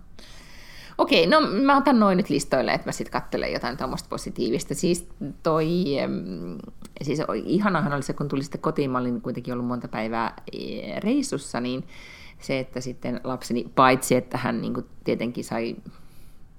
Okei, 0.98 1.26
no 1.26 1.40
mä 1.40 1.76
otan 1.76 2.00
noin 2.00 2.16
nyt 2.16 2.30
listoille, 2.30 2.72
että 2.72 2.88
mä 2.88 2.92
sitten 2.92 3.12
katselen 3.12 3.52
jotain 3.52 3.76
tuommoista 3.76 4.08
positiivista. 4.08 4.74
Siis 4.74 5.08
toi, 5.42 5.66
siis 7.02 7.18
ihanahan 7.44 7.92
oli 7.92 8.02
se, 8.02 8.12
kun 8.12 8.28
tuli 8.28 8.42
sitten 8.42 8.60
kotiin, 8.60 8.90
mä 8.90 8.98
olin 8.98 9.20
kuitenkin 9.20 9.54
ollut 9.54 9.66
monta 9.66 9.88
päivää 9.88 10.34
e, 10.52 11.00
reissussa, 11.00 11.60
niin 11.60 11.86
se, 12.38 12.58
että 12.58 12.80
sitten 12.80 13.20
lapseni, 13.24 13.72
paitsi 13.74 14.14
että 14.14 14.38
hän 14.38 14.60
niin 14.60 14.74
kuin 14.74 14.86
tietenkin 15.04 15.44
sai 15.44 15.76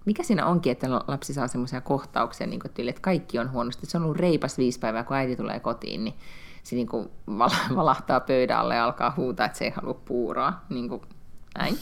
mikä 0.05 0.23
siinä 0.23 0.45
onkin, 0.45 0.71
että 0.71 0.89
lapsi 0.91 1.33
saa 1.33 1.47
semmoisia 1.47 1.81
kohtauksia, 1.81 2.47
niin 2.47 2.59
kuin, 2.59 2.89
että 2.89 3.01
kaikki 3.01 3.39
on 3.39 3.51
huonosti. 3.51 3.85
Se 3.85 3.97
on 3.97 4.03
ollut 4.03 4.17
reipas 4.17 4.57
viisi 4.57 4.79
päivää, 4.79 5.03
kun 5.03 5.17
äiti 5.17 5.35
tulee 5.35 5.59
kotiin, 5.59 6.03
niin 6.03 6.15
se 6.63 6.75
niin 6.75 6.87
kuin 6.87 7.09
valahtaa 7.75 8.19
pöydälle 8.19 8.75
ja 8.75 8.85
alkaa 8.85 9.13
huutaa, 9.17 9.45
että 9.45 9.57
se 9.57 9.65
ei 9.65 9.71
halua 9.75 10.01
puuroa. 10.05 10.53
Niin 10.69 10.89
kuin 10.89 11.01
näin. 11.57 11.77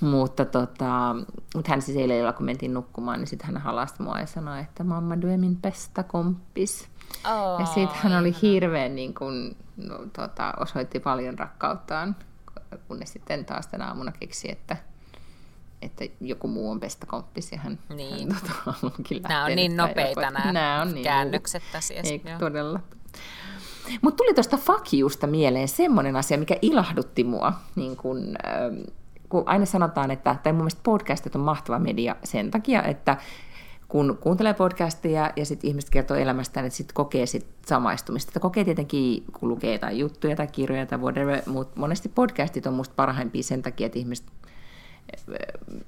mutta, 0.00 0.44
tota, 0.44 1.16
mutta 1.54 1.70
hän 1.70 1.82
siis 1.82 1.98
eilen 1.98 2.34
kun 2.34 2.46
mentiin 2.46 2.74
nukkumaan, 2.74 3.18
niin 3.18 3.26
sitten 3.26 3.46
hän 3.46 3.62
halasi 3.62 4.02
mua 4.02 4.18
ja 4.18 4.26
sanoi, 4.26 4.60
että 4.60 4.84
mamma, 4.84 5.20
du 5.20 5.28
är 5.28 5.36
min 5.36 5.56
bästa 5.56 6.02
kompis. 6.02 6.88
Oh, 7.30 7.60
ja 7.60 7.66
sitten 7.66 7.98
hän 8.02 8.20
oli 8.20 8.34
hirveän, 8.42 8.94
niin 8.94 9.14
kuin, 9.14 9.56
no, 9.76 9.98
tota, 10.12 10.52
osoitti 10.60 11.00
paljon 11.00 11.38
rakkauttaan, 11.38 12.16
kunnes 12.88 13.12
sitten 13.12 13.44
taas 13.44 13.66
tänä 13.66 13.86
aamuna 13.86 14.12
keksi, 14.12 14.50
että 14.50 14.76
että 15.82 16.04
joku 16.20 16.48
muu 16.48 16.70
on 16.70 16.80
pestakomppis 16.80 17.52
ja 17.52 17.58
hän, 17.58 17.78
niin. 17.94 18.32
hän 18.32 18.42
tota, 18.42 18.78
onkin 18.82 19.22
Nämä 19.22 19.44
on 19.44 19.56
niin 19.56 19.76
nopeita 19.76 20.30
nämä, 20.30 20.52
nämä 20.52 20.82
on 20.82 20.94
niin 20.94 21.04
käännökset 21.04 21.62
asiassa. 21.74 22.12
Ei, 22.12 22.22
todella. 22.38 22.80
Mutta 24.02 24.16
tuli 24.16 24.34
tuosta 24.34 24.56
fakiusta 24.56 25.26
mieleen 25.26 25.68
semmoinen 25.68 26.16
asia, 26.16 26.38
mikä 26.38 26.56
ilahdutti 26.62 27.24
mua, 27.24 27.52
niin 27.76 27.96
kun, 27.96 28.36
ähm, 28.46 28.74
kun 29.28 29.42
aina 29.46 29.66
sanotaan, 29.66 30.10
että, 30.10 30.36
tai 30.42 30.52
mun 30.52 30.62
mielestä 30.62 30.80
podcastit 30.82 31.34
on 31.34 31.40
mahtava 31.40 31.78
media 31.78 32.16
sen 32.24 32.50
takia, 32.50 32.82
että 32.82 33.16
kun 33.88 34.18
kuuntelee 34.20 34.54
podcastia 34.54 35.30
ja 35.36 35.46
sitten 35.46 35.68
ihmiset 35.68 35.90
kertoo 35.90 36.16
elämästään, 36.16 36.66
että 36.66 36.76
sitten 36.76 36.94
kokee 36.94 37.26
sit 37.26 37.46
samaistumista. 37.66 38.30
Että 38.30 38.40
kokee 38.40 38.64
tietenkin, 38.64 39.24
kun 39.40 39.48
lukee 39.48 39.72
jotain 39.72 39.98
juttuja 39.98 40.36
tai 40.36 40.46
kirjoja 40.46 40.86
tai 40.86 40.98
whatever, 40.98 41.42
mutta 41.46 41.80
monesti 41.80 42.08
podcastit 42.08 42.66
on 42.66 42.74
musta 42.74 42.94
parhaimpia 42.96 43.42
sen 43.42 43.62
takia, 43.62 43.86
että 43.86 43.98
ihmiset 43.98 44.26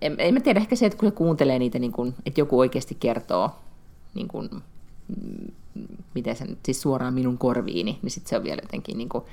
en, 0.02 0.14
en 0.18 0.34
mä 0.34 0.40
tiedä, 0.40 0.60
ehkä 0.60 0.76
se, 0.76 0.86
että 0.86 0.98
kun 0.98 1.08
se 1.08 1.14
kuuntelee 1.14 1.58
niitä, 1.58 1.78
niin 1.78 1.92
kun, 1.92 2.14
että 2.26 2.40
joku 2.40 2.58
oikeasti 2.58 2.96
kertoo, 3.00 3.50
niin 4.14 4.28
kun, 4.28 4.62
mm, 5.08 5.52
miten 6.14 6.36
se 6.36 6.44
nyt, 6.44 6.58
siis 6.64 6.82
suoraan 6.82 7.14
minun 7.14 7.38
korviini, 7.38 7.98
niin 8.02 8.10
sitten 8.10 8.30
se 8.30 8.36
on 8.36 8.44
vielä 8.44 8.62
jotenkin 8.62 8.98
niin 8.98 9.08
kun, 9.08 9.24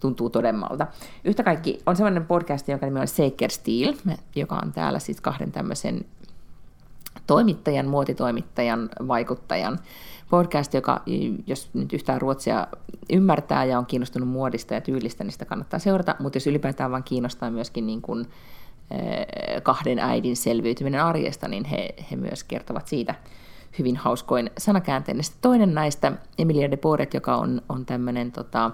tuntuu 0.00 0.30
todemmalta. 0.30 0.86
Yhtä 1.24 1.42
kaikki 1.42 1.78
on 1.86 1.96
sellainen 1.96 2.26
podcast, 2.26 2.68
jonka 2.68 2.86
nimi 2.86 3.00
on 3.00 3.08
Saker 3.08 3.50
Steel, 3.50 3.94
joka 4.36 4.60
on 4.64 4.72
täällä 4.72 4.98
siis 4.98 5.20
kahden 5.20 5.52
tämmöisen 5.52 6.04
toimittajan, 7.26 7.86
muotitoimittajan, 7.86 8.90
vaikuttajan 9.08 9.78
podcast, 10.30 10.74
joka, 10.74 11.02
jos 11.46 11.70
nyt 11.74 11.92
yhtään 11.92 12.20
ruotsia 12.20 12.66
ymmärtää 13.12 13.64
ja 13.64 13.78
on 13.78 13.86
kiinnostunut 13.86 14.28
muodista 14.28 14.74
ja 14.74 14.80
tyylistä, 14.80 15.24
niin 15.24 15.32
sitä 15.32 15.44
kannattaa 15.44 15.78
seurata, 15.78 16.16
mutta 16.18 16.36
jos 16.36 16.46
ylipäätään 16.46 16.90
vaan 16.90 17.04
kiinnostaa 17.04 17.50
myöskin 17.50 17.86
niin 17.86 18.02
kuin, 18.02 18.26
kahden 19.62 19.98
äidin 19.98 20.36
selviytyminen 20.36 21.04
arjesta, 21.04 21.48
niin 21.48 21.64
he, 21.64 21.94
he 22.10 22.16
myös 22.16 22.44
kertovat 22.44 22.88
siitä 22.88 23.14
hyvin 23.78 23.96
hauskoin 23.96 24.50
sanakääntein. 24.58 25.20
Toinen 25.40 25.74
näistä, 25.74 26.12
Emilia 26.38 26.70
de 26.70 26.76
Boret, 26.76 27.14
joka 27.14 27.36
on, 27.36 27.62
on 27.68 27.86
tämmöinen 27.86 28.32
tota, 28.32 28.70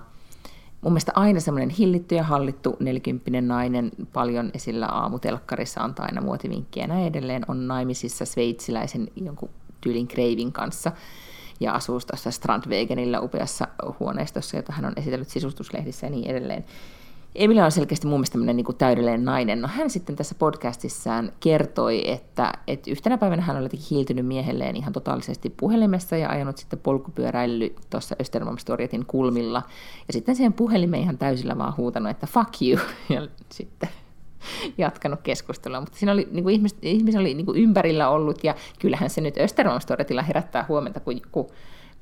mun 0.80 0.92
mielestä 0.92 1.12
aina 1.14 1.40
semmoinen 1.40 1.70
hillitty 1.70 2.14
ja 2.14 2.22
hallittu 2.22 2.76
nelikymppinen 2.80 3.48
nainen, 3.48 3.90
paljon 4.12 4.50
esillä 4.54 4.86
aamutelkkarissa, 4.86 5.80
antaa 5.80 6.06
aina 6.06 6.20
muotivinkkejä 6.20 6.84
ja 6.84 6.88
näin 6.88 7.06
edelleen, 7.06 7.42
on 7.48 7.68
naimisissa 7.68 8.24
sveitsiläisen 8.24 9.08
jonkun 9.16 9.50
tyylin 9.80 10.08
Kreivin 10.08 10.52
kanssa 10.52 10.92
ja 11.60 11.72
asuu 11.72 12.00
tuossa 12.00 12.30
Strandwegenillä 12.30 13.20
upeassa 13.20 13.68
huoneistossa, 14.00 14.56
jota 14.56 14.72
hän 14.72 14.84
on 14.84 14.92
esitellyt 14.96 15.28
sisustuslehdissä 15.28 16.06
ja 16.06 16.10
niin 16.10 16.30
edelleen. 16.30 16.64
Emilia 17.36 17.64
on 17.64 17.72
selkeästi 17.72 18.06
mun 18.06 18.18
mielestä 18.18 18.38
niin 18.38 18.64
kuin 18.64 18.76
täydellinen 18.76 19.24
nainen. 19.24 19.60
No, 19.60 19.68
hän 19.68 19.90
sitten 19.90 20.16
tässä 20.16 20.34
podcastissaan 20.38 21.32
kertoi, 21.40 22.10
että, 22.10 22.52
että 22.66 22.90
yhtenä 22.90 23.18
päivänä 23.18 23.42
hän 23.42 23.56
oli 23.56 23.68
hiiltynyt 23.90 24.26
miehelleen 24.26 24.76
ihan 24.76 24.92
totaalisesti 24.92 25.50
puhelimessa 25.50 26.16
ja 26.16 26.28
ajanut 26.28 26.58
sitten 26.58 26.78
polkupyöräily 26.78 27.74
tuossa 27.90 28.16
Östermalmstorjetin 28.20 29.06
kulmilla. 29.06 29.62
Ja 30.08 30.12
sitten 30.12 30.36
siihen 30.36 30.52
puhelimeen 30.52 31.02
ihan 31.02 31.18
täysillä 31.18 31.58
vaan 31.58 31.76
huutanut, 31.76 32.10
että 32.10 32.26
fuck 32.26 32.62
you. 32.62 32.80
Ja 33.14 33.28
sitten 33.52 33.88
jatkanut 34.78 35.20
keskustelua, 35.22 35.80
mutta 35.80 35.98
siinä 35.98 36.12
oli, 36.12 36.28
niin 36.30 36.42
kuin 36.44 36.54
ihmis, 36.54 36.76
ihmis 36.82 37.16
oli 37.16 37.34
niin 37.34 37.46
kuin 37.46 37.58
ympärillä 37.58 38.08
ollut, 38.08 38.44
ja 38.44 38.54
kyllähän 38.78 39.10
se 39.10 39.20
nyt 39.20 39.36
Östermalmstorjetilla 39.36 40.22
herättää 40.22 40.64
huomenta, 40.68 41.00
kun, 41.00 41.20
kun 41.32 41.46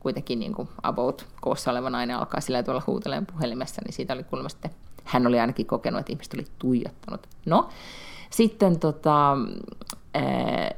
kuitenkin 0.01 0.39
niin 0.39 0.55
kuin 0.55 0.69
about 0.83 1.27
koossa 1.41 1.71
oleva 1.71 1.91
nainen 1.91 2.17
alkaa 2.17 2.41
sillä 2.41 2.63
tuolla 2.63 2.83
huuteleen 2.87 3.27
puhelimessa, 3.27 3.83
niin 3.85 3.93
siitä 3.93 4.15
oli 4.15 4.25
kuulemma 4.25 4.49
sitten 4.49 4.71
hän 5.05 5.27
oli 5.27 5.41
ainakin 5.41 5.67
kokenut, 5.67 6.01
että 6.01 6.13
ihmiset 6.13 6.35
oli 6.35 6.45
tuijottanut. 6.59 7.29
No, 7.47 7.69
sitten 8.31 8.81
tota, 8.81 9.37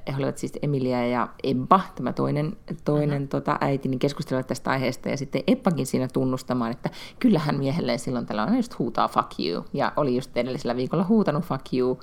he 0.09 0.17
olivat 0.17 0.39
siis 0.39 0.53
Emilia 0.63 1.07
ja 1.07 1.29
Ebba, 1.43 1.81
tämä 1.95 2.13
toinen, 2.13 2.57
toinen 2.85 3.23
uh-huh. 3.23 3.29
tota, 3.29 3.59
äiti, 3.61 3.89
niin 3.89 3.99
keskustelivat 3.99 4.47
tästä 4.47 4.71
aiheesta, 4.71 5.09
ja 5.09 5.17
sitten 5.17 5.43
Ebbakin 5.47 5.87
siinä 5.87 6.09
tunnustamaan, 6.09 6.71
että 6.71 6.91
kyllähän 7.19 7.59
miehelleen 7.59 7.99
silloin 7.99 8.27
tällä 8.27 8.45
on 8.45 8.57
just 8.57 8.79
huutaa 8.79 9.09
fuck 9.09 9.31
you, 9.39 9.65
ja 9.73 9.93
oli 9.97 10.17
just 10.17 10.37
edellisellä 10.37 10.77
viikolla 10.77 11.05
huutanut 11.05 11.45
fuck 11.45 11.75
you, 11.75 12.01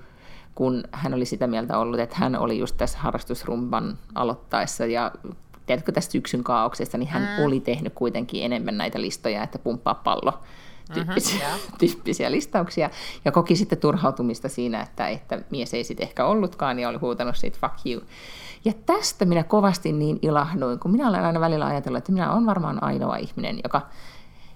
kun 0.55 0.83
hän 0.91 1.13
oli 1.13 1.25
sitä 1.25 1.47
mieltä 1.47 1.77
ollut, 1.77 1.99
että 1.99 2.15
hän 2.19 2.35
oli 2.35 2.59
just 2.59 2.77
tässä 2.77 2.99
harrastusrumban 2.99 3.97
aloittaessa, 4.15 4.85
ja 4.85 5.11
tiedätkö 5.65 5.91
tästä 5.91 6.11
syksyn 6.11 6.43
kaauksesta, 6.43 6.97
niin 6.97 7.09
hän 7.09 7.23
uh-huh. 7.23 7.45
oli 7.45 7.59
tehnyt 7.59 7.93
kuitenkin 7.93 8.43
enemmän 8.43 8.77
näitä 8.77 9.01
listoja, 9.01 9.43
että 9.43 9.59
pumppaa 9.59 9.95
pallo 9.95 10.33
tyyppisiä, 10.93 11.47
yeah. 11.47 11.59
tyyppisiä 11.79 12.31
listauksia, 12.31 12.89
ja 13.25 13.31
koki 13.31 13.55
sitten 13.55 13.77
turhautumista 13.77 14.49
siinä, 14.49 14.81
että, 14.81 15.07
että 15.07 15.41
mies 15.49 15.73
ei 15.73 15.83
sitten 15.83 16.07
ehkä 16.07 16.25
ollutkaan, 16.25 16.79
ja 16.79 16.89
oli 16.89 16.97
huutanut 16.97 17.37
siitä 17.37 17.57
fuck 17.61 17.85
you. 17.85 18.01
Ja 18.65 18.73
tästä 18.85 19.25
minä 19.25 19.43
kovasti 19.43 19.91
niin 19.91 20.19
ilahduin, 20.21 20.79
kun 20.79 20.91
minä 20.91 21.09
olen 21.09 21.25
aina 21.25 21.39
välillä 21.39 21.65
ajatellut, 21.65 21.97
että 21.97 22.11
minä 22.11 22.33
olen 22.33 22.45
varmaan 22.45 22.83
ainoa 22.83 23.15
ihminen, 23.15 23.59
joka, 23.63 23.81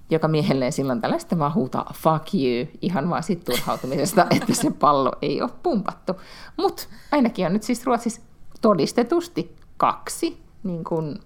joka 0.09 0.27
miehelleen 0.27 0.71
silloin 0.71 1.01
tällaista 1.01 1.39
vaan 1.39 1.53
huutaa 1.53 1.93
fuck 1.95 2.33
you, 2.33 2.67
ihan 2.81 3.09
vaan 3.09 3.23
sit 3.23 3.43
turhautumisesta, 3.43 4.27
että 4.41 4.53
se 4.53 4.71
pallo 4.71 5.11
ei 5.21 5.41
ole 5.41 5.49
pumpattu. 5.63 6.13
Mutta 6.57 6.83
ainakin 7.11 7.45
on 7.45 7.53
nyt 7.53 7.63
siis 7.63 7.85
Ruotsissa 7.85 8.21
todistetusti 8.61 9.55
kaksi 9.77 10.41
niin 10.63 10.83
kun, 10.83 11.19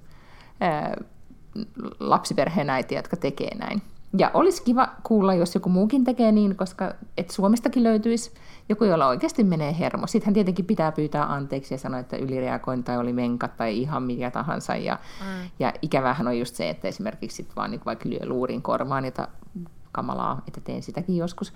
ää, 0.60 0.96
lapsiperheen 2.00 2.70
äitiä, 2.70 3.00
jotka 3.00 3.18
tekee 3.18 3.56
näin. 3.56 3.82
Ja 4.18 4.32
olisi 4.34 4.64
kiva 4.64 4.90
kuulla, 5.04 5.34
jos 5.34 5.56
joku 5.56 5.70
muukin 5.70 6.04
tekee 6.04 6.32
niin, 6.32 6.56
koska 6.56 6.96
et 7.18 7.30
Suomestakin 7.30 7.84
löytyisi 7.84 8.32
joku, 8.70 8.84
jolla 8.84 9.08
oikeasti 9.08 9.44
menee 9.44 9.80
hermo. 9.80 10.08
Sittenhän 10.08 10.34
tietenkin 10.34 10.66
pitää 10.66 10.92
pyytää 10.92 11.34
anteeksi 11.34 11.74
ja 11.74 11.78
sanoa, 11.78 12.00
että 12.00 12.18
ylireagoin 12.18 12.84
tai 12.84 12.98
oli 12.98 13.14
menka 13.14 13.48
tai 13.48 13.78
ihan 13.78 14.04
mikä 14.04 14.32
tahansa. 14.32 14.76
Ja, 14.76 15.00
mm. 15.22 15.50
ja 15.60 15.74
ikävähän 15.82 16.28
on 16.28 16.40
just 16.40 16.56
se, 16.56 16.70
että 16.70 16.88
esimerkiksi 16.88 17.36
sit 17.36 17.56
vaan 17.56 17.72
niin 17.72 17.82
vaikka 17.86 18.10
lyö 18.10 18.20
luurin 18.24 18.62
korvaan, 18.62 19.06
jota 19.06 19.28
kamalaa, 19.92 20.42
että 20.48 20.62
teen 20.62 20.84
sitäkin 20.84 21.18
joskus. 21.18 21.54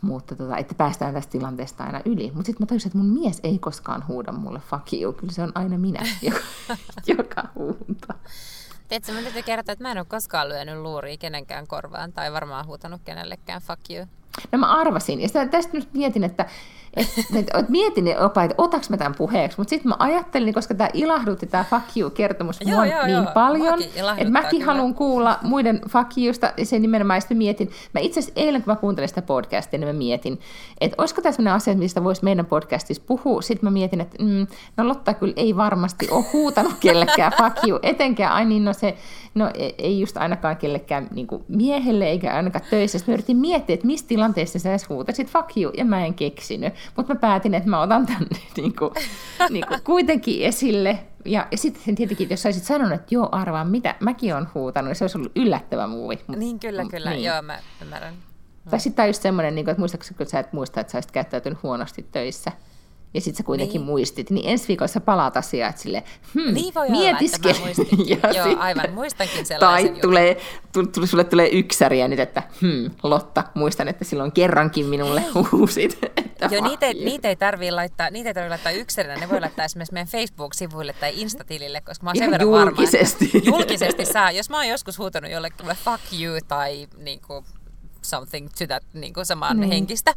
Mutta 0.00 0.36
tota, 0.36 0.56
että 0.56 0.74
päästään 0.74 1.14
tästä 1.14 1.32
tilanteesta 1.32 1.84
aina 1.84 2.00
yli. 2.04 2.32
Mutta 2.34 2.46
sitten 2.46 2.62
mä 2.62 2.66
tajusin, 2.66 2.88
että 2.88 2.98
mun 2.98 3.20
mies 3.20 3.40
ei 3.42 3.58
koskaan 3.58 4.04
huuda 4.08 4.32
mulle 4.32 4.60
fuck 4.70 4.92
you. 4.92 5.12
Kyllä 5.12 5.32
se 5.32 5.42
on 5.42 5.52
aina 5.54 5.78
minä, 5.78 6.00
joka, 6.22 6.40
joka 7.06 7.48
huutaa. 7.54 8.18
Tiedätkö, 8.92 9.12
mä 9.12 9.22
täytyy 9.22 9.42
kertoa, 9.42 9.72
että 9.72 9.84
mä 9.84 9.90
en 9.90 9.98
ole 9.98 10.06
koskaan 10.08 10.48
lyönyt 10.48 10.78
luuria 10.78 11.16
kenenkään 11.16 11.66
korvaan 11.66 12.12
tai 12.12 12.32
varmaan 12.32 12.66
huutanut 12.66 13.00
kenellekään 13.04 13.62
fuck 13.62 13.80
you. 13.90 14.06
No 14.52 14.58
mä 14.58 14.72
arvasin. 14.72 15.20
Ja 15.20 15.28
tästä 15.50 15.72
nyt 15.72 15.94
mietin, 15.94 16.24
että 16.24 16.46
et, 16.96 17.06
et, 17.34 17.50
et 17.54 17.68
mietin 17.68 18.18
opa, 18.18 18.42
että 18.42 18.54
otaks 18.58 18.90
mä 18.90 18.96
tämän 18.96 19.14
puheeksi, 19.14 19.58
mutta 19.58 19.70
sitten 19.70 19.88
mä 19.88 19.96
ajattelin, 19.98 20.54
koska 20.54 20.74
tämä 20.74 20.90
ilahdutti 20.92 21.46
tämä 21.46 21.64
fuck 21.70 21.96
you-kertomus 21.96 22.60
joo, 22.60 22.70
mua 22.70 22.86
joo, 22.86 23.06
niin 23.06 23.14
joo. 23.14 23.26
paljon, 23.34 23.82
että 24.18 24.32
mäkin 24.32 24.62
haluan 24.62 24.94
kuulla 24.94 25.38
muiden 25.42 25.80
fuck 25.88 26.18
yousta, 26.18 26.52
ja 26.56 26.66
sen 26.66 26.82
nimenomaan 26.82 27.20
sitten 27.20 27.36
mietin. 27.36 27.70
Mä 27.94 28.00
itse 28.00 28.20
asiassa 28.20 28.40
eilen, 28.40 28.62
kun 28.62 28.72
mä 28.72 28.76
kuuntelin 28.76 29.08
sitä 29.08 29.22
podcastia, 29.22 29.78
niin 29.78 29.88
mä 29.88 29.92
mietin, 29.92 30.40
että 30.80 30.94
olisiko 30.98 31.22
tässä 31.22 31.36
sellainen 31.36 31.56
asia, 31.56 31.74
mistä 31.74 32.04
voisi 32.04 32.24
meidän 32.24 32.46
podcastissa 32.46 33.02
puhua. 33.06 33.42
Sitten 33.42 33.66
mä 33.66 33.70
mietin, 33.70 34.00
että 34.00 34.24
mm, 34.24 34.46
no 34.76 34.88
Lotta 34.88 35.14
kyllä 35.14 35.34
ei 35.36 35.56
varmasti 35.56 36.08
ole 36.10 36.24
huutanut 36.32 36.74
kellekään 36.80 37.32
fuck 37.42 37.68
you, 37.68 37.78
etenkään, 37.82 38.32
ai 38.32 38.44
niin, 38.44 38.64
no 38.64 38.72
se 38.72 38.96
No 39.34 39.50
e, 39.54 39.70
ei 39.78 40.00
just 40.00 40.16
ainakaan 40.16 40.56
kellekään 40.56 41.08
niin 41.14 41.26
miehelle 41.48 42.04
eikä 42.04 42.34
ainakaan 42.34 42.64
töissä. 42.70 42.98
Sitten 42.98 43.12
mä 43.12 43.14
yritin 43.14 43.36
miettiä, 43.36 43.74
että 43.74 43.86
missä 43.86 44.06
tilanteessa 44.06 44.58
sä 44.58 44.70
edes 44.70 44.88
huutasit 44.88 45.30
fuck 45.30 45.56
you, 45.56 45.72
ja 45.76 45.84
mä 45.84 46.06
en 46.06 46.14
keksinyt. 46.14 46.74
Mutta 46.96 47.14
mä 47.14 47.20
päätin, 47.20 47.54
että 47.54 47.70
mä 47.70 47.80
otan 47.80 48.06
tämän 48.06 48.26
niin 48.56 48.76
kuin, 48.76 48.90
niin 49.50 49.66
kuin 49.68 49.80
kuitenkin 49.84 50.46
esille. 50.46 50.98
Ja, 51.24 51.46
ja 51.50 51.58
sitten 51.58 51.94
tietenkin, 51.94 52.30
jos 52.30 52.42
saisit 52.42 52.64
sanonut, 52.64 52.92
että 52.92 53.14
joo, 53.14 53.28
arvaa 53.32 53.64
mitä, 53.64 53.94
mäkin 54.00 54.34
on 54.34 54.48
huutanut, 54.54 54.88
niin 54.88 54.96
se 54.96 55.04
olisi 55.04 55.18
ollut 55.18 55.32
yllättävä 55.36 55.86
muuvi. 55.86 56.20
Niin, 56.36 56.58
kyllä, 56.58 56.84
kyllä. 56.90 57.10
Niin. 57.10 57.24
Joo, 57.24 57.42
mä 57.42 57.58
ymmärrän. 57.82 58.14
Tai 58.70 58.80
sitten 58.80 58.96
tämä 58.96 59.06
just 59.06 59.22
semmoinen, 59.22 59.54
niin 59.54 59.68
että 59.68 59.80
muistaakseni, 59.80 60.16
kun 60.16 60.26
sä 60.26 60.38
et 60.38 60.52
muista, 60.52 60.80
että 60.80 60.90
sä 60.90 60.96
olisit 60.96 61.10
käyttäytynyt 61.10 61.62
huonosti 61.62 62.06
töissä 62.12 62.52
ja 63.14 63.20
sitten 63.20 63.36
sä 63.36 63.42
kuitenkin 63.42 63.80
niin. 63.80 63.86
muistit, 63.86 64.30
niin 64.30 64.48
ensi 64.48 64.68
viikolla 64.68 64.88
sä 64.88 65.00
palaat 65.00 65.36
asiaan, 65.36 65.70
että 65.70 65.82
sille, 65.82 66.02
hmm, 66.34 66.54
niin 66.54 66.74
voi 66.74 66.90
mietiskele. 66.90 67.54
Olla, 67.58 67.68
että 67.68 67.82
Joo, 68.36 68.48
sit, 68.48 68.58
aivan, 68.58 68.92
muistankin 68.92 69.46
sellaisen 69.46 69.92
Tai 69.92 70.00
tulee, 70.00 70.36
tu, 70.72 71.06
sulle 71.06 71.24
tulee 71.24 71.48
yksäriä 71.48 72.08
nyt, 72.08 72.20
että 72.20 72.42
hmm, 72.60 72.90
Lotta, 73.02 73.44
muistan, 73.54 73.88
että 73.88 74.04
silloin 74.04 74.32
kerrankin 74.32 74.86
minulle 74.86 75.22
huusit. 75.52 75.98
Joo, 76.50 76.64
niitä, 76.64 76.86
ei, 76.86 76.94
niitä 76.94 77.28
ei 77.28 77.36
tarvii 77.36 77.70
laittaa, 77.70 78.10
niitä 78.10 78.30
ei 78.30 78.34
tarvii 78.34 78.50
laittaa 78.50 78.72
yksärinä, 78.72 79.16
ne 79.16 79.28
voi 79.28 79.40
laittaa 79.40 79.64
esimerkiksi 79.64 79.92
meidän 79.92 80.08
Facebook-sivuille 80.08 80.92
tai 80.92 81.20
Instatilille, 81.20 81.80
koska 81.80 82.04
mä 82.04 82.10
oon 82.10 82.16
sen 82.16 82.30
verran 82.30 82.48
julkisesti. 82.48 83.30
varma, 83.34 83.56
julkisesti 83.56 84.04
saa. 84.04 84.30
Jos 84.30 84.50
mä 84.50 84.56
oon 84.56 84.68
joskus 84.68 84.98
huutanut 84.98 85.30
jollekin 85.30 85.66
fuck 85.66 86.20
you 86.20 86.38
tai 86.48 86.88
niin 86.96 87.20
kuin, 87.26 87.44
something 88.04 88.48
to 88.58 88.66
that 88.66 88.82
niin 88.92 89.14
kuin 89.14 89.26
samaan 89.26 89.60
niin. 89.60 89.70
henkistä, 89.70 90.14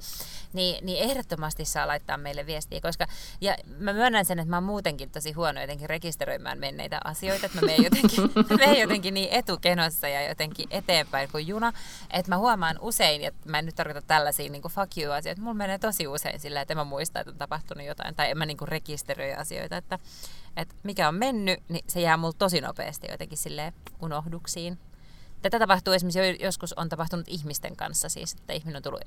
niin, 0.54 0.86
niin 0.86 1.04
ehdottomasti 1.04 1.66
saa 1.66 1.88
laittaa 1.88 2.18
meille 2.18 2.46
viestiä, 2.46 2.82
koska 2.82 3.08
ja 3.42 3.56
mä 3.80 3.94
myönnän 3.94 4.26
sen, 4.26 4.40
että 4.40 4.50
mä 4.50 4.56
oon 4.56 4.64
muutenkin 4.64 5.12
tosi 5.12 5.32
huono 5.32 5.62
jotenkin 5.62 5.90
rekisteröimään 5.90 6.60
menneitä 6.60 7.00
asioita, 7.04 7.46
että 7.46 7.62
mä 7.62 7.66
menen 7.68 7.84
jotenkin, 7.84 8.20
menen 8.60 8.80
jotenkin 8.80 9.14
niin 9.14 9.30
etukenossa 9.32 10.08
ja 10.08 10.28
jotenkin 10.28 10.68
eteenpäin 10.70 11.30
kuin 11.32 11.48
juna, 11.48 11.74
että 12.12 12.32
mä 12.32 12.38
huomaan 12.38 12.78
usein, 12.82 13.24
että 13.24 13.50
mä 13.50 13.60
en 13.60 13.66
nyt 13.66 13.76
tarkoita 13.76 14.02
tällaisia 14.02 14.50
niin 14.50 14.62
kuin 14.62 14.72
fuck 14.72 14.98
you 14.98 15.12
asioita, 15.12 15.42
mulla 15.42 15.54
menee 15.54 15.78
tosi 15.78 16.08
usein 16.08 16.40
sillä, 16.40 16.62
että 16.62 16.74
en 16.74 16.78
mä 16.78 16.84
muista, 16.84 17.20
että 17.20 17.32
on 17.32 17.38
tapahtunut 17.38 17.86
jotain, 17.86 18.16
tai 18.16 18.32
en 18.32 18.38
mä 18.38 18.46
niin 18.46 18.58
kuin 18.58 18.68
rekisteröi 18.68 19.34
asioita, 19.34 19.78
että, 19.78 20.00
että 20.58 20.76
mikä 20.84 21.08
on 21.08 21.16
mennyt, 21.16 21.60
niin 21.70 21.86
se 21.88 22.02
jää 22.02 22.18
mulla 22.18 22.36
tosi 22.38 22.62
nopeasti 22.62 23.08
jotenkin 23.12 23.38
sille 23.38 23.74
unohduksiin. 24.02 24.78
Tätä 25.42 25.60
tapahtuu 25.60 25.94
esimerkiksi 25.94 26.44
joskus 26.44 26.74
on 26.74 26.90
tapahtunut 26.90 27.28
ihmisten 27.28 27.76
kanssa 27.76 28.10
siis, 28.10 28.34
että 28.34 28.54
ihminen 28.54 28.78
on 28.78 28.84
tullut, 28.84 29.02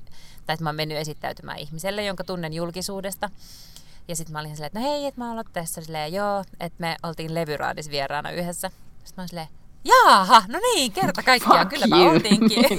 tai 0.46 0.54
että 0.54 0.62
mä 0.62 0.68
oon 0.68 0.76
mennyt 0.76 0.98
esittäytymään 0.98 1.58
ihmiselle, 1.58 2.04
jonka 2.04 2.24
tunnen 2.24 2.52
julkisuudesta. 2.52 3.30
Ja 4.08 4.16
sitten 4.16 4.32
mä 4.32 4.40
olin 4.40 4.50
silleen, 4.50 4.66
että 4.66 4.78
no 4.78 4.86
hei, 4.86 5.06
että 5.06 5.20
mä 5.20 5.32
oon 5.32 5.44
tässä 5.52 5.80
silleen, 5.80 6.12
joo, 6.12 6.44
että 6.60 6.76
me 6.78 6.96
oltiin 7.02 7.34
levyraadis 7.34 7.90
vieraana 7.90 8.30
yhdessä. 8.30 8.70
Sitten 9.04 9.14
mä 9.16 9.22
olin 9.22 9.28
silleen, 9.28 9.48
Jaaha, 9.84 10.42
no 10.48 10.58
niin, 10.58 10.92
kerta 10.92 11.22
kaikkiaan, 11.22 11.68
kyllä 11.68 11.86
mä 11.86 12.10
oltiinkin. 12.10 12.64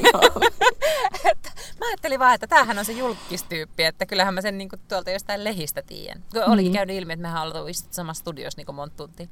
Mä 1.80 1.88
ajattelin 1.88 2.20
vaan, 2.20 2.36
että 2.36 2.47
tämähän 2.47 2.80
on 2.80 2.86
se 2.86 2.91
julkistyyppi, 2.91 3.84
että 3.84 4.06
kyllähän 4.06 4.34
mä 4.34 4.41
sen 4.41 4.58
niin 4.58 4.70
kuin, 4.70 4.82
tuolta 4.88 5.12
jostain 5.12 5.43
lehistä 5.43 5.82
tiedän. 5.82 6.24
Kun 6.34 6.43
olikin 6.43 6.58
niin. 6.58 6.74
käynyt 6.74 6.95
ilmi, 6.95 7.14
että 7.14 7.22
mehän 7.22 7.41
ollaan 7.41 7.70
istuttu 7.70 7.95
samassa 7.95 8.22
studiossa 8.22 8.60
niin 8.60 8.66
kuin 8.66 8.76
monta 8.76 8.97
tuntia. 8.97 9.28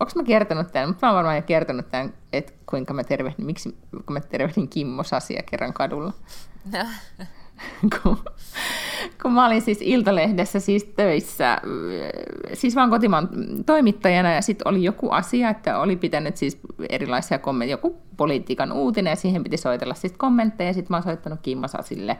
Onko 0.00 0.12
mä 0.16 0.22
kertonut 0.22 0.72
tämän? 0.72 0.88
Mutta 0.88 1.06
mä 1.06 1.10
oon 1.10 1.16
varmaan 1.16 1.36
jo 1.36 1.42
kertonut 1.42 1.88
tämän, 1.90 2.14
että 2.32 2.52
kuinka 2.66 2.94
mä 2.94 3.04
tervehdin, 3.04 3.46
miksi 3.46 3.76
kun 3.90 4.12
mä 4.12 4.20
tervehdin 4.20 4.68
Kimmo 4.68 5.02
Sasia 5.02 5.42
kerran 5.50 5.72
kadulla. 5.72 6.12
No. 6.72 6.86
kun, 8.02 8.16
kun 9.22 9.32
mä 9.32 9.46
olin 9.46 9.62
siis 9.62 9.78
Iltalehdessä 9.82 10.60
siis 10.60 10.84
töissä, 10.84 11.60
siis 12.52 12.76
vaan 12.76 12.90
kotimaan 12.90 13.28
toimittajana, 13.66 14.32
ja 14.32 14.42
sitten 14.42 14.68
oli 14.68 14.84
joku 14.84 15.10
asia, 15.10 15.50
että 15.50 15.78
oli 15.78 15.96
pitänyt 15.96 16.36
siis 16.36 16.58
erilaisia 16.88 17.38
kommentteja, 17.38 17.74
joku 17.74 18.02
politiikan 18.16 18.72
uutinen, 18.72 19.10
ja 19.10 19.16
siihen 19.16 19.42
piti 19.42 19.56
soitella 19.56 19.94
siis 19.94 20.12
kommentteja, 20.12 20.70
ja 20.70 20.74
sitten 20.74 20.92
mä 20.92 20.96
oon 20.96 21.04
soittanut 21.04 21.40
Kimmo 21.42 21.68
Sasille 21.68 22.16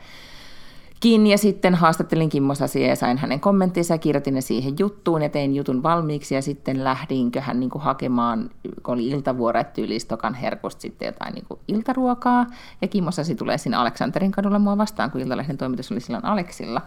kiinni 1.01 1.30
ja 1.30 1.38
sitten 1.38 1.74
haastattelin 1.74 2.28
Kimmo 2.28 2.55
Sasia 2.55 2.88
ja 2.88 2.97
sain 2.97 3.18
hänen 3.18 3.40
kommenttinsa 3.40 3.94
ja 3.94 3.99
kirjoitin 3.99 4.34
ne 4.34 4.40
siihen 4.40 4.74
juttuun 4.78 5.22
ja 5.22 5.28
tein 5.28 5.55
jutun 5.55 5.82
valmiiksi 5.82 6.34
ja 6.34 6.42
sitten 6.42 6.84
lähdinköhän 6.84 7.61
niin 7.61 7.70
kuin 7.70 7.82
hakemaan, 7.82 8.51
kun 8.82 8.94
oli 8.94 9.09
iltavuoro, 9.09 9.61
että 9.61 9.80
yli 9.80 9.99
Stokan 9.99 10.34
herkusta 10.34 10.80
sitten 10.80 11.07
jotain 11.07 11.34
niin 11.34 11.44
kuin 11.49 11.61
iltaruokaa 11.68 12.47
ja 12.82 12.88
Kimmo 12.88 13.11
Sasi 13.11 13.34
tulee 13.34 13.59
sinne 13.59 13.76
Aleksanterin 13.76 14.32
kadulla 14.32 14.59
mua 14.59 14.78
vastaan, 14.78 15.11
kun 15.11 15.20
Iltalehden 15.20 15.59
toimitus 15.59 15.92
oli 15.92 16.01
silloin 16.01 16.24
Aleksilla. 16.24 16.82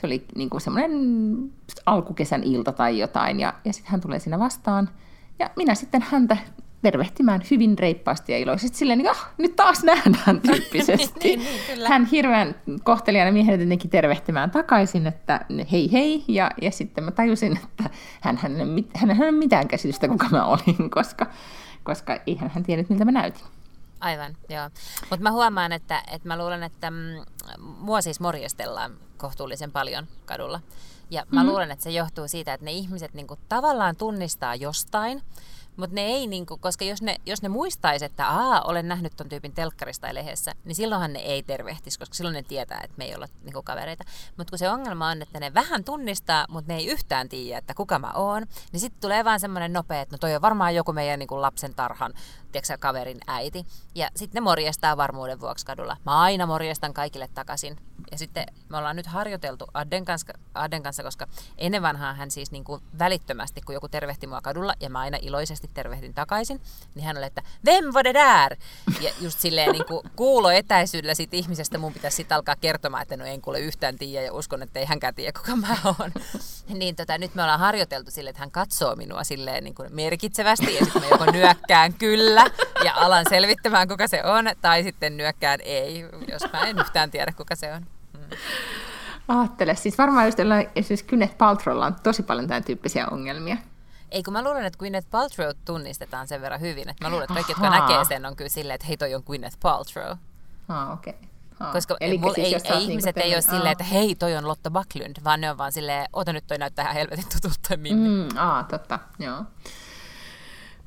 Se 0.00 0.06
oli 0.06 0.24
niin 0.34 0.50
kuin 0.50 0.60
semmoinen 0.60 0.92
alkukesän 1.86 2.44
ilta 2.44 2.72
tai 2.72 2.98
jotain 2.98 3.40
ja, 3.40 3.54
ja 3.64 3.72
sitten 3.72 3.90
hän 3.90 4.00
tulee 4.00 4.18
siinä 4.18 4.38
vastaan 4.38 4.88
ja 5.38 5.50
minä 5.56 5.74
sitten 5.74 6.04
häntä 6.10 6.36
tervehtimään 6.82 7.40
hyvin 7.50 7.78
reippaasti 7.78 8.32
ja 8.32 8.38
iloisesti 8.38 8.78
silleen, 8.78 8.98
niin, 8.98 9.10
ah, 9.10 9.30
nyt 9.38 9.56
taas 9.56 9.84
nähdään 9.84 10.40
tyyppisesti. 10.46 11.20
niin, 11.24 11.40
niin, 11.40 11.78
niin, 11.78 11.88
Hän 11.88 12.06
hirveän 12.06 12.54
kohtelijana 12.82 13.32
miehen 13.32 13.60
jotenkin 13.60 13.90
tervehtimään 13.90 14.50
takaisin, 14.50 15.06
että 15.06 15.40
hei 15.72 15.92
hei, 15.92 16.24
ja, 16.28 16.50
ja 16.62 16.70
sitten 16.70 17.04
mä 17.04 17.10
tajusin, 17.10 17.56
että 17.64 17.90
hän, 18.20 18.36
hän, 18.36 18.56
hän, 18.94 19.16
hän 19.16 19.26
ei 19.26 19.32
mitään 19.32 19.68
käsitystä, 19.68 20.08
kuka 20.08 20.26
mä 20.30 20.44
olin, 20.44 20.90
koska, 20.96 21.26
koska 21.82 22.18
eihän 22.26 22.50
hän 22.54 22.62
tiennyt, 22.62 22.88
miltä 22.88 23.04
mä 23.04 23.12
näytin. 23.12 23.44
Aivan, 24.00 24.36
joo. 24.48 24.70
Mutta 25.00 25.22
mä 25.22 25.32
huomaan, 25.32 25.72
että, 25.72 26.02
että 26.12 26.28
mä 26.28 26.38
luulen, 26.38 26.62
että 26.62 26.90
mm, 26.90 26.96
mua 27.78 28.00
siis 28.00 28.20
morjestellaan 28.20 28.92
kohtuullisen 29.16 29.72
paljon 29.72 30.06
kadulla. 30.24 30.60
Ja 31.10 31.22
mä 31.30 31.40
mm-hmm. 31.40 31.50
luulen, 31.50 31.70
että 31.70 31.82
se 31.82 31.90
johtuu 31.90 32.28
siitä, 32.28 32.54
että 32.54 32.64
ne 32.64 32.72
ihmiset 32.72 33.14
niinku 33.14 33.38
tavallaan 33.48 33.96
tunnistaa 33.96 34.54
jostain, 34.54 35.22
mutta 35.76 35.94
ne 35.94 36.00
ei, 36.00 36.26
niinku, 36.26 36.56
koska 36.56 36.84
jos 36.84 37.02
ne, 37.02 37.16
jos 37.26 37.42
ne 37.42 37.48
muistaisi, 37.48 38.04
että 38.04 38.28
Aa, 38.28 38.62
olen 38.62 38.88
nähnyt 38.88 39.12
ton 39.16 39.28
tyypin 39.28 39.52
telkkarista 39.52 40.06
tai 40.06 40.14
lehdessä, 40.14 40.52
niin 40.64 40.74
silloinhan 40.74 41.12
ne 41.12 41.18
ei 41.18 41.42
tervehtisi, 41.42 41.98
koska 41.98 42.14
silloin 42.14 42.34
ne 42.34 42.42
tietää, 42.42 42.80
että 42.84 42.94
me 42.98 43.04
ei 43.04 43.14
olla 43.14 43.28
niinku, 43.44 43.62
kavereita. 43.62 44.04
Mutta 44.36 44.50
kun 44.50 44.58
se 44.58 44.70
ongelma 44.70 45.08
on, 45.08 45.22
että 45.22 45.40
ne 45.40 45.54
vähän 45.54 45.84
tunnistaa, 45.84 46.46
mutta 46.48 46.72
ne 46.72 46.78
ei 46.78 46.86
yhtään 46.86 47.28
tiedä, 47.28 47.58
että 47.58 47.74
kuka 47.74 47.98
mä 47.98 48.12
oon, 48.14 48.46
niin 48.72 48.80
sitten 48.80 49.00
tulee 49.00 49.24
vaan 49.24 49.40
semmoinen 49.40 49.72
nopea, 49.72 50.00
että 50.00 50.14
no 50.14 50.18
toi 50.18 50.34
on 50.34 50.42
varmaan 50.42 50.74
joku 50.74 50.92
meidän 50.92 51.18
niinku, 51.18 51.40
lapsen 51.40 51.74
tarhan 51.74 52.14
tiedätkö, 52.52 52.78
kaverin 52.80 53.20
äiti. 53.26 53.66
Ja 53.94 54.10
sitten 54.16 54.40
ne 54.40 54.44
morjestaa 54.44 54.96
varmuuden 54.96 55.40
vuoksi 55.40 55.66
kadulla. 55.66 55.96
Mä 56.06 56.20
aina 56.20 56.46
morjestan 56.46 56.94
kaikille 56.94 57.28
takaisin. 57.34 57.76
Ja 58.10 58.18
sitten 58.18 58.46
me 58.68 58.76
ollaan 58.76 58.96
nyt 58.96 59.06
harjoiteltu 59.06 59.66
Adden 59.74 60.04
kanssa, 60.04 60.32
Adden 60.54 60.82
kanssa 60.82 61.02
koska 61.02 61.26
ennen 61.58 61.82
vanhaa 61.82 62.14
hän 62.14 62.30
siis 62.30 62.50
niin 62.50 62.64
kuin 62.64 62.82
välittömästi, 62.98 63.60
kun 63.60 63.74
joku 63.74 63.88
tervehti 63.88 64.26
mua 64.26 64.40
kadulla, 64.40 64.74
ja 64.80 64.90
mä 64.90 64.98
aina 64.98 65.18
iloisesti 65.22 65.70
tervehdin 65.74 66.14
takaisin, 66.14 66.60
niin 66.94 67.04
hän 67.04 67.16
oli, 67.16 67.26
että 67.26 67.42
Vem 67.64 67.84
var 67.94 68.04
det 68.04 68.14
där? 68.14 68.56
Ja 69.00 69.12
just 69.20 69.40
silleen 69.40 69.72
niin 69.72 69.86
kuin 69.86 70.10
kuulo 70.16 70.50
etäisyydellä 70.50 71.14
siitä 71.14 71.36
ihmisestä 71.36 71.78
mun 71.78 71.92
pitäisi 71.92 72.16
sitten 72.16 72.36
alkaa 72.36 72.56
kertomaan, 72.56 73.02
että 73.02 73.16
no 73.16 73.24
en 73.24 73.42
kuule 73.42 73.60
yhtään 73.60 73.98
tiedä 73.98 74.26
ja 74.26 74.32
uskon, 74.32 74.62
että 74.62 74.78
ei 74.78 74.86
hänkään 74.86 75.14
tiedä, 75.14 75.32
kuka 75.40 75.56
mä 75.56 75.76
oon. 75.84 76.12
Niin 76.74 76.96
tota, 76.96 77.18
nyt 77.18 77.34
me 77.34 77.42
ollaan 77.42 77.60
harjoiteltu 77.60 78.10
silleen, 78.10 78.30
että 78.30 78.40
hän 78.42 78.50
katsoo 78.50 78.96
minua 78.96 79.24
silleen 79.24 79.64
niin 79.64 79.74
kuin 79.74 79.94
merkitsevästi 79.94 80.74
ja 80.74 80.84
sitten 80.84 81.02
mä 81.02 81.08
joko 81.08 81.32
nyökkään 81.32 81.94
kyllä 81.94 82.10
kyllä 82.20 82.44
ja 82.84 82.92
alan 82.94 83.24
selvittämään, 83.28 83.88
kuka 83.88 84.08
se 84.08 84.24
on, 84.24 84.44
tai 84.60 84.82
sitten 84.82 85.16
nyökkään 85.16 85.60
ei, 85.62 86.04
jos 86.28 86.42
mä 86.52 86.60
en 86.60 86.78
yhtään 86.78 87.10
tiedä, 87.10 87.32
kuka 87.32 87.56
se 87.56 87.72
on. 87.72 87.86
Hmm. 88.18 88.38
Aattele, 89.28 89.76
siis 89.76 89.98
varmaan 89.98 90.26
just 90.26 90.38
esimerkiksi 90.40 91.06
Gwyneth 91.06 91.36
Paltrowlla 91.38 91.86
on 91.86 91.96
tosi 92.02 92.22
paljon 92.22 92.48
tämän 92.48 92.64
tyyppisiä 92.64 93.06
ongelmia. 93.06 93.56
Ei, 94.10 94.22
kun 94.22 94.32
mä 94.32 94.44
luulen, 94.44 94.64
että 94.64 94.78
Gwyneth 94.78 95.10
Paltrow 95.10 95.48
tunnistetaan 95.64 96.28
sen 96.28 96.40
verran 96.40 96.60
hyvin, 96.60 96.88
että 96.88 97.04
mä 97.04 97.10
luulen, 97.10 97.24
että 97.24 97.34
kaikki, 97.34 97.52
Ahaa. 97.52 97.66
jotka 97.66 97.80
näkee 97.80 98.04
sen, 98.04 98.26
on 98.26 98.36
kyllä 98.36 98.48
silleen, 98.48 98.74
että 98.74 98.86
hei, 98.86 98.96
toi 98.96 99.14
on 99.14 99.22
Gwyneth 99.26 99.56
Paltrow. 99.62 100.16
Ah, 100.68 100.92
okei. 100.92 101.14
Okay. 101.14 101.28
Ah. 101.60 101.72
Koska 101.72 101.96
Eli 102.00 102.18
mul, 102.18 102.32
siis, 102.32 102.46
ei, 102.46 102.54
ei 102.54 102.60
niinku 102.60 102.90
ihmiset 102.90 103.16
niinku 103.16 103.28
ei 103.28 103.34
ole 103.34 103.42
silleen, 103.42 103.72
että 103.72 103.84
hei, 103.84 104.14
toi 104.14 104.36
on 104.36 104.48
Lotta 104.48 104.70
Backlund, 104.70 105.16
vaan 105.24 105.40
ne 105.40 105.50
on 105.50 105.58
vaan 105.58 105.72
silleen, 105.72 106.06
ota 106.12 106.32
nyt 106.32 106.44
toi 106.46 106.58
näyttää 106.58 106.82
ihan 106.82 106.94
helvetin 106.94 107.24
tutulta 107.32 107.76
Mimmi. 107.76 108.08
Mm, 108.08 108.28
aa, 108.36 108.64
totta, 108.64 108.98
joo. 109.18 109.44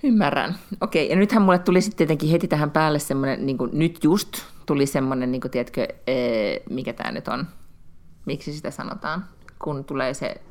Ymmärrän. 0.04 0.56
Okei, 0.82 1.10
ja 1.10 1.16
nythän 1.16 1.42
mulle 1.42 1.60
tuli 1.60 1.82
sitten 1.82 1.98
tietenkin 1.98 2.30
heti 2.30 2.48
tähän 2.48 2.72
päälle 2.72 3.00
semmoinen, 3.00 3.46
niin 3.46 3.58
kuin 3.58 3.70
nyt 3.74 4.04
just 4.04 4.38
tuli 4.66 4.86
semmoinen, 4.86 5.32
niin 5.32 5.42
kuin, 5.42 5.52
tiedätkö, 5.52 5.88
ee, 6.08 6.64
mikä 6.70 6.94
tämä 6.94 7.12
nyt 7.12 7.28
on, 7.28 7.48
miksi 8.26 8.54
sitä 8.54 8.72
sanotaan, 8.72 9.26
kun 9.60 9.86
tulee 9.86 10.14
se 10.14 10.42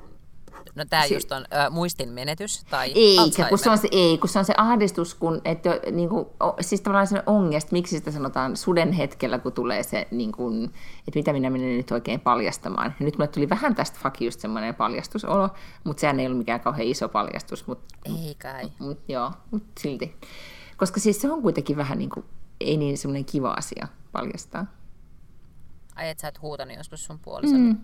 No 0.74 0.84
tämä 0.90 1.06
si- 1.06 1.14
just 1.14 1.32
on 1.32 1.44
ö, 1.52 1.70
muistin 1.70 2.08
menetys 2.08 2.64
tai 2.70 2.92
Eikä, 2.94 3.48
kun 3.48 3.58
se 3.58 3.70
on 3.70 3.78
se, 3.78 3.88
ei, 3.92 4.18
kun 4.18 4.28
se 4.28 4.38
on 4.38 4.44
se 4.44 4.54
ahdistus, 4.56 5.14
kun, 5.14 5.40
että, 5.44 5.80
niin 5.90 6.08
kuin, 6.08 6.26
siis 6.60 6.80
tavallaan 6.80 7.06
se 7.06 7.22
ongest, 7.26 7.72
miksi 7.72 7.96
sitä 7.96 8.10
sanotaan 8.10 8.56
suden 8.56 8.92
hetkellä, 8.92 9.38
kun 9.38 9.52
tulee 9.52 9.82
se, 9.82 10.08
niin 10.10 10.32
kuin, 10.32 10.64
että 11.08 11.18
mitä 11.18 11.32
minä 11.32 11.50
menen 11.50 11.76
nyt 11.76 11.90
oikein 11.90 12.20
paljastamaan. 12.20 12.94
Ja 13.00 13.04
nyt 13.04 13.18
mulle 13.18 13.28
tuli 13.28 13.48
vähän 13.48 13.74
tästä 13.74 13.98
fuck 14.02 14.20
just 14.20 14.40
semmoinen 14.40 14.74
paljastusolo, 14.74 15.48
mutta 15.84 16.00
sehän 16.00 16.20
ei 16.20 16.26
ollut 16.26 16.38
mikään 16.38 16.60
kauhean 16.60 16.88
iso 16.88 17.08
paljastus. 17.08 17.66
Mutta, 17.66 17.94
ei 18.04 18.34
kai. 18.42 18.72
Mut, 18.78 18.98
joo, 19.08 19.32
mutta 19.50 19.80
silti. 19.80 20.16
Koska 20.76 21.00
siis 21.00 21.20
se 21.20 21.30
on 21.32 21.42
kuitenkin 21.42 21.76
vähän 21.76 21.98
niin 21.98 22.10
kuin, 22.10 22.26
ei 22.60 22.76
niin 22.76 22.98
semmoinen 22.98 23.24
kiva 23.24 23.50
asia 23.58 23.88
paljastaa. 24.12 24.66
Ai, 25.96 26.08
että 26.08 26.22
sä 26.22 26.28
et 26.28 26.42
huutanut 26.42 26.76
joskus 26.76 27.04
sun 27.04 27.18
puolisolle? 27.18 27.58
Mm. 27.58 27.78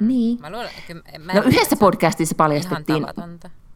Mm. 0.00 0.08
Niin. 0.08 0.40
Mä 0.40 0.50
luulen, 0.50 0.70
kyllä, 0.86 1.02
mä 1.18 1.32
no 1.32 1.42
yhdessä 1.42 1.76
podcastissa 1.76 2.34
paljastettiin, 2.34 3.06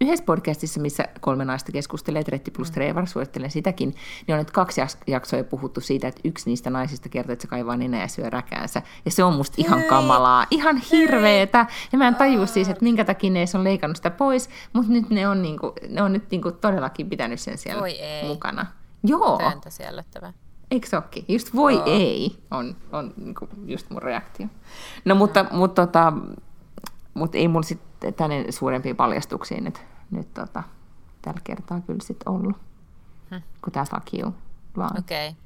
yhdessä 0.01 0.25
podcastissa, 0.25 0.81
missä 0.81 1.05
kolme 1.21 1.45
naista 1.45 1.73
keskustelee, 1.73 2.25
Tretti 2.25 2.51
plus 2.51 2.69
mm. 2.69 2.75
Trevor, 2.75 3.07
suosittelen 3.07 3.51
sitäkin, 3.51 3.95
niin 4.27 4.35
on 4.35 4.39
nyt 4.39 4.51
kaksi 4.51 4.81
jaksoa 5.07 5.45
puhuttu 5.45 5.81
siitä, 5.81 6.09
että 6.09 6.21
yksi 6.25 6.51
niistä 6.51 6.71
naisista 6.71 7.09
kertoo, 7.09 7.33
että 7.33 7.43
se 7.43 7.49
kaivaa 7.49 7.77
nenä 7.77 8.01
ja 8.01 8.09
syö 8.09 8.31
räkäänsä. 8.31 8.83
Ja 9.05 9.11
se 9.11 9.25
on 9.25 9.35
musta 9.35 9.55
ihan 9.59 9.83
kamalaa, 9.83 10.47
ihan 10.51 10.77
hirveetä. 10.77 11.67
Ja 11.93 11.99
mä 11.99 12.09
en 12.09 12.15
tajua 12.15 12.47
siis, 12.47 12.69
että 12.69 12.85
minkä 12.85 13.05
takia 13.05 13.31
ne 13.31 13.45
on 13.55 13.65
leikannut 13.65 13.97
sitä 13.97 14.11
pois, 14.11 14.51
mutta 14.73 14.93
nyt 14.93 15.11
ne 15.11 15.29
on, 15.29 15.43
niinku, 15.43 15.75
ne 15.89 16.03
on 16.03 16.13
nyt 16.13 16.31
niinku 16.31 16.53
todellakin 16.53 17.09
pitänyt 17.09 17.41
sen 17.41 17.59
siellä 17.59 17.83
Oi 17.83 17.91
ei. 17.91 18.29
mukana. 18.29 18.67
Joo. 19.05 19.39
Töntä 19.39 19.71
siellättävää. 19.71 20.33
Eikö 20.71 20.87
se 20.89 20.97
olekin? 20.97 21.25
Just 21.29 21.55
voi 21.55 21.77
oh. 21.77 21.83
ei 21.87 22.39
on, 22.51 22.77
on 22.93 23.15
niin 23.17 23.35
just 23.67 23.91
mun 23.91 24.03
reaktio. 24.03 24.47
No 25.05 25.15
mutta, 25.15 25.43
mm. 25.43 25.57
mutta, 25.57 25.87
tota, 25.87 26.13
mutta 27.15 27.39
ei 27.39 27.49
mun 27.49 27.65
sitten 27.65 28.15
tänne 28.15 28.53
suurempiin 28.53 28.97
paljastuksiin 28.97 29.65
nyt, 29.65 29.81
nyt 30.11 30.35
tota, 30.35 30.63
tällä 31.23 31.41
kertaa 31.45 31.81
kyllä 31.81 32.01
sitten 32.03 32.33
ollut, 32.33 32.57
hmm. 33.31 33.43
kuin 33.63 33.73
tämä 33.73 33.85
fuck 33.85 34.15
you. 34.15 34.35
Okei. 34.99 35.29
Okay. 35.29 35.41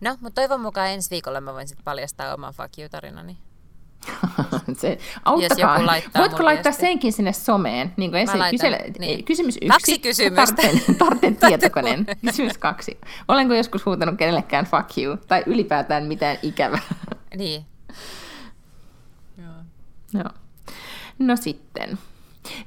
No, 0.00 0.16
mutta 0.20 0.40
toivon 0.40 0.60
mukaan 0.60 0.88
ensi 0.88 1.10
viikolla 1.10 1.40
mä 1.40 1.54
voin 1.54 1.68
sitten 1.68 1.84
paljastaa 1.84 2.34
oman 2.34 2.54
fuck 2.54 2.78
you-tarinani. 2.78 3.38
se, 4.80 4.98
auttakaa. 5.24 5.78
Voitko 6.18 6.44
laittaa 6.44 6.70
viesti. 6.70 6.80
senkin 6.80 7.12
sinne 7.12 7.32
someen? 7.32 7.92
Niin 7.96 8.10
kuin 8.10 8.20
ensin, 8.20 8.40
kysele, 8.50 8.84
niin. 8.98 9.24
Kysymys 9.24 9.56
yksi. 9.56 9.68
Kaksi 9.68 9.98
kysymystä. 9.98 10.56
Tarten, 10.56 10.96
tarten 10.98 11.36
tietokoneen. 11.36 12.06
Kysymys 12.26 12.58
kaksi. 12.58 12.98
Olenko 13.28 13.54
joskus 13.54 13.86
huutanut 13.86 14.16
kenellekään 14.18 14.64
fuck 14.64 14.98
you? 14.98 15.16
Tai 15.16 15.42
ylipäätään 15.46 16.04
mitään 16.04 16.36
ikävää? 16.42 16.82
Niin. 17.36 17.64
Joo. 19.38 19.54
Joo. 20.14 20.30
No 21.18 21.36
sitten. 21.36 21.98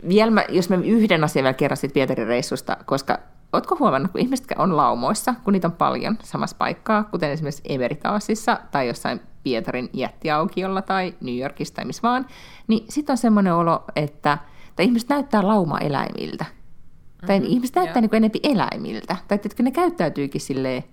Vielä 0.08 0.32
mä, 0.32 0.46
jos 0.50 0.70
mä 0.70 0.76
yhden 0.76 1.24
asian 1.24 1.44
vielä 1.44 1.54
kerran 1.54 1.78
Pietarin 1.94 2.28
reissusta, 2.28 2.78
koska 2.86 3.20
Oletko 3.54 3.78
huomannut, 3.80 4.12
kun 4.12 4.22
ihmiset 4.22 4.48
on 4.58 4.78
laumoissa, 4.78 5.34
kun 5.44 5.54
niitä 5.54 5.68
on 5.68 5.72
paljon 5.72 6.18
samassa 6.24 6.56
paikkaa, 6.60 7.04
kuten 7.04 7.32
esimerkiksi 7.32 7.62
Everitaasissa 7.70 8.60
tai 8.72 8.88
jossain 8.88 9.22
Pietarin 9.48 9.90
jättiaukiolla 9.94 10.82
tai 10.82 11.14
New 11.22 11.38
Yorkissa 11.38 11.74
tai 11.74 11.86
missä 11.86 12.02
vaan, 12.02 12.26
niin 12.68 12.86
sitten 12.90 13.14
on 13.14 13.18
semmoinen 13.18 13.54
olo, 13.54 13.84
että 13.96 14.38
tai 14.76 14.86
ihmiset 14.86 15.10
näyttää 15.10 15.48
lauma-eläimiltä. 15.48 16.44
Mm-hmm, 16.44 17.28
tai 17.28 17.42
ihmiset 17.44 17.76
näyttää 17.76 18.02
niin 18.02 18.16
enempi 18.16 18.40
eläimiltä. 18.44 19.16
Tai 19.28 19.40
että 19.46 19.64
ne 19.64 19.72
käyttäytyykin 19.72 20.42
silleen, 20.42 20.84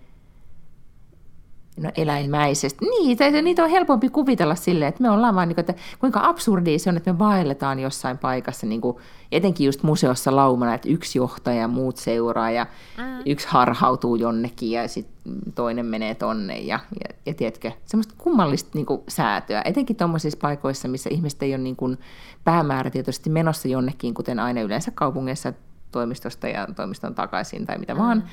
no 1.77 1.91
eläinmäisesti. 1.97 2.85
Niin, 2.85 3.19
tai 3.19 3.43
niitä 3.43 3.65
on 3.65 3.71
helpompi 3.71 4.09
kuvitella 4.09 4.55
silleen, 4.55 4.89
että 4.89 5.03
me 5.03 5.11
ollaan 5.11 5.35
vaan, 5.35 5.49
niin 5.49 5.55
kuin, 5.57 5.63
että 5.69 5.83
kuinka 5.99 6.21
absurdia 6.23 6.79
se 6.79 6.91
on, 6.91 6.97
että 6.97 7.13
me 7.13 7.19
vaelletaan 7.19 7.79
jossain 7.81 8.19
paikassa, 8.19 8.67
niin 8.67 8.81
kuin, 8.81 8.97
etenkin 9.33 9.67
just 9.67 9.83
museossa 9.83 10.37
laumana, 10.37 10.75
että 10.75 10.89
yksi 10.89 11.19
johtaja 11.19 11.61
ja 11.61 11.69
muut 11.69 11.97
seuraa 11.97 12.51
ja 12.51 12.67
mm. 12.99 13.23
yksi 13.27 13.49
harhautuu 13.49 14.17
jonnekin 14.17 14.71
ja 14.71 14.89
sitten 14.89 15.15
toinen 15.55 15.87
menee 15.87 16.15
tonne 16.15 16.59
ja, 16.59 16.81
ja, 17.01 17.15
ja 17.27 17.35
tiedätkö, 17.35 17.73
semmoista 17.85 18.15
kummallista 18.19 18.71
niin 18.75 18.87
kuin, 18.87 19.01
säätöä, 19.09 19.63
etenkin 19.65 19.97
tuommoisissa 19.97 20.39
paikoissa, 20.43 20.89
missä 20.89 21.11
ihmiset 21.13 21.43
ei 21.43 21.55
ole 21.55 21.63
niin 21.63 21.77
kuin, 21.77 21.99
päämäärätietoisesti 22.45 23.31
menossa 23.31 23.69
jonnekin, 23.69 24.15
kuten 24.15 24.39
aina 24.39 24.61
yleensä 24.61 24.91
kaupungeissa 24.91 25.53
toimistosta 25.93 26.49
ja 26.49 26.69
toimiston 26.77 27.15
takaisin 27.15 27.67
tai 27.67 27.79
mitä 27.79 27.95
mm. 27.95 28.01
vaan, 28.01 28.25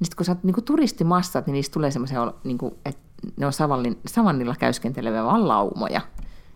niin 0.00 0.06
sitten 0.06 0.16
kun 0.16 0.24
sä 0.26 0.32
oot 0.32 0.44
niin 0.44 0.64
turistimassat, 0.64 1.46
niin 1.46 1.52
niistä 1.52 1.74
tulee 1.74 1.90
semmoisia, 1.90 2.32
niin 2.44 2.58
että 2.84 3.00
ne 3.36 3.46
on 3.46 3.52
savannilla 4.06 4.54
käyskenteleviä 4.58 5.24
vaan 5.24 5.48
laumoja. 5.48 6.00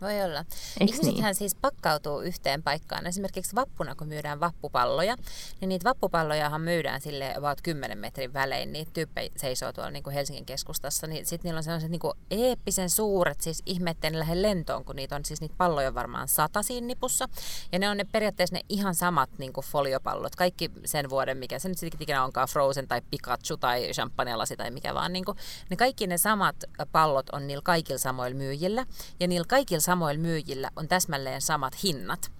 Voi 0.00 0.22
olla. 0.22 0.38
Eiks 0.38 0.92
Ihmisethän 0.92 1.24
niin? 1.24 1.34
siis 1.34 1.54
pakkautuu 1.54 2.20
yhteen 2.20 2.62
paikkaan. 2.62 3.06
Esimerkiksi 3.06 3.54
vappuna, 3.56 3.94
kun 3.94 4.08
myydään 4.08 4.40
vappupalloja, 4.40 5.16
niin 5.60 5.68
niitä 5.68 5.88
vappupallojahan 5.88 6.60
myydään 6.60 7.00
sille 7.00 7.34
about 7.36 7.60
10 7.62 7.98
metrin 7.98 8.32
välein. 8.32 8.72
Niitä 8.72 8.90
tyyppejä 8.94 9.30
seisoo 9.36 9.72
tuolla 9.72 9.90
niin 9.90 10.02
kuin 10.02 10.14
Helsingin 10.14 10.46
keskustassa. 10.46 11.06
Niin 11.06 11.26
sitten 11.26 11.48
niillä 11.48 11.58
on 11.58 11.64
sellaiset 11.64 11.90
niin 11.90 12.00
kuin 12.00 12.14
eeppisen 12.30 12.90
suuret, 12.90 13.40
siis 13.40 13.62
ihmetten 13.66 14.18
lähde 14.18 14.42
lentoon, 14.42 14.84
kun 14.84 14.96
niitä 14.96 15.16
on 15.16 15.24
siis 15.24 15.40
niitä 15.40 15.54
palloja 15.58 15.94
varmaan 15.94 16.28
sata 16.28 16.62
siinä 16.62 16.86
nipussa. 16.86 17.28
Ja 17.72 17.78
ne 17.78 17.90
on 17.90 17.96
ne 17.96 18.04
periaatteessa 18.04 18.56
ne 18.56 18.60
ihan 18.68 18.94
samat 18.94 19.30
niin 19.38 19.52
kuin 19.52 19.64
foliopallot. 19.64 20.36
Kaikki 20.36 20.70
sen 20.84 21.10
vuoden, 21.10 21.36
mikä 21.36 21.58
se 21.58 21.68
nyt 21.68 21.78
sitten 21.78 22.02
ikinä 22.02 22.24
onkaan, 22.24 22.48
Frozen 22.48 22.88
tai 22.88 23.02
Pikachu 23.10 23.56
tai 23.56 23.90
champagnelasi 23.92 24.56
tai 24.56 24.70
mikä 24.70 24.94
vaan. 24.94 25.12
Niin 25.12 25.24
kuin, 25.24 25.38
ne 25.70 25.76
kaikki 25.76 26.06
ne 26.06 26.18
samat 26.18 26.56
pallot 26.92 27.30
on 27.30 27.46
niillä 27.46 27.62
kaikilla 27.64 27.98
samoilla 27.98 28.36
myyjillä. 28.36 28.86
Ja 29.20 29.28
niillä 29.28 29.46
kaikilla 29.48 29.80
samoilla 29.90 30.20
myyjillä 30.20 30.70
on 30.76 30.88
täsmälleen 30.88 31.42
samat 31.42 31.82
hinnat. 31.82 32.30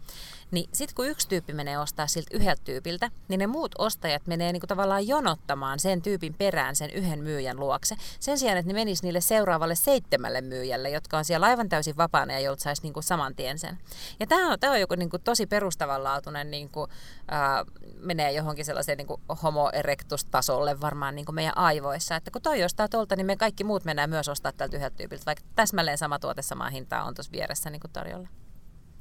Niin 0.50 0.68
sitten 0.72 0.94
kun 0.94 1.08
yksi 1.08 1.28
tyyppi 1.28 1.52
menee 1.52 1.78
ostaa 1.78 2.06
siltä 2.06 2.36
yhdeltä 2.36 2.62
tyypiltä, 2.64 3.10
niin 3.28 3.38
ne 3.38 3.46
muut 3.46 3.74
ostajat 3.78 4.26
menee 4.26 4.52
niinku 4.52 4.66
tavallaan 4.66 5.08
jonottamaan 5.08 5.78
sen 5.78 6.02
tyypin 6.02 6.34
perään 6.34 6.76
sen 6.76 6.90
yhden 6.90 7.22
myyjän 7.22 7.60
luokse. 7.60 7.96
Sen 8.20 8.38
sijaan, 8.38 8.58
että 8.58 8.72
ne 8.72 8.74
menis 8.74 9.02
niille 9.02 9.20
seuraavalle 9.20 9.74
seitsemälle 9.74 10.40
myyjälle, 10.40 10.90
jotka 10.90 11.18
on 11.18 11.24
siellä 11.24 11.46
aivan 11.46 11.68
täysin 11.68 11.96
vapaana 11.96 12.32
ja 12.32 12.40
jolta 12.40 12.62
saisi 12.62 12.82
niinku 12.82 13.02
saman 13.02 13.34
tien 13.34 13.58
sen. 13.58 13.78
Ja 14.20 14.26
tämä 14.26 14.52
on, 14.52 14.60
tää 14.60 14.70
on 14.70 14.80
joku 14.80 14.94
niinku 14.94 15.18
tosi 15.18 15.46
perustavanlaatuinen, 15.46 16.50
niinku, 16.50 16.88
ää, 17.28 17.64
menee 18.00 18.32
johonkin 18.32 18.64
sellaiseen 18.64 18.98
niinku 18.98 19.20
homo 19.42 19.70
erectus-tasolle 19.72 20.80
varmaan 20.80 21.14
niinku 21.14 21.32
meidän 21.32 21.58
aivoissa. 21.58 22.16
Että 22.16 22.30
kun 22.30 22.42
toi 22.42 22.64
ostaa 22.64 22.88
tuolta, 22.88 23.16
niin 23.16 23.26
me 23.26 23.36
kaikki 23.36 23.64
muut 23.64 23.84
mennään 23.84 24.10
myös 24.10 24.28
ostaa 24.28 24.52
tältä 24.52 24.76
yhdeltä 24.76 24.96
tyypiltä, 24.96 25.26
vaikka 25.26 25.44
täsmälleen 25.54 25.98
sama 25.98 26.18
tuote 26.18 26.42
samaa 26.42 26.70
hintaa 26.70 27.04
on 27.04 27.14
tuossa 27.14 27.32
vieressä 27.32 27.70
niinku 27.70 27.88
tarjolla. 27.92 28.39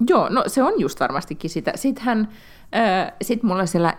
Joo, 0.08 0.30
no 0.30 0.44
se 0.48 0.64
on 0.64 0.74
just 0.80 1.00
varmastikin 1.00 1.50
sitä. 1.50 1.72
Sittenhän, 1.76 2.28
äh, 2.76 3.12
sit 3.22 3.44
mulla 3.44 3.66
siellä 3.66 3.98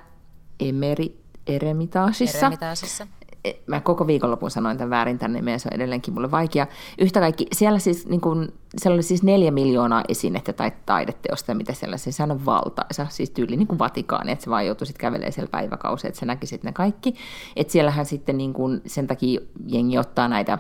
Emeri, 0.61 1.21
Eremitaasissa. 1.47 2.39
Eremitaasissa. 2.39 3.07
E, 3.45 3.53
mä 3.67 3.81
koko 3.81 4.07
viikonlopun 4.07 4.51
sanoin 4.51 4.79
tämän 4.79 4.91
väärin 4.91 5.19
tänne 5.19 5.39
nimeen, 5.39 5.61
se 5.61 5.69
on 5.69 5.77
edelleenkin 5.77 6.15
mulle 6.15 6.31
vaikea. 6.31 6.67
Yhtä 6.99 7.21
kaikki, 7.21 7.47
siellä, 7.53 7.79
siis, 7.79 8.07
niin 8.07 8.21
kun, 8.21 8.53
siellä 8.77 8.95
oli 8.95 9.03
siis 9.03 9.23
neljä 9.23 9.51
miljoonaa 9.51 10.05
esinettä 10.09 10.53
tai 10.53 10.73
taideteosta, 10.87 11.55
mitä 11.55 11.73
siellä 11.73 11.97
siis 11.97 12.21
on 12.21 12.45
valtaisa, 12.47 13.07
siis 13.11 13.31
tyyli 13.31 13.57
niin 13.57 13.67
kuin 13.67 13.79
Vatikaani, 13.79 14.33
että 14.33 14.45
se 14.45 14.51
vaan 14.51 14.67
joutui 14.67 14.87
sitten 14.87 15.01
kävelemään 15.01 15.33
siellä 15.33 15.51
päiväkausia, 15.51 16.09
että 16.09 16.21
se 16.21 16.27
näki 16.27 16.47
sitten 16.47 16.69
ne 16.69 16.73
kaikki. 16.73 17.15
Että 17.57 17.73
siellähän 17.73 18.07
sitten 18.07 18.39
niin 18.39 18.53
kun, 18.53 18.81
sen 18.87 19.07
takia 19.07 19.41
jengi 19.67 19.99
ottaa 19.99 20.29
näitä 20.29 20.59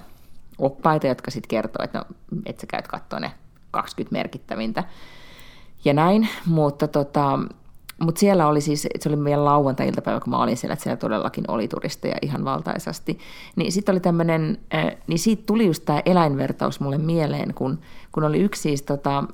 oppaita, 0.58 1.06
jotka 1.06 1.30
sitten 1.30 1.48
kertoo, 1.48 1.84
että 1.84 1.98
no, 1.98 2.04
et 2.46 2.60
sä 2.60 2.66
käyt 2.66 2.88
katsoa 2.88 3.20
ne 3.20 3.32
20 3.70 4.12
merkittävintä 4.12 4.84
ja 5.84 5.94
näin, 5.94 6.28
mutta 6.46 6.88
tota, 6.88 7.38
mut 8.00 8.16
siellä 8.16 8.46
oli 8.46 8.60
siis, 8.60 8.88
se 8.98 9.08
oli 9.08 9.24
vielä 9.24 9.44
lauantai-iltapäivä, 9.44 10.20
kun 10.20 10.30
mä 10.30 10.42
olin 10.42 10.56
siellä, 10.56 10.72
että 10.72 10.82
siellä 10.82 10.96
todellakin 10.96 11.44
oli 11.48 11.68
turisteja 11.68 12.16
ihan 12.22 12.44
valtaisasti. 12.44 13.18
Niin 13.56 13.72
sitten 13.72 13.92
oli 13.92 14.00
tämmöinen, 14.00 14.58
äh, 14.74 14.96
niin 15.06 15.18
siitä 15.18 15.42
tuli 15.46 15.66
just 15.66 15.84
tämä 15.84 16.02
eläinvertaus 16.04 16.80
mulle 16.80 16.98
mieleen, 16.98 17.54
kun, 17.54 17.78
kun 18.12 18.24
oli 18.24 18.38
yksi 18.38 18.62
siis 18.62 18.82
tota, 18.82 19.24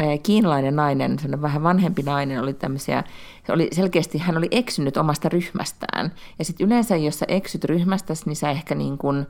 äh, 0.00 0.06
kiinalainen 0.22 0.76
nainen, 0.76 1.18
vähän 1.42 1.62
vanhempi 1.62 2.02
nainen, 2.02 2.40
oli 2.40 2.54
tämmöisiä, 2.54 3.04
oli 3.48 3.68
selkeästi, 3.72 4.18
hän 4.18 4.36
oli 4.36 4.48
eksynyt 4.50 4.96
omasta 4.96 5.28
ryhmästään. 5.28 6.12
Ja 6.38 6.44
sitten 6.44 6.66
yleensä, 6.66 6.96
jos 6.96 7.18
sä 7.18 7.26
eksyt 7.28 7.64
ryhmästäsi, 7.64 8.22
niin 8.26 8.36
sä 8.36 8.50
ehkä 8.50 8.74
niin 8.74 8.98
kuin, 8.98 9.26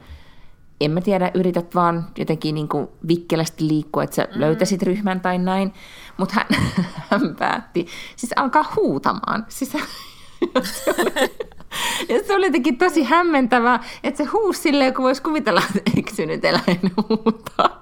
en 0.81 0.91
mä 0.91 1.01
tiedä, 1.01 1.31
yrität 1.35 1.75
vaan 1.75 2.07
jotenkin 2.18 2.55
niin 2.55 2.68
kuin 2.68 2.89
vikkelästi 3.09 3.68
liikkua, 3.68 4.03
että 4.03 4.16
sä 4.16 4.29
mm. 4.35 4.41
löytäisit 4.41 4.83
ryhmän 4.83 5.20
tai 5.20 5.39
näin. 5.39 5.73
Mutta 6.16 6.35
hän, 6.35 6.62
hän 7.11 7.37
päätti 7.39 7.87
siis 8.16 8.33
alkaa 8.37 8.64
huutamaan. 8.77 9.47
Siis 9.49 9.73
hän, 9.73 9.83
ja 12.09 12.20
se 12.27 12.35
oli 12.35 12.47
jotenkin 12.47 12.79
tosi 12.79 13.03
hämmentävää, 13.03 13.85
että 14.05 14.25
se 14.25 14.31
huusi 14.31 14.61
silleen, 14.62 14.95
kun 14.95 15.03
voisi 15.03 15.23
kuvitella, 15.23 15.62
että 15.77 15.91
eksynyt 15.99 16.45
eläin 16.45 16.81
huutaa. 17.09 17.82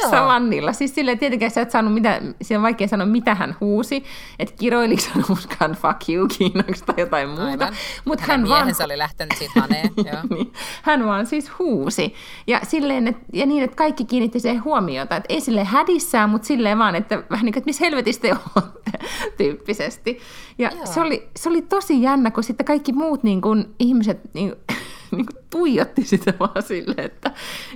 Joo. 0.00 0.10
savannilla. 0.10 0.72
Siis 0.72 0.94
silleen 0.94 1.18
tietenkään 1.18 1.50
sä 1.50 1.60
et 1.60 1.70
saanut 1.70 1.94
mitä, 1.94 2.20
se 2.42 2.56
on 2.56 2.62
vaikea 2.62 2.88
sanoa, 2.88 3.06
mitä 3.06 3.34
hän 3.34 3.56
huusi, 3.60 4.04
että 4.38 4.54
kiroiliko 4.58 5.02
hän 5.14 5.24
muskaan 5.28 5.72
fuck 5.72 6.08
you 6.08 6.28
Kiinaksi 6.38 6.84
tai 6.84 6.94
jotain 6.98 7.28
muuta. 7.28 7.72
Mutta 8.04 8.24
hän 8.26 8.48
vaan... 8.48 8.74
oli 8.84 8.98
lähtenyt 8.98 9.38
siitä 9.38 9.60
haneen. 9.60 9.90
niin. 10.30 10.52
Hän 10.82 11.06
vaan 11.06 11.26
siis 11.26 11.58
huusi. 11.58 12.14
Ja, 12.46 12.60
silleen, 12.62 13.08
et, 13.08 13.16
ja 13.32 13.46
niin, 13.46 13.64
että 13.64 13.76
kaikki 13.76 14.04
kiinnitti 14.04 14.40
siihen 14.40 14.64
huomiota, 14.64 15.16
että 15.16 15.34
ei 15.34 15.40
silleen 15.40 15.66
hädissään, 15.66 16.30
mutta 16.30 16.46
silleen 16.46 16.78
vaan, 16.78 16.94
että 16.94 17.22
vähän 17.30 17.44
niin 17.44 17.52
kuin, 17.52 17.60
että 17.60 17.68
missä 17.68 17.84
helvetistä 17.84 18.22
te 18.22 18.36
olette 18.56 19.06
tyyppisesti. 19.38 20.18
Ja 20.58 20.70
se 20.84 21.00
oli, 21.00 21.28
se 21.36 21.48
oli 21.48 21.62
tosi 21.62 22.02
jännä, 22.02 22.30
kun 22.30 22.44
sitten 22.44 22.66
kaikki 22.66 22.92
muut 22.92 23.22
niin 23.22 23.40
kuin, 23.40 23.74
ihmiset 23.78 24.34
niin, 24.34 24.52
niin 25.16 25.26
kuin 25.26 25.44
tuijotti 25.50 26.04
sitä 26.04 26.34
vaan 26.40 26.62
silleen, 26.62 27.04
että, 27.04 27.30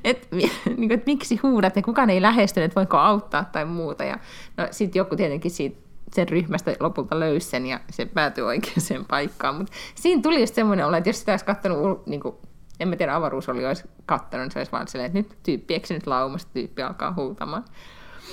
että, 0.05 0.37
niin 0.37 0.51
kuin, 0.77 0.93
että 0.93 1.11
miksi 1.11 1.37
huudat 1.43 1.77
ja 1.77 1.83
kukaan 1.83 2.11
ei 2.11 2.23
lähestynyt, 2.23 2.65
että 2.65 2.77
voinko 2.77 2.97
auttaa 2.97 3.45
tai 3.45 3.65
muuta. 3.65 4.05
Ja 4.05 4.19
no 4.57 4.69
sitten 4.71 5.01
joku 5.01 5.17
tietenkin 5.17 5.51
siitä 5.51 5.85
sen 6.13 6.29
ryhmästä 6.29 6.77
lopulta 6.81 7.21
löysi 7.21 7.51
sen 7.51 7.67
ja 7.67 7.81
se 7.91 8.07
päätyi 8.07 8.45
oikeaan 8.45 9.05
paikkaan. 9.11 9.55
Mutta 9.55 9.73
siinä 9.95 10.23
tuli 10.23 10.41
just 10.41 10.55
semmoinen 10.55 10.87
olo, 10.87 10.97
että 10.97 11.09
jos 11.09 11.19
sitä 11.21 11.33
olisi 11.33 11.45
katsonut, 11.45 12.07
niin 12.07 12.21
kuin, 12.21 12.37
en 12.81 12.89
mä 12.89 12.97
tiedä, 12.97 13.15
avaruus 13.15 13.49
oli, 13.49 13.67
olisi 13.67 13.85
katsonut, 14.07 14.45
niin 14.45 14.51
se 14.51 14.59
olisi 14.59 14.73
vaan 14.73 14.89
silleen, 14.89 15.07
että 15.07 15.19
nyt 15.19 15.43
tyyppi 15.43 15.75
eksynyt 15.75 16.07
laumasta, 16.07 16.51
tyyppi 16.53 16.83
alkaa 16.83 17.15
huutamaan. 17.17 17.65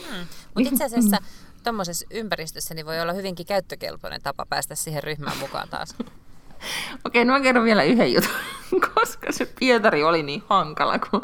Hmm. 0.10 0.26
Mutta 0.56 0.70
itse 0.70 0.86
asiassa 0.86 1.18
tuommoisessa 1.64 2.06
ympäristössä 2.12 2.74
niin 2.74 2.86
voi 2.86 3.02
olla 3.02 3.14
hyvinkin 3.14 3.46
käyttökelpoinen 3.46 4.22
tapa 4.22 4.46
päästä 4.50 4.76
siihen 4.76 5.04
ryhmään 5.04 5.38
mukaan 5.38 5.70
taas. 5.70 5.96
Okei, 7.06 7.26
no 7.26 7.34
mä 7.34 7.40
kerron 7.40 7.66
vielä 7.66 7.84
yhden 7.84 8.14
jutun, 8.14 8.32
koska 8.96 9.32
se 9.32 9.48
Pietari 9.60 10.04
oli 10.04 10.24
niin 10.24 10.44
hankala, 10.48 11.00
kun, 11.00 11.22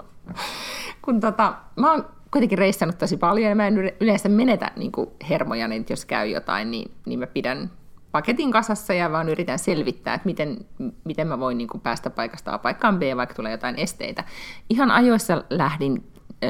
kun 1.01 1.19
tota, 1.19 1.53
mä 1.75 1.91
oon 1.91 2.05
kuitenkin 2.31 2.57
reissannut 2.57 2.97
tosi 2.97 3.17
paljon 3.17 3.49
ja 3.49 3.55
mä 3.55 3.67
en 3.67 3.77
yleensä 3.99 4.29
menetä 4.29 4.71
niin 4.75 4.91
hermoja, 5.29 5.67
niin 5.67 5.85
jos 5.89 6.05
käy 6.05 6.27
jotain, 6.27 6.71
niin, 6.71 6.91
niin 7.05 7.19
mä 7.19 7.27
pidän 7.27 7.71
paketin 8.11 8.51
kasassa 8.51 8.93
ja 8.93 9.11
vaan 9.11 9.29
yritän 9.29 9.59
selvittää, 9.59 10.13
että 10.13 10.25
miten, 10.25 10.57
miten 11.03 11.27
mä 11.27 11.39
voin 11.39 11.57
niin 11.57 11.67
kuin 11.67 11.81
päästä 11.81 12.09
paikasta 12.09 12.53
A 12.53 12.57
paikkaan 12.57 12.99
B, 12.99 13.01
vaikka 13.15 13.35
tulee 13.35 13.51
jotain 13.51 13.75
esteitä. 13.75 14.23
Ihan 14.69 14.91
ajoissa 14.91 15.43
lähdin 15.49 16.03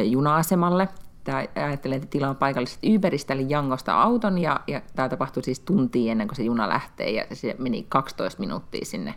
juna-asemalle 0.04 0.88
tai 1.32 1.50
ajattelen, 1.56 1.96
että 1.96 2.10
tilaan 2.10 2.36
paikallisesta 2.36 2.88
Uberistä, 2.96 3.34
eli 3.34 3.46
Jangosta 3.50 4.02
auton, 4.02 4.38
ja, 4.38 4.60
ja 4.68 4.82
tämä 4.96 5.10
tapahtui 5.10 5.44
siis 5.44 5.60
tuntia 5.60 6.12
ennen 6.12 6.28
kuin 6.28 6.36
se 6.36 6.44
juna 6.44 6.70
lähtee, 6.70 7.12
ja 7.12 7.26
se 7.34 7.56
meni 7.60 7.86
12 7.90 8.40
minuuttia 8.40 8.86
sinne 8.86 9.14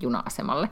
juna-asemalle. 0.00 0.70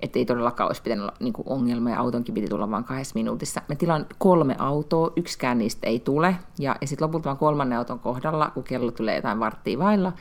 Että 0.00 0.18
ei 0.18 0.24
todellakaan 0.24 0.68
olisi 0.68 0.82
pitänyt 0.82 1.02
olla 1.02 1.16
niin 1.20 1.32
kuin 1.32 1.48
ongelma, 1.48 1.90
ja 1.90 2.00
autonkin 2.00 2.34
piti 2.34 2.48
tulla 2.48 2.70
vain 2.70 2.84
kahdessa 2.84 3.14
minuutissa. 3.14 3.62
Mä 3.68 3.74
tilaan 3.74 4.06
kolme 4.18 4.56
autoa, 4.58 5.12
yksikään 5.16 5.58
niistä 5.58 5.86
ei 5.86 6.00
tule, 6.00 6.36
ja, 6.58 6.76
ja 6.80 6.86
sitten 6.86 7.06
lopulta 7.06 7.24
vaan 7.24 7.36
kolmannen 7.36 7.78
auton 7.78 7.98
kohdalla, 7.98 8.50
kun 8.54 8.64
kello 8.64 8.90
tulee 8.90 9.16
jotain 9.16 9.40
varttia 9.40 9.78
vailla, 9.78 10.12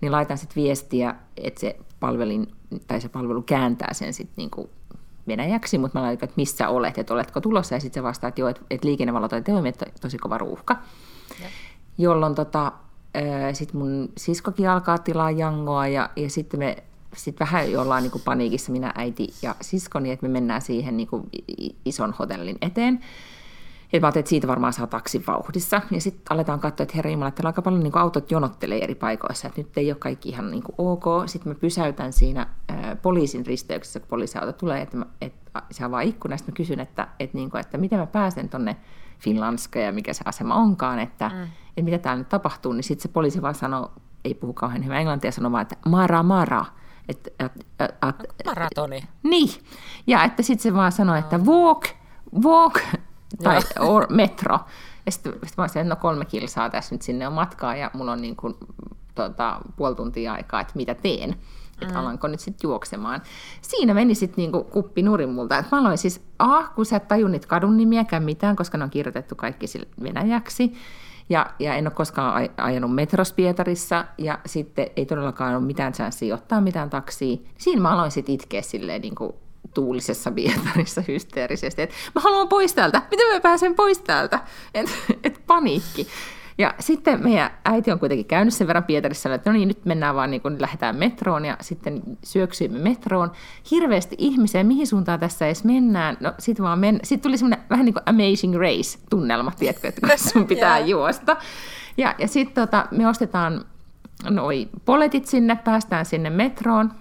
niin 0.00 0.12
laitan 0.12 0.38
sitten 0.38 0.62
viestiä, 0.62 1.14
että 1.36 1.60
se 1.60 1.76
palvelin, 2.00 2.46
tai 2.86 3.00
se 3.00 3.08
palvelu 3.08 3.42
kääntää 3.42 3.92
sen 3.92 4.14
sitten 4.14 4.34
niin 4.36 4.50
kuin 4.50 4.70
venäjäksi, 5.28 5.78
mutta 5.78 5.98
mä 5.98 6.04
laitan, 6.04 6.24
että 6.24 6.36
missä 6.36 6.68
olet, 6.68 6.98
että 6.98 7.14
oletko 7.14 7.40
tulossa, 7.40 7.74
ja 7.74 7.80
sitten 7.80 8.00
se 8.00 8.02
vastaa, 8.02 8.28
että 8.28 8.40
joo, 8.40 8.48
että, 8.48 8.62
että 8.70 8.88
liikennevalot 8.88 9.32
ei 9.32 9.42
toimi, 9.42 9.68
että 9.68 9.86
tosi 10.00 10.18
kova 10.18 10.38
ruuhka. 10.38 10.76
Ja. 11.42 11.48
Jolloin 11.98 12.34
tota, 12.34 12.72
sitten 13.52 13.80
mun 13.80 14.12
siskokin 14.16 14.68
alkaa 14.68 14.98
tilaa 14.98 15.30
jangoa, 15.30 15.86
ja, 15.86 16.10
ja 16.16 16.30
sitten 16.30 16.60
me 16.60 16.76
sit 17.16 17.40
vähän 17.40 17.76
ollaan 17.78 18.02
niin 18.02 18.22
paniikissa, 18.24 18.72
minä, 18.72 18.92
äiti 18.94 19.28
ja 19.42 19.54
siskoni, 19.60 20.10
että 20.10 20.26
me 20.26 20.32
mennään 20.32 20.62
siihen 20.62 20.96
niin 20.96 21.08
kuin 21.08 21.28
ison 21.84 22.14
hotellin 22.18 22.58
eteen. 22.62 23.00
Et 23.92 24.00
mä 24.00 24.06
ajattelin, 24.06 24.22
että 24.22 24.30
siitä 24.30 24.48
varmaan 24.48 24.72
saa 24.72 24.86
taksin 24.86 25.24
vauhdissa. 25.26 25.80
Ja 25.90 26.00
sitten 26.00 26.22
aletaan 26.30 26.60
katsoa, 26.60 26.82
että 26.82 26.96
herra 26.96 27.10
Jumala, 27.10 27.28
että 27.28 27.42
aika 27.46 27.62
paljon 27.62 27.82
niin 27.82 27.98
autot 27.98 28.30
jonottelee 28.30 28.84
eri 28.84 28.94
paikoissa, 28.94 29.48
että 29.48 29.60
nyt 29.60 29.78
ei 29.78 29.90
ole 29.90 29.98
kaikki 29.98 30.28
ihan 30.28 30.50
niin 30.50 30.62
ok. 30.78 31.04
Sitten 31.26 31.52
mä 31.52 31.58
pysäytän 31.58 32.12
siinä 32.12 32.46
ää, 32.68 32.96
poliisin 32.96 33.46
risteyksessä, 33.46 34.00
kun 34.00 34.08
poliisiauto 34.08 34.52
tulee, 34.52 34.82
että, 34.82 34.96
mä, 34.96 35.06
että 35.20 35.62
se 35.70 35.84
avaa 35.84 36.00
ikkunasta. 36.00 36.50
Mä 36.50 36.56
kysyn, 36.56 36.80
että, 36.80 37.08
että, 37.20 37.36
niin 37.38 37.50
kuin, 37.50 37.60
että 37.60 37.78
miten 37.78 37.98
mä 37.98 38.06
pääsen 38.06 38.48
tonne 38.48 38.76
Finlandska 39.18 39.78
ja 39.78 39.92
mikä 39.92 40.12
se 40.12 40.22
asema 40.24 40.54
onkaan, 40.54 40.98
että, 40.98 41.28
mm. 41.28 41.42
että 41.42 41.82
mitä 41.82 41.98
täällä 41.98 42.18
nyt 42.18 42.28
tapahtuu. 42.28 42.72
Niin 42.72 42.84
sitten 42.84 43.02
se 43.02 43.08
poliisi 43.08 43.42
vaan 43.42 43.54
sanoo, 43.54 43.92
ei 44.24 44.34
puhu 44.34 44.52
kauhean 44.52 44.84
hyvää 44.84 44.98
englantia, 44.98 45.32
sanoo 45.32 45.52
vaan, 45.52 45.62
että 45.62 45.76
mara 45.88 46.22
mara. 46.22 46.64
Et, 47.08 47.28
et, 47.38 47.52
et, 47.80 47.90
et, 48.10 48.46
Maratoni. 48.46 49.02
Niin. 49.22 49.48
Ja 50.06 50.24
että 50.24 50.42
sitten 50.42 50.62
se 50.62 50.74
vaan 50.74 50.92
sanoo, 50.92 51.16
että 51.16 51.38
walk, 51.38 51.84
walk, 52.44 52.80
tai 53.42 53.60
or, 53.88 54.06
metro. 54.10 54.58
Ja 55.06 55.12
sitten 55.12 55.32
sit 55.46 55.56
mä 55.56 55.62
olisin, 55.62 55.80
että 55.80 55.94
no 55.94 56.00
kolme 56.00 56.24
kilsaa 56.24 56.70
tässä 56.70 56.94
nyt 56.94 57.02
sinne 57.02 57.26
on 57.26 57.32
matkaa 57.32 57.76
ja 57.76 57.90
mulla 57.94 58.12
on 58.12 58.22
niin 58.22 58.36
kuin, 58.36 58.54
tota, 59.14 59.60
puoli 59.76 59.94
tuntia 59.94 60.32
aikaa, 60.32 60.60
että 60.60 60.72
mitä 60.76 60.94
teen. 60.94 61.36
Että 61.82 61.94
mm. 61.94 62.00
alanko 62.00 62.28
nyt 62.28 62.40
sitten 62.40 62.68
juoksemaan. 62.68 63.22
Siinä 63.62 63.94
meni 63.94 64.14
sitten 64.14 64.36
niinku 64.36 64.64
kuppi 64.64 65.02
nurin 65.02 65.28
multa. 65.28 65.58
Et 65.58 65.66
mä 65.72 65.78
aloin 65.78 65.98
siis, 65.98 66.22
ah, 66.38 66.74
kun 66.74 66.86
sä 66.86 66.96
et 66.96 67.08
tajunnit 67.08 67.46
kadun 67.46 67.76
nimiäkään 67.76 68.22
mitään, 68.22 68.56
koska 68.56 68.78
ne 68.78 68.84
on 68.84 68.90
kirjoitettu 68.90 69.34
kaikki 69.34 69.66
venäjäksi. 70.02 70.72
Ja, 71.28 71.46
ja 71.58 71.74
en 71.74 71.86
ole 71.86 71.94
koskaan 71.94 72.48
ajanut 72.56 72.94
metros 72.94 73.32
Pietarissa, 73.32 74.04
ja 74.18 74.38
sitten 74.46 74.86
ei 74.96 75.06
todellakaan 75.06 75.54
ole 75.54 75.64
mitään 75.64 75.92
chanssiä 75.92 76.34
ottaa 76.34 76.60
mitään 76.60 76.90
taksia. 76.90 77.36
Siinä 77.58 77.82
mä 77.82 77.90
aloin 77.90 78.10
sitten 78.10 78.34
itkeä 78.34 78.62
silleen 78.62 79.02
niin 79.02 79.14
kuin 79.14 79.32
tuulisessa 79.74 80.30
Pietarissa 80.30 81.02
hysteerisesti, 81.08 81.82
että 81.82 81.94
mä 82.14 82.20
haluan 82.20 82.48
pois 82.48 82.74
täältä, 82.74 83.02
miten 83.10 83.34
mä 83.34 83.40
pääsen 83.40 83.74
pois 83.74 83.98
täältä, 83.98 84.40
että 84.74 84.92
et 85.24 85.40
paniikki. 85.46 86.06
Ja 86.60 86.74
sitten 86.78 87.22
meidän 87.22 87.50
äiti 87.64 87.90
on 87.92 87.98
kuitenkin 87.98 88.26
käynyt 88.26 88.54
sen 88.54 88.66
verran 88.66 88.84
Pietarissa, 88.84 89.34
että 89.34 89.50
no 89.50 89.56
niin, 89.56 89.68
nyt 89.68 89.84
mennään 89.84 90.14
vaan, 90.14 90.30
niin 90.30 90.40
kun 90.40 90.60
lähdetään 90.60 90.96
metroon 90.96 91.44
ja 91.44 91.56
sitten 91.60 92.02
syöksyimme 92.24 92.78
metroon. 92.78 93.32
Hirveästi 93.70 94.16
ihmisiä, 94.18 94.64
mihin 94.64 94.86
suuntaan 94.86 95.20
tässä 95.20 95.46
edes 95.46 95.64
mennään. 95.64 96.16
No 96.20 96.32
sitten 96.38 96.64
vaan 96.64 96.78
men... 96.78 97.00
Sitten 97.02 97.28
tuli 97.28 97.38
semmoinen 97.38 97.64
vähän 97.70 97.84
niin 97.84 97.94
kuin 97.94 98.02
Amazing 98.06 98.56
Race-tunnelma, 98.56 99.52
tiedätkö, 99.58 99.88
että 99.88 100.00
kun 100.00 100.18
sun 100.18 100.46
pitää 100.46 100.78
juosta. 100.94 101.36
Ja, 101.96 102.14
ja 102.18 102.28
sitten 102.28 102.54
tota, 102.54 102.86
me 102.90 103.08
ostetaan 103.08 103.64
noi 104.30 104.68
poletit 104.84 105.26
sinne, 105.26 105.56
päästään 105.56 106.06
sinne 106.06 106.30
metroon, 106.30 106.92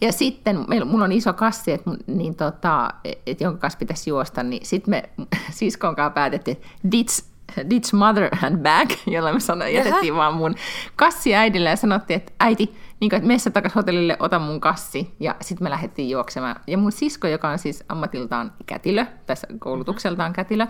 ja 0.00 0.12
sitten 0.12 0.64
meillä, 0.68 0.84
mulla 0.84 1.04
on 1.04 1.12
iso 1.12 1.32
kassi, 1.32 1.72
että, 1.72 1.90
niin 2.06 2.34
tota, 2.34 2.90
et, 3.26 3.40
jonka 3.40 3.58
kanssa 3.58 3.78
pitäisi 3.78 4.10
juosta, 4.10 4.42
niin 4.42 4.66
sitten 4.66 4.90
me 4.90 5.02
siskon 5.50 5.96
kanssa 5.96 6.10
päätettiin, 6.10 6.56
ditch, 6.92 7.24
ditch 7.70 7.94
mother 7.94 8.28
and 8.42 8.58
bag, 8.58 8.90
jolla 9.14 9.32
me 9.32 9.40
sanoin, 9.40 9.74
jätettiin 9.74 10.14
vaan 10.14 10.34
mun 10.34 10.54
kassi 10.96 11.34
äidille 11.34 11.70
ja 11.70 11.76
sanottiin, 11.76 12.16
että 12.16 12.32
äiti, 12.40 12.74
niin 13.00 13.10
kuin, 13.10 13.16
että 13.16 13.26
messä 13.26 13.50
takaisin 13.50 13.74
hotellille, 13.74 14.16
ota 14.20 14.38
mun 14.38 14.60
kassi. 14.60 15.14
Ja 15.20 15.34
sitten 15.40 15.64
me 15.64 15.70
lähdettiin 15.70 16.10
juoksemaan. 16.10 16.56
Ja 16.66 16.78
mun 16.78 16.92
sisko, 16.92 17.28
joka 17.28 17.48
on 17.48 17.58
siis 17.58 17.84
ammatiltaan 17.88 18.52
kätilö, 18.66 19.06
tässä 19.26 19.46
koulutukseltaan 19.58 20.32
kätilö, 20.32 20.66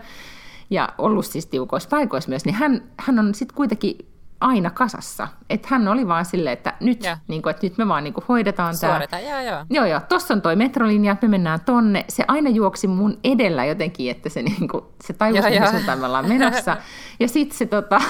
ja 0.71 0.89
ollut 0.99 1.27
siis 1.27 1.47
tiukoissa 1.47 1.89
paikoissa 1.89 2.29
myös, 2.31 2.45
niin 2.45 2.55
hän, 2.55 2.83
hän 2.99 3.19
on 3.19 3.35
sitten 3.35 3.57
kuitenkin 3.57 3.99
aina 4.41 4.71
kasassa. 4.71 5.29
Että 5.51 5.69
hän 5.71 5.89
oli 5.89 6.09
vaan 6.09 6.25
silleen, 6.25 6.53
että 6.53 6.75
nyt, 6.81 7.01
niin 7.29 7.43
kuin, 7.43 7.51
että 7.51 7.67
nyt 7.67 7.79
me 7.79 7.89
vaan 7.89 8.05
niin 8.05 8.15
kuin 8.15 8.25
hoidetaan 8.29 8.75
tämä. 8.81 9.21
Joo 9.31 9.41
joo. 9.41 9.65
Joo 9.71 9.85
joo, 9.85 10.01
tossa 10.09 10.35
on 10.35 10.43
toi 10.43 10.57
metrolinja, 10.57 11.17
me 11.23 11.29
mennään 11.29 11.61
tonne. 11.61 12.05
Se 12.09 12.25
aina 12.29 12.51
juoksi 12.51 12.87
mun 12.87 13.19
edellä 13.25 13.65
jotenkin, 13.65 14.11
että 14.11 14.29
se, 14.29 14.43
niin 14.43 14.69
kuin, 14.69 14.85
se 15.05 15.13
tajusi, 15.13 15.51
mihin 15.51 15.71
suuntaan 15.71 15.99
me 15.99 16.07
ollaan 16.07 16.29
menossa. 16.29 16.77
ja 17.21 17.29
sitten 17.29 17.59
se 17.59 17.67
tota, 17.67 18.01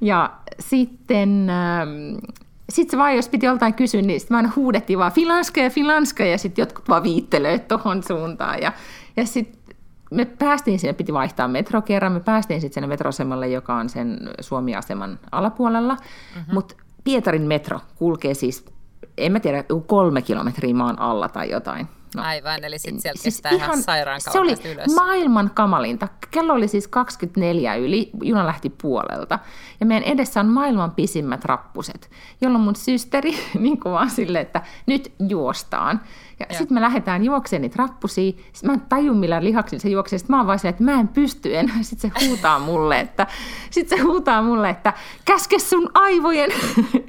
ja 0.00 0.30
sitten... 0.60 1.50
Ähm, 1.50 2.16
sitten 2.70 2.90
se 2.90 2.98
vaan, 2.98 3.16
jos 3.16 3.28
piti 3.28 3.46
joltain 3.46 3.74
kysyä, 3.74 4.02
niin 4.02 4.20
sitten 4.20 4.34
vaan 4.34 4.52
huudettiin 4.56 4.98
vaan 4.98 5.12
Filanska 5.12 5.60
ja 5.60 5.70
Filanska, 5.70 6.24
ja 6.24 6.38
sitten 6.38 6.62
jotkut 6.62 6.88
vaan 6.88 7.02
viittelöivät 7.02 7.68
tuohon 7.68 8.02
suuntaan. 8.02 8.62
Ja, 8.62 8.72
ja 9.16 9.26
sitten 9.26 9.65
me 10.10 10.24
päästiin 10.24 10.78
sinne, 10.78 10.92
piti 10.92 11.12
vaihtaa 11.12 11.48
metro 11.48 11.82
kerran, 11.82 12.12
me 12.12 12.20
päästiin 12.20 12.60
sitten 12.60 12.74
sinne 12.74 12.86
metroasemalle, 12.86 13.48
joka 13.48 13.74
on 13.74 13.88
sen 13.88 14.30
Suomi-aseman 14.40 15.18
alapuolella, 15.32 15.94
mm-hmm. 15.94 16.54
mutta 16.54 16.74
Pietarin 17.04 17.42
metro 17.42 17.80
kulkee 17.94 18.34
siis, 18.34 18.64
en 19.18 19.32
mä 19.32 19.40
tiedä, 19.40 19.64
kolme 19.86 20.22
kilometriä 20.22 20.74
maan 20.74 20.98
alla 20.98 21.28
tai 21.28 21.50
jotain. 21.50 21.88
No, 22.16 22.22
Aivan, 22.22 22.64
eli 22.64 22.78
sitten 22.78 23.00
sieltä 23.00 23.22
siis 23.22 23.34
kestää 23.34 23.52
ihan, 23.52 23.64
ihan 23.70 23.82
sairaan 23.82 24.20
Se 24.20 24.38
oli 24.38 24.54
ylös. 24.64 24.94
maailman 24.94 25.50
kamalinta. 25.54 26.08
Kello 26.30 26.52
oli 26.52 26.68
siis 26.68 26.88
24 26.88 27.74
yli, 27.74 28.10
juna 28.22 28.46
lähti 28.46 28.70
puolelta. 28.70 29.38
Ja 29.80 29.86
meidän 29.86 30.08
edessä 30.08 30.40
on 30.40 30.46
maailman 30.46 30.90
pisimmät 30.90 31.44
rappuset, 31.44 32.10
jolloin 32.40 32.64
mun 32.64 32.76
systeri 32.76 33.38
niin 33.58 33.80
kuin 33.80 33.92
vaan 33.92 34.10
silleen, 34.10 34.42
että 34.42 34.62
nyt 34.86 35.12
juostaan. 35.28 36.00
Ja, 36.40 36.46
sitten 36.50 36.74
me 36.74 36.80
lähdetään 36.80 37.24
juokseen 37.24 37.62
niitä 37.62 37.74
rappusia. 37.78 38.32
Sitten 38.52 38.70
mä 38.70 38.74
en 38.74 38.80
taju 38.80 39.14
millään 39.14 39.44
lihaksilla 39.44 39.82
se 39.82 39.88
juoksee. 39.88 40.18
Sitten 40.18 40.34
mä 40.34 40.38
oon 40.40 40.46
vaan 40.46 40.58
silleen, 40.58 40.72
että 40.74 40.84
mä 40.84 41.00
en 41.00 41.08
pysty 41.08 41.56
enää. 41.56 41.76
Sitten 41.82 42.12
se 42.20 42.26
huutaa 42.26 42.58
mulle, 42.58 43.00
että, 43.00 43.26
sitten 43.70 43.98
se 43.98 44.04
huutaa 44.04 44.42
mulle, 44.42 44.70
että 44.70 44.92
käske 45.24 45.58
sun 45.58 45.90
aivojen, 45.94 46.50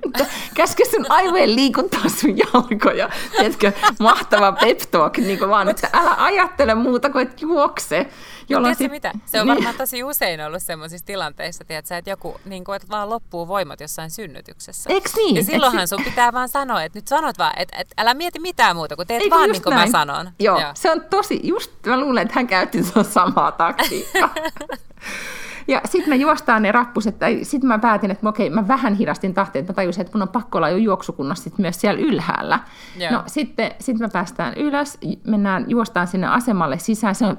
käske 0.55 0.86
sun 0.86 1.05
aivojen 1.10 1.55
liikuttaa 1.55 2.10
sun 2.10 2.38
jalkoja. 2.38 3.10
Tiedätkö, 3.38 3.72
mahtava 3.99 4.51
pep 4.51 4.80
talk, 4.98 5.18
niin 5.18 5.39
kuin 5.39 5.50
vaan, 5.50 5.70
että 5.70 5.89
älä 5.93 6.16
ajattele 6.18 6.76
muuta 6.76 7.10
kuin, 7.10 7.28
että 7.28 7.38
juokse. 7.39 8.10
Jolloin 8.50 8.76
sit... 8.76 8.91
mitä? 8.91 9.12
Se 9.26 9.41
on 9.41 9.48
varmaan 9.48 9.76
tosi 9.76 10.04
usein 10.04 10.41
ollut 10.41 10.64
sellaisissa 10.64 11.06
tilanteissa, 11.06 11.66
tiedätkö, 11.66 11.98
että 11.98 12.10
joku, 12.10 12.39
niin 12.45 12.64
kuin, 12.64 12.76
että 12.76 12.88
vaan 12.89 13.10
loppuu 13.10 13.48
voimat 13.48 13.80
jossain 13.82 14.12
synnytyksessä. 14.12 14.89
Eiks 14.93 15.16
niin? 15.16 15.36
Ja 15.36 15.43
silloinhan 15.43 15.82
Eks... 15.82 15.89
sun 15.89 16.04
pitää 16.04 16.34
vaan 16.34 16.50
sanoa, 16.50 16.84
että 16.84 16.98
nyt 16.98 17.08
sanot 17.08 17.38
vaan, 17.38 17.54
että, 17.58 17.78
että 17.78 17.93
älä 17.98 18.14
mieti 18.14 18.39
mitään 18.39 18.76
muuta, 18.76 18.95
kun 18.95 19.08
teet 19.08 19.22
Eikö 19.22 19.36
vaan 19.36 19.50
niin 19.50 19.64
kuin 19.64 19.76
näin? 19.76 19.89
mä 19.89 20.00
sanon. 20.00 20.32
Joo, 20.39 20.60
Joo, 20.60 20.72
se 20.74 20.91
on 20.91 21.02
tosi, 21.10 21.39
just 21.43 21.72
mä 21.86 22.00
luulen, 22.00 22.22
että 22.22 22.36
hän 22.36 22.48
käytti 22.48 22.80
samaa 23.10 23.52
taktiikkaa. 23.52 24.34
Ja 25.68 25.82
sitten 25.86 26.09
me 26.09 26.15
juostaan 26.15 26.61
ne 26.61 26.72
rappuset, 26.72 27.20
tai 27.20 27.39
sitten 27.43 27.68
mä 27.68 27.80
päätin, 27.80 28.11
että 28.11 28.30
okei, 28.30 28.49
mä 28.49 28.68
vähän 28.68 28.93
hidastin 28.93 29.34
tahtia, 29.34 29.59
että 29.59 29.74
mä 29.74 29.76
tajusin, 29.76 30.01
että 30.01 30.18
mun 30.18 30.22
on 30.22 30.28
pakko 30.28 30.57
olla 30.57 30.70
jo 30.70 30.78
juoksukunnassa 30.78 31.43
sit 31.43 31.57
myös 31.57 31.82
siellä 31.82 32.01
ylhäällä. 32.01 32.59
Yeah. 32.99 33.13
No 33.13 33.24
sitten 33.28 33.72
sit 33.80 33.99
me 33.99 34.09
päästään 34.13 34.53
ylös, 34.53 34.97
mennään, 35.28 35.65
juostaan 35.68 36.07
sinne 36.07 36.28
asemalle 36.28 36.80
sisään, 36.80 37.15
se 37.15 37.26
on 37.26 37.38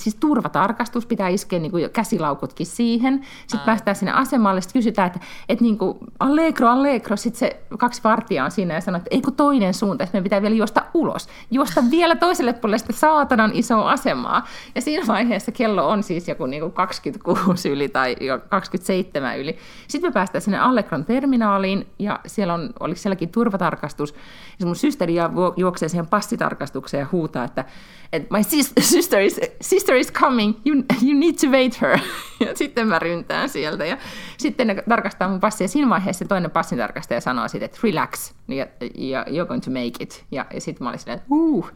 siis 0.00 0.14
turvatarkastus, 0.14 1.06
pitää 1.06 1.28
iskeä 1.28 1.58
niin 1.58 1.70
kuin 1.70 1.82
jo 1.82 1.88
käsilaukutkin 1.88 2.66
siihen. 2.66 3.20
Sitten 3.40 3.60
Ai. 3.60 3.66
päästään 3.66 3.96
sinne 3.96 4.12
asemalle, 4.12 4.60
sitten 4.60 4.78
kysytään, 4.80 5.06
että, 5.06 5.20
että 5.48 5.64
niin 5.64 5.78
kuin, 5.78 5.98
allegro, 6.20 6.68
allegro, 6.68 7.16
sitten 7.16 7.38
se 7.38 7.60
kaksi 7.78 8.00
vartijaa 8.04 8.44
on 8.44 8.50
siinä 8.50 8.74
ja 8.74 8.80
sanoo, 8.80 8.96
että 8.96 9.08
ei 9.10 9.20
kun 9.20 9.34
toinen 9.34 9.74
suunta, 9.74 10.04
että 10.04 10.14
meidän 10.14 10.24
pitää 10.24 10.42
vielä 10.42 10.54
juosta 10.54 10.82
ulos. 10.94 11.28
Juosta 11.50 11.82
vielä 11.90 12.16
toiselle 12.16 12.52
puolelle 12.52 12.78
sitä 12.78 12.92
saatanan 12.92 13.50
isoa 13.54 13.90
asemaa. 13.90 14.46
Ja 14.74 14.80
siinä 14.80 15.06
vaiheessa 15.06 15.52
kello 15.52 15.88
on 15.88 16.02
siis 16.02 16.28
joku 16.28 16.46
niin 16.46 16.60
kuin 16.60 16.72
26 16.72 17.65
yli 17.66 17.88
tai 17.88 18.16
27 18.48 19.38
yli. 19.38 19.58
Sitten 19.88 20.10
me 20.10 20.12
päästään 20.12 20.42
sinne 20.42 20.58
Allegron 20.58 21.04
terminaaliin 21.04 21.86
ja 21.98 22.20
siellä 22.26 22.54
on, 22.54 22.70
oliko 22.80 22.98
sielläkin 22.98 23.28
turvatarkastus. 23.28 24.14
Ja 24.60 24.66
mun 24.66 24.76
systeri 24.76 25.14
juoksee 25.56 25.88
siihen 25.88 26.06
passitarkastukseen 26.06 27.00
ja 27.00 27.06
huutaa, 27.12 27.44
että, 27.44 27.64
että 28.12 28.36
my 28.36 28.42
sister 28.80 29.20
is, 29.20 29.40
sister 29.60 29.96
is 29.96 30.12
coming, 30.12 30.54
you, 30.66 30.82
you 31.02 31.18
need 31.20 31.34
to 31.40 31.46
wait 31.46 31.80
her. 31.80 31.98
Ja 32.40 32.54
sitten 32.54 32.88
mä 32.88 32.98
ryntään 32.98 33.48
sieltä 33.48 33.86
ja 33.86 33.96
sitten 34.38 34.66
ne 34.66 34.82
tarkastaa 34.88 35.28
mun 35.28 35.40
passia. 35.40 35.68
Siinä 35.68 35.88
vaiheessa 35.88 36.24
toinen 36.24 36.50
passintarkastaja 36.50 37.20
sanoo 37.20 37.48
sitten, 37.48 37.64
että 37.64 37.78
relax, 37.82 38.32
ja, 38.48 38.66
ja 38.94 39.24
you're 39.24 39.46
going 39.46 39.62
to 39.62 39.70
make 39.70 39.92
it. 40.00 40.24
Ja, 40.30 40.46
ja 40.54 40.60
sitten 40.60 40.84
mä 40.84 40.88
olin 40.88 40.98
silleen, 40.98 41.18
että 41.18 41.28
uh, 41.30 41.70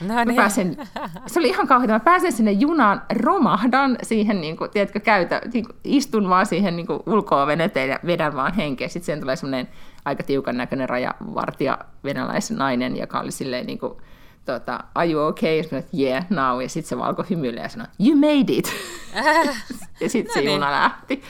No 0.00 0.24
niin. 0.24 0.36
pääsen, 0.36 0.76
se 1.26 1.40
oli 1.40 1.48
ihan 1.48 1.66
kauheaa. 1.66 1.92
Mä 1.92 2.00
pääsen 2.00 2.32
sinne 2.32 2.52
junaan, 2.52 3.02
romahdan 3.22 3.98
siihen, 4.02 4.40
niin 4.40 4.56
kuin, 4.56 4.70
tiedätkö, 4.70 5.00
käytä, 5.00 5.42
niin 5.52 5.64
kuin, 5.64 5.76
istun 5.84 6.28
vaan 6.28 6.46
siihen 6.46 6.76
niin 6.76 6.86
ulkoa 7.06 7.46
veneteen 7.46 7.88
ja 7.88 7.98
vedän 8.06 8.36
vaan 8.36 8.54
henkeä. 8.54 8.88
Sitten 8.88 9.06
siihen 9.06 9.20
tulee 9.20 9.36
semmoinen 9.36 9.68
aika 10.04 10.22
tiukan 10.22 10.56
näköinen 10.56 10.88
rajavartija 10.88 11.78
venäläisnainen, 12.04 12.96
joka 12.96 13.20
oli 13.20 13.30
silleen 13.30 13.66
niin 13.66 13.78
kuin, 13.78 13.92
tota, 14.44 14.84
are 14.94 15.10
you 15.10 15.26
okay? 15.26 15.56
Ja 15.56 15.62
sanoin, 15.62 15.84
yeah, 15.98 16.26
now. 16.30 16.62
Ja 16.62 16.68
sitten 16.68 16.88
se 16.88 16.98
valko 16.98 17.24
hymyilee 17.30 17.62
ja 17.62 17.68
sanoi, 17.68 17.86
you 18.00 18.16
made 18.16 18.52
it. 18.52 18.72
ja 20.00 20.08
sitten 20.08 20.30
no 20.30 20.34
se 20.34 20.40
niin. 20.40 20.52
juna 20.52 20.70
lähti. 20.70 21.22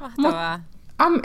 Mahtavaa. 0.00 0.58
Mut, 0.58 0.66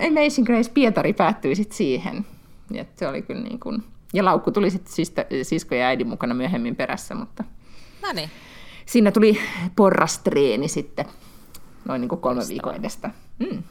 Amazing 0.08 0.48
Grace 0.48 0.72
Pietari 0.74 1.14
päättyi 1.14 1.56
sitten 1.56 1.78
siihen. 1.78 2.26
Ja 2.72 2.86
se 2.96 3.08
oli 3.08 3.22
kyllä 3.22 3.42
niin 3.42 3.60
kuin, 3.60 3.84
ja 4.14 4.26
laukku 4.26 4.52
tuli 4.52 4.70
sitten 4.70 5.26
sisko 5.44 5.76
ja 5.76 5.86
äidin 5.86 6.08
mukana 6.08 6.34
myöhemmin 6.34 6.76
perässä, 6.76 7.16
mutta 7.16 7.44
Noniin. 8.02 8.30
siinä 8.86 9.12
tuli 9.12 9.40
porrastreeni 9.76 10.68
sitten 10.68 11.06
noin 11.86 12.02
niin 12.02 12.10
kuin 12.10 12.22
kolme 12.22 12.42
viikon 12.48 12.76
edestä. 12.76 13.10
Mm. 13.40 13.64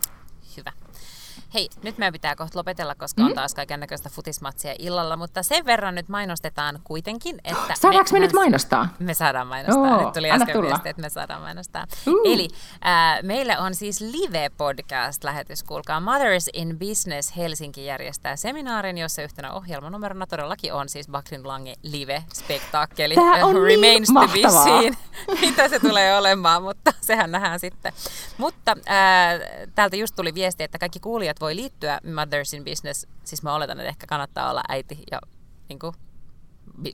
Hei, 1.55 1.68
nyt 1.82 1.99
meidän 1.99 2.12
pitää 2.12 2.36
kohta 2.36 2.59
lopetella, 2.59 2.94
koska 2.94 3.22
mm. 3.22 3.28
on 3.28 3.34
taas 3.34 3.55
kaiken 3.55 3.80
näköistä 3.80 4.11
futismatsia 4.11 4.74
illalla, 4.78 5.16
mutta 5.16 5.42
sen 5.42 5.66
verran 5.66 5.94
nyt 5.94 6.09
mainostetaan 6.09 6.80
kuitenkin, 6.84 7.38
että... 7.44 7.74
Saadaanko 7.74 8.11
me, 8.12 8.18
me 8.18 8.26
nyt 8.26 8.32
mainostaa? 8.32 8.88
Me 8.99 9.14
saadaan 9.14 9.47
mainostaa. 9.47 9.97
Oo, 9.97 10.05
nyt 10.05 10.12
tuli 10.12 10.30
äsken 10.30 10.62
viesti, 10.62 10.88
että 10.88 11.03
me 11.03 11.09
saadaan 11.09 11.42
mainostaa. 11.42 11.86
Uh. 12.07 12.32
Eli 12.32 12.49
äh, 12.86 13.22
meillä 13.22 13.59
on 13.59 13.74
siis 13.74 14.01
live-podcast-lähetys, 14.01 15.62
kuulkaa. 15.62 16.01
Mothers 16.01 16.51
in 16.53 16.78
Business 16.78 17.36
Helsinki 17.36 17.84
järjestää 17.84 18.36
seminaarin, 18.36 18.99
jossa 18.99 19.22
yhtenä 19.22 19.53
ohjelmanumerona 19.53 20.26
todellakin 20.26 20.74
on 20.74 20.88
siis 20.88 21.09
Bakrin 21.09 21.49
Lange 21.49 21.74
live-spektaakkeli. 21.82 23.14
Tämä 23.14 23.47
on 23.47 23.62
Remains 23.62 24.11
niin 24.11 24.28
to 24.28 24.32
be 24.32 24.62
seen, 24.64 24.97
mitä 25.49 25.68
se 25.68 25.78
tulee 25.78 26.18
olemaan, 26.18 26.62
mutta 26.62 26.92
sehän 27.01 27.30
nähdään 27.30 27.61
sitten. 27.61 27.92
Mutta 28.38 28.76
äh, 28.90 29.40
täältä 29.74 29.97
just 29.97 30.16
tuli 30.16 30.34
viesti, 30.34 30.62
että 30.62 30.78
kaikki 30.78 31.01
kuulijat 31.01 31.36
voi 31.41 31.57
liittyä 31.57 32.01
Mothers 32.14 32.55
in 32.55 32.64
Business, 32.64 33.07
siis 33.24 33.43
mä 33.43 33.55
oletan, 33.55 33.80
että 33.80 33.89
ehkä 33.89 34.07
kannattaa 34.07 34.51
olla 34.51 34.62
äiti 34.68 34.99
ja 35.11 35.20
niin 35.68 35.78
kuin, 35.78 35.93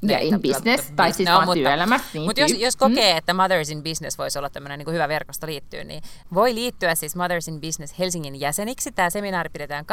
ja 0.03 0.19
in 0.19 0.43
business, 0.43 0.93
tai 0.97 1.13
siis 1.13 1.29
no, 1.29 1.41
mutta, 1.41 1.55
työelämässä. 1.55 2.07
Niin 2.15 2.23
mutta 2.23 2.41
jos, 2.41 2.53
jos 2.53 2.77
kokee, 2.77 3.13
mm. 3.13 3.19
että 3.19 3.35
Mothers 3.35 3.71
in 3.71 3.83
Business 3.83 4.19
voisi 4.19 4.39
olla 4.39 4.51
tämmöinen 4.51 4.79
niin 4.79 4.93
hyvä 4.93 5.09
verkosto 5.09 5.47
liittyä, 5.47 5.85
niin 5.85 6.03
voi 6.35 6.55
liittyä 6.55 6.95
siis 6.95 7.17
Mothers 7.17 7.49
in 7.49 7.61
Business 7.61 7.99
Helsingin 7.99 8.41
jäseniksi. 8.41 8.93
Tämä 8.93 9.11
seminaari 9.11 9.51
pidetään 9.53 9.85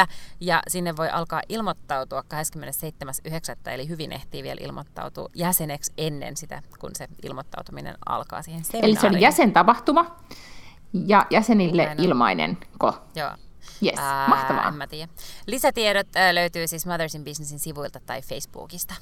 26.10. 0.00 0.06
ja 0.40 0.62
sinne 0.68 0.96
voi 0.96 1.10
alkaa 1.10 1.42
ilmoittautua 1.48 2.24
27.9. 3.30 3.70
Eli 3.70 3.88
hyvin 3.88 4.12
ehtii 4.12 4.42
vielä 4.42 4.60
ilmoittautua 4.64 5.28
jäseneksi 5.34 5.92
ennen 5.98 6.36
sitä, 6.36 6.62
kun 6.78 6.90
se 6.94 7.08
ilmoittautuminen 7.22 7.94
alkaa 8.06 8.42
siihen 8.42 8.64
seminaariin. 8.64 8.96
Eli 8.96 9.00
se 9.00 9.16
on 9.16 9.20
jäsentapahtuma 9.20 10.16
ja 10.92 11.26
jäsenille 11.30 11.84
Näin 11.84 12.00
ilmainen 12.00 12.58
ko. 12.78 12.94
Joo. 13.16 13.30
Yes, 13.84 13.98
Ää, 13.98 14.28
mahtavaa. 14.28 14.68
En 14.68 14.74
mä 14.74 14.86
tiedä. 14.86 15.12
Lisätiedot 15.46 16.06
löytyy 16.32 16.66
siis 16.66 16.86
Mothers 16.86 17.14
in 17.14 17.24
Businessin 17.24 17.58
sivuilta 17.58 18.00
tai 18.06 18.22
Facebookista. 18.22 18.94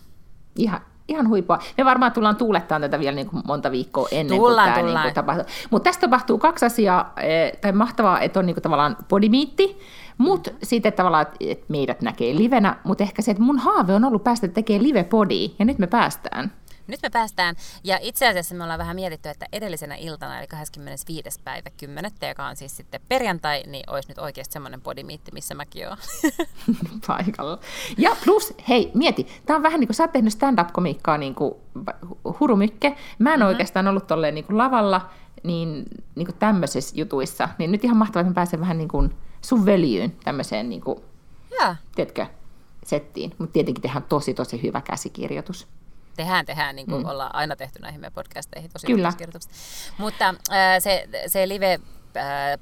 Ihan, 0.57 0.81
ihan 1.09 1.29
huipua. 1.29 1.59
Me 1.79 1.85
varmaan 1.85 2.13
tullaan 2.13 2.37
tuulettaan 2.37 2.81
tätä 2.81 2.99
vielä 2.99 3.15
niin 3.15 3.31
kuin 3.31 3.43
monta 3.47 3.71
viikkoa 3.71 4.09
ennen 4.11 4.39
tullaan, 4.39 4.69
kuin 4.69 4.75
tämä 4.75 4.87
tullaan. 4.87 5.07
Niin 5.07 5.15
kuin 5.15 5.25
tapahtuu. 5.25 5.55
Mutta 5.71 5.89
tästä 5.89 6.01
tapahtuu 6.01 6.39
kaksi 6.39 6.67
asiaa. 6.67 7.15
Tai 7.61 7.73
mahtavaa, 7.73 8.21
että 8.21 8.39
on 8.39 8.47
niin 8.47 8.55
kuin 8.55 8.63
tavallaan 8.63 8.97
bodymeetti, 9.09 9.81
mutta 10.19 10.51
sitten 10.63 10.93
tavallaan, 10.93 11.27
että 11.41 11.65
meidät 11.69 12.01
näkee 12.03 12.37
livenä, 12.37 12.77
mutta 12.85 13.05
ehkä 13.05 13.23
se, 13.23 13.31
että 13.31 13.43
mun 13.43 13.59
haave 13.59 13.95
on 13.95 14.05
ollut 14.05 14.25
päästä 14.25 14.49
tekemään 14.49 14.83
live-podia, 14.83 15.49
ja 15.59 15.65
nyt 15.65 15.79
me 15.79 15.87
päästään. 15.87 16.53
Nyt 16.91 17.03
me 17.03 17.11
päästään, 17.11 17.57
ja 17.85 17.99
itse 18.03 18.29
asiassa 18.29 18.55
me 18.55 18.63
ollaan 18.63 18.79
vähän 18.79 18.97
mietitty, 18.97 19.29
että 19.29 19.47
edellisenä 19.53 19.95
iltana, 19.95 20.39
eli 20.39 20.47
25. 20.47 21.41
päivä 21.45 21.71
10. 21.77 22.11
joka 22.29 22.47
on 22.47 22.57
siis 22.57 22.77
sitten 22.77 23.01
perjantai, 23.09 23.63
niin 23.67 23.91
olisi 23.91 24.09
nyt 24.09 24.19
oikeasti 24.19 24.53
semmoinen 24.53 24.81
podimiitti, 24.81 25.31
missä 25.35 25.55
mäkin 25.55 25.89
oon. 25.89 25.97
Paikalla. 27.07 27.59
Ja 27.99 28.17
plus, 28.25 28.55
hei, 28.69 28.91
mieti, 28.95 29.27
tämä 29.47 29.57
on 29.57 29.63
vähän 29.63 29.81
niin 29.81 29.89
kuin 29.89 29.97
sä 29.97 30.03
oot 30.03 30.13
tehnyt 30.13 30.33
stand-up-komiikkaa 30.33 31.19
niin 31.19 31.35
kuin 31.35 31.55
hurumykke. 32.41 32.97
Mä 33.19 33.35
en 33.35 33.39
mm-hmm. 33.39 33.49
oikeastaan 33.49 33.89
ollut 33.89 34.07
tolleen 34.07 34.35
niin 34.35 34.45
kuin 34.45 34.59
lavalla, 34.59 35.11
niin, 35.43 35.85
niin 36.15 36.27
kuin 36.27 36.37
tämmöisissä 36.39 36.97
jutuissa, 36.99 37.49
niin 37.59 37.73
nyt 37.73 37.85
ihan 37.85 37.97
mahtavaa, 37.97 38.21
että 38.21 38.31
mä 38.31 38.35
pääsen 38.35 38.61
vähän 38.61 38.79
niin 38.79 38.89
kuin 38.89 39.15
sun 39.41 39.67
völjyyn 39.67 40.13
tämmöiseen, 40.25 40.69
niin 40.69 40.81
kuin, 40.81 40.99
ja. 41.61 41.77
tiedätkö, 41.95 42.27
settiin. 42.87 43.33
Mutta 43.39 43.53
tietenkin 43.53 43.83
tehdään 43.83 44.05
tosi, 44.09 44.35
tosi 44.35 44.63
hyvä 44.63 44.81
käsikirjoitus 44.81 45.67
tehdään, 46.17 46.47
tehdään, 46.47 46.77
niin 46.77 46.87
kuin 46.87 47.03
mm. 47.03 47.09
ollaan 47.09 47.35
aina 47.35 47.57
tehty 47.57 47.79
näihin 47.79 48.01
meidän 48.01 48.13
podcasteihin 48.13 48.71
tosi 48.71 48.87
Kyllä. 48.87 49.13
Mutta 49.99 50.29
äh, 50.29 50.57
se, 50.79 51.09
se 51.27 51.49
live 51.49 51.81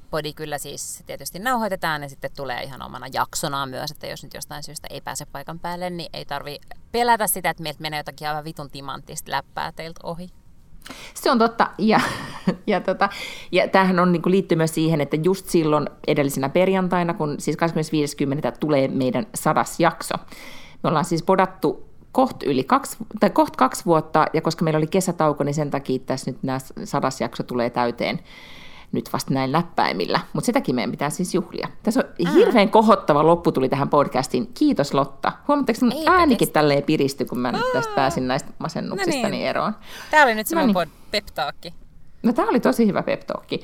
podi 0.09 0.33
kyllä 0.33 0.57
siis 0.57 1.03
tietysti 1.05 1.39
nauhoitetaan 1.39 2.01
ja 2.01 2.09
sitten 2.09 2.31
tulee 2.35 2.63
ihan 2.63 2.81
omana 2.81 3.07
jaksonaan 3.13 3.69
myös, 3.69 3.91
että 3.91 4.07
jos 4.07 4.23
nyt 4.23 4.33
jostain 4.33 4.63
syystä 4.63 4.87
ei 4.91 5.01
pääse 5.01 5.25
paikan 5.25 5.59
päälle, 5.59 5.89
niin 5.89 6.09
ei 6.13 6.25
tarvi 6.25 6.59
pelätä 6.91 7.27
sitä, 7.27 7.49
että 7.49 7.63
meiltä 7.63 7.81
menee 7.81 7.99
jotakin 7.99 8.27
aivan 8.27 8.43
vitun 8.43 8.69
timanttista 8.69 9.31
läppää 9.31 9.71
teiltä 9.71 9.99
ohi. 10.03 10.29
Se 11.13 11.31
on 11.31 11.39
totta, 11.39 11.67
ja, 11.77 11.99
ja, 12.67 12.81
tota, 12.81 13.09
ja 13.51 13.67
tämähän 13.67 13.99
on, 13.99 14.11
niin 14.11 14.21
kuin, 14.21 14.31
liittyy 14.31 14.55
myös 14.55 14.73
siihen, 14.73 15.01
että 15.01 15.17
just 15.23 15.49
silloin 15.49 15.89
edellisenä 16.07 16.49
perjantaina, 16.49 17.13
kun 17.13 17.35
siis 17.39 17.57
25.10. 18.51 18.57
tulee 18.59 18.87
meidän 18.87 19.27
sadas 19.35 19.79
jakso, 19.79 20.15
me 20.83 20.89
ollaan 20.89 21.05
siis 21.05 21.23
podattu 21.23 21.88
koht 22.19 22.43
yli 22.43 22.63
kaksi, 22.63 22.97
tai 23.19 23.29
koht 23.29 23.55
kaksi 23.55 23.85
vuotta, 23.85 24.25
ja 24.33 24.41
koska 24.41 24.63
meillä 24.63 24.77
oli 24.77 24.87
kesätauko, 24.87 25.43
niin 25.43 25.53
sen 25.53 25.71
takia 25.71 25.99
tässä 25.99 26.31
nyt 26.31 26.43
nämä 26.43 26.59
sadas 26.83 27.21
jakso 27.21 27.43
tulee 27.43 27.69
täyteen 27.69 28.19
nyt 28.91 29.13
vasta 29.13 29.33
näin 29.33 29.51
läppäimillä. 29.51 30.19
Mutta 30.33 30.45
sitäkin 30.45 30.75
meidän 30.75 30.91
pitää 30.91 31.09
siis 31.09 31.33
juhlia. 31.35 31.67
Tässä 31.83 31.99
on 31.99 32.27
Ää. 32.27 32.33
hirveän 32.33 32.69
kohottava 32.69 33.25
loppu 33.25 33.51
tuli 33.51 33.69
tähän 33.69 33.89
podcastiin. 33.89 34.47
Kiitos 34.53 34.93
Lotta. 34.93 35.31
Huomatteko, 35.47 35.79
mun 35.81 35.93
äänikin 36.05 36.47
tästä. 36.47 36.59
tälleen 36.59 36.83
piristy, 36.83 37.25
kun 37.25 37.39
mä 37.39 37.51
nyt 37.51 37.73
tästä 37.73 37.95
pääsin 37.95 38.27
näistä 38.27 38.49
masennuksista 38.59 39.27
no 39.27 39.29
niin. 39.29 39.47
eroon. 39.47 39.75
Tämä 40.11 40.23
oli 40.23 40.35
nyt 40.35 40.47
semmoinen 40.47 40.73
no 40.73 40.79
niin. 40.83 40.91
peptaakki. 41.11 41.73
No 42.23 42.33
tämä 42.33 42.49
oli 42.49 42.59
tosi 42.59 42.87
hyvä 42.87 43.03
peptaakki. 43.03 43.61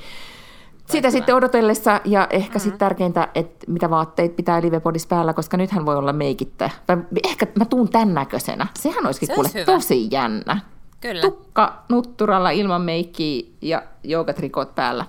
Sitä 0.89 1.11
sitten 1.11 1.35
odotellessa 1.35 2.01
ja 2.05 2.27
ehkä 2.29 2.45
mm-hmm. 2.45 2.59
sitten 2.59 2.79
tärkeintä, 2.79 3.27
että 3.35 3.65
mitä 3.67 3.89
vaatteet 3.89 4.35
pitää 4.35 4.61
livepodissa 4.61 5.07
päällä, 5.07 5.33
koska 5.33 5.57
nythän 5.57 5.85
voi 5.85 5.95
olla 5.95 6.13
meikittä. 6.13 6.69
Tai 6.85 6.97
ehkä 7.23 7.47
mä 7.55 7.65
tuun 7.65 7.89
tämän 7.89 8.13
näköisenä. 8.13 8.67
Sehän 8.79 9.05
olisikin 9.05 9.27
Se 9.27 9.33
kuule 9.33 9.49
olisi 9.53 9.65
tosi 9.65 10.07
jännä. 10.11 10.61
Kyllä. 11.01 11.21
Tukka 11.21 11.83
nutturalla 11.89 12.49
ilman 12.49 12.81
meikkiä 12.81 13.47
ja 13.61 13.83
joogatrikot 14.03 14.75
päällä. 14.75 15.05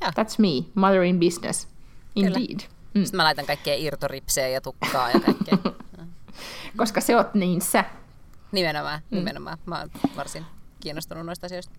Ja. 0.00 0.08
That's 0.08 0.34
me, 0.38 0.64
mother 0.74 1.02
in 1.02 1.20
business. 1.20 1.68
Indeed. 2.16 2.60
Mm. 2.94 3.04
Sitten 3.04 3.16
mä 3.16 3.24
laitan 3.24 3.46
kaikkea 3.46 3.74
irtoripseä 3.74 4.48
ja 4.48 4.60
tukkaa 4.60 5.10
ja 5.10 5.20
kaikkea. 5.20 5.58
koska 6.78 7.00
se 7.00 7.16
oot 7.16 7.34
niin 7.34 7.60
sä. 7.60 7.84
Nimenomaan, 8.52 9.00
mm. 9.10 9.16
nimenomaan. 9.16 9.58
Mä 9.66 9.78
oon 9.78 9.90
varsin 10.16 10.44
kiinnostunut 10.80 11.26
noista 11.26 11.46
asioista. 11.46 11.72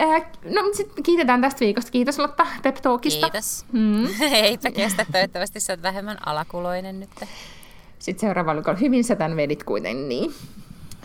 Äh, 0.00 0.22
no, 0.44 0.62
sitten 0.72 1.02
kiitetään 1.02 1.40
tästä 1.40 1.60
viikosta. 1.60 1.90
Kiitos 1.90 2.18
Lotta 2.18 2.46
Pep 2.62 2.76
Talkista. 2.76 3.30
Kiitos. 3.30 3.64
Mm. 3.72 4.06
Eipä 4.32 4.70
kestä. 4.70 5.06
Toivottavasti 5.12 5.60
sä 5.60 5.72
oot 5.72 5.82
vähemmän 5.82 6.28
alakuloinen 6.28 7.00
nyt. 7.00 7.10
Sitten 7.98 8.20
seuraava 8.20 8.54
viikolla. 8.54 8.78
Hyvin 8.78 9.04
sä 9.04 9.16
tämän 9.16 9.36
vedit 9.36 9.64
kuitenkin. 9.64 10.08
Niin, 10.08 10.34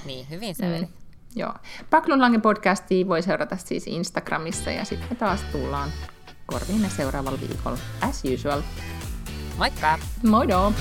niin 0.06 0.30
hyvin 0.30 0.56
sä 0.56 0.70
vedit. 0.70 0.90
Mm. 0.90 0.96
Joo. 1.36 1.54
Paklun 1.90 2.22
Langen 2.22 2.42
podcastia 2.42 3.08
voi 3.08 3.22
seurata 3.22 3.58
siis 3.58 3.88
Instagramissa 3.88 4.72
ja 4.72 4.86
sitten 4.86 5.18
taas 5.18 5.42
tullaan 5.52 5.90
korviin 6.46 6.90
seuraavalla 6.90 7.40
viikolla 7.40 7.78
as 8.02 8.24
usual. 8.34 8.62
Moikka! 9.58 10.00
Moido! 10.24 10.74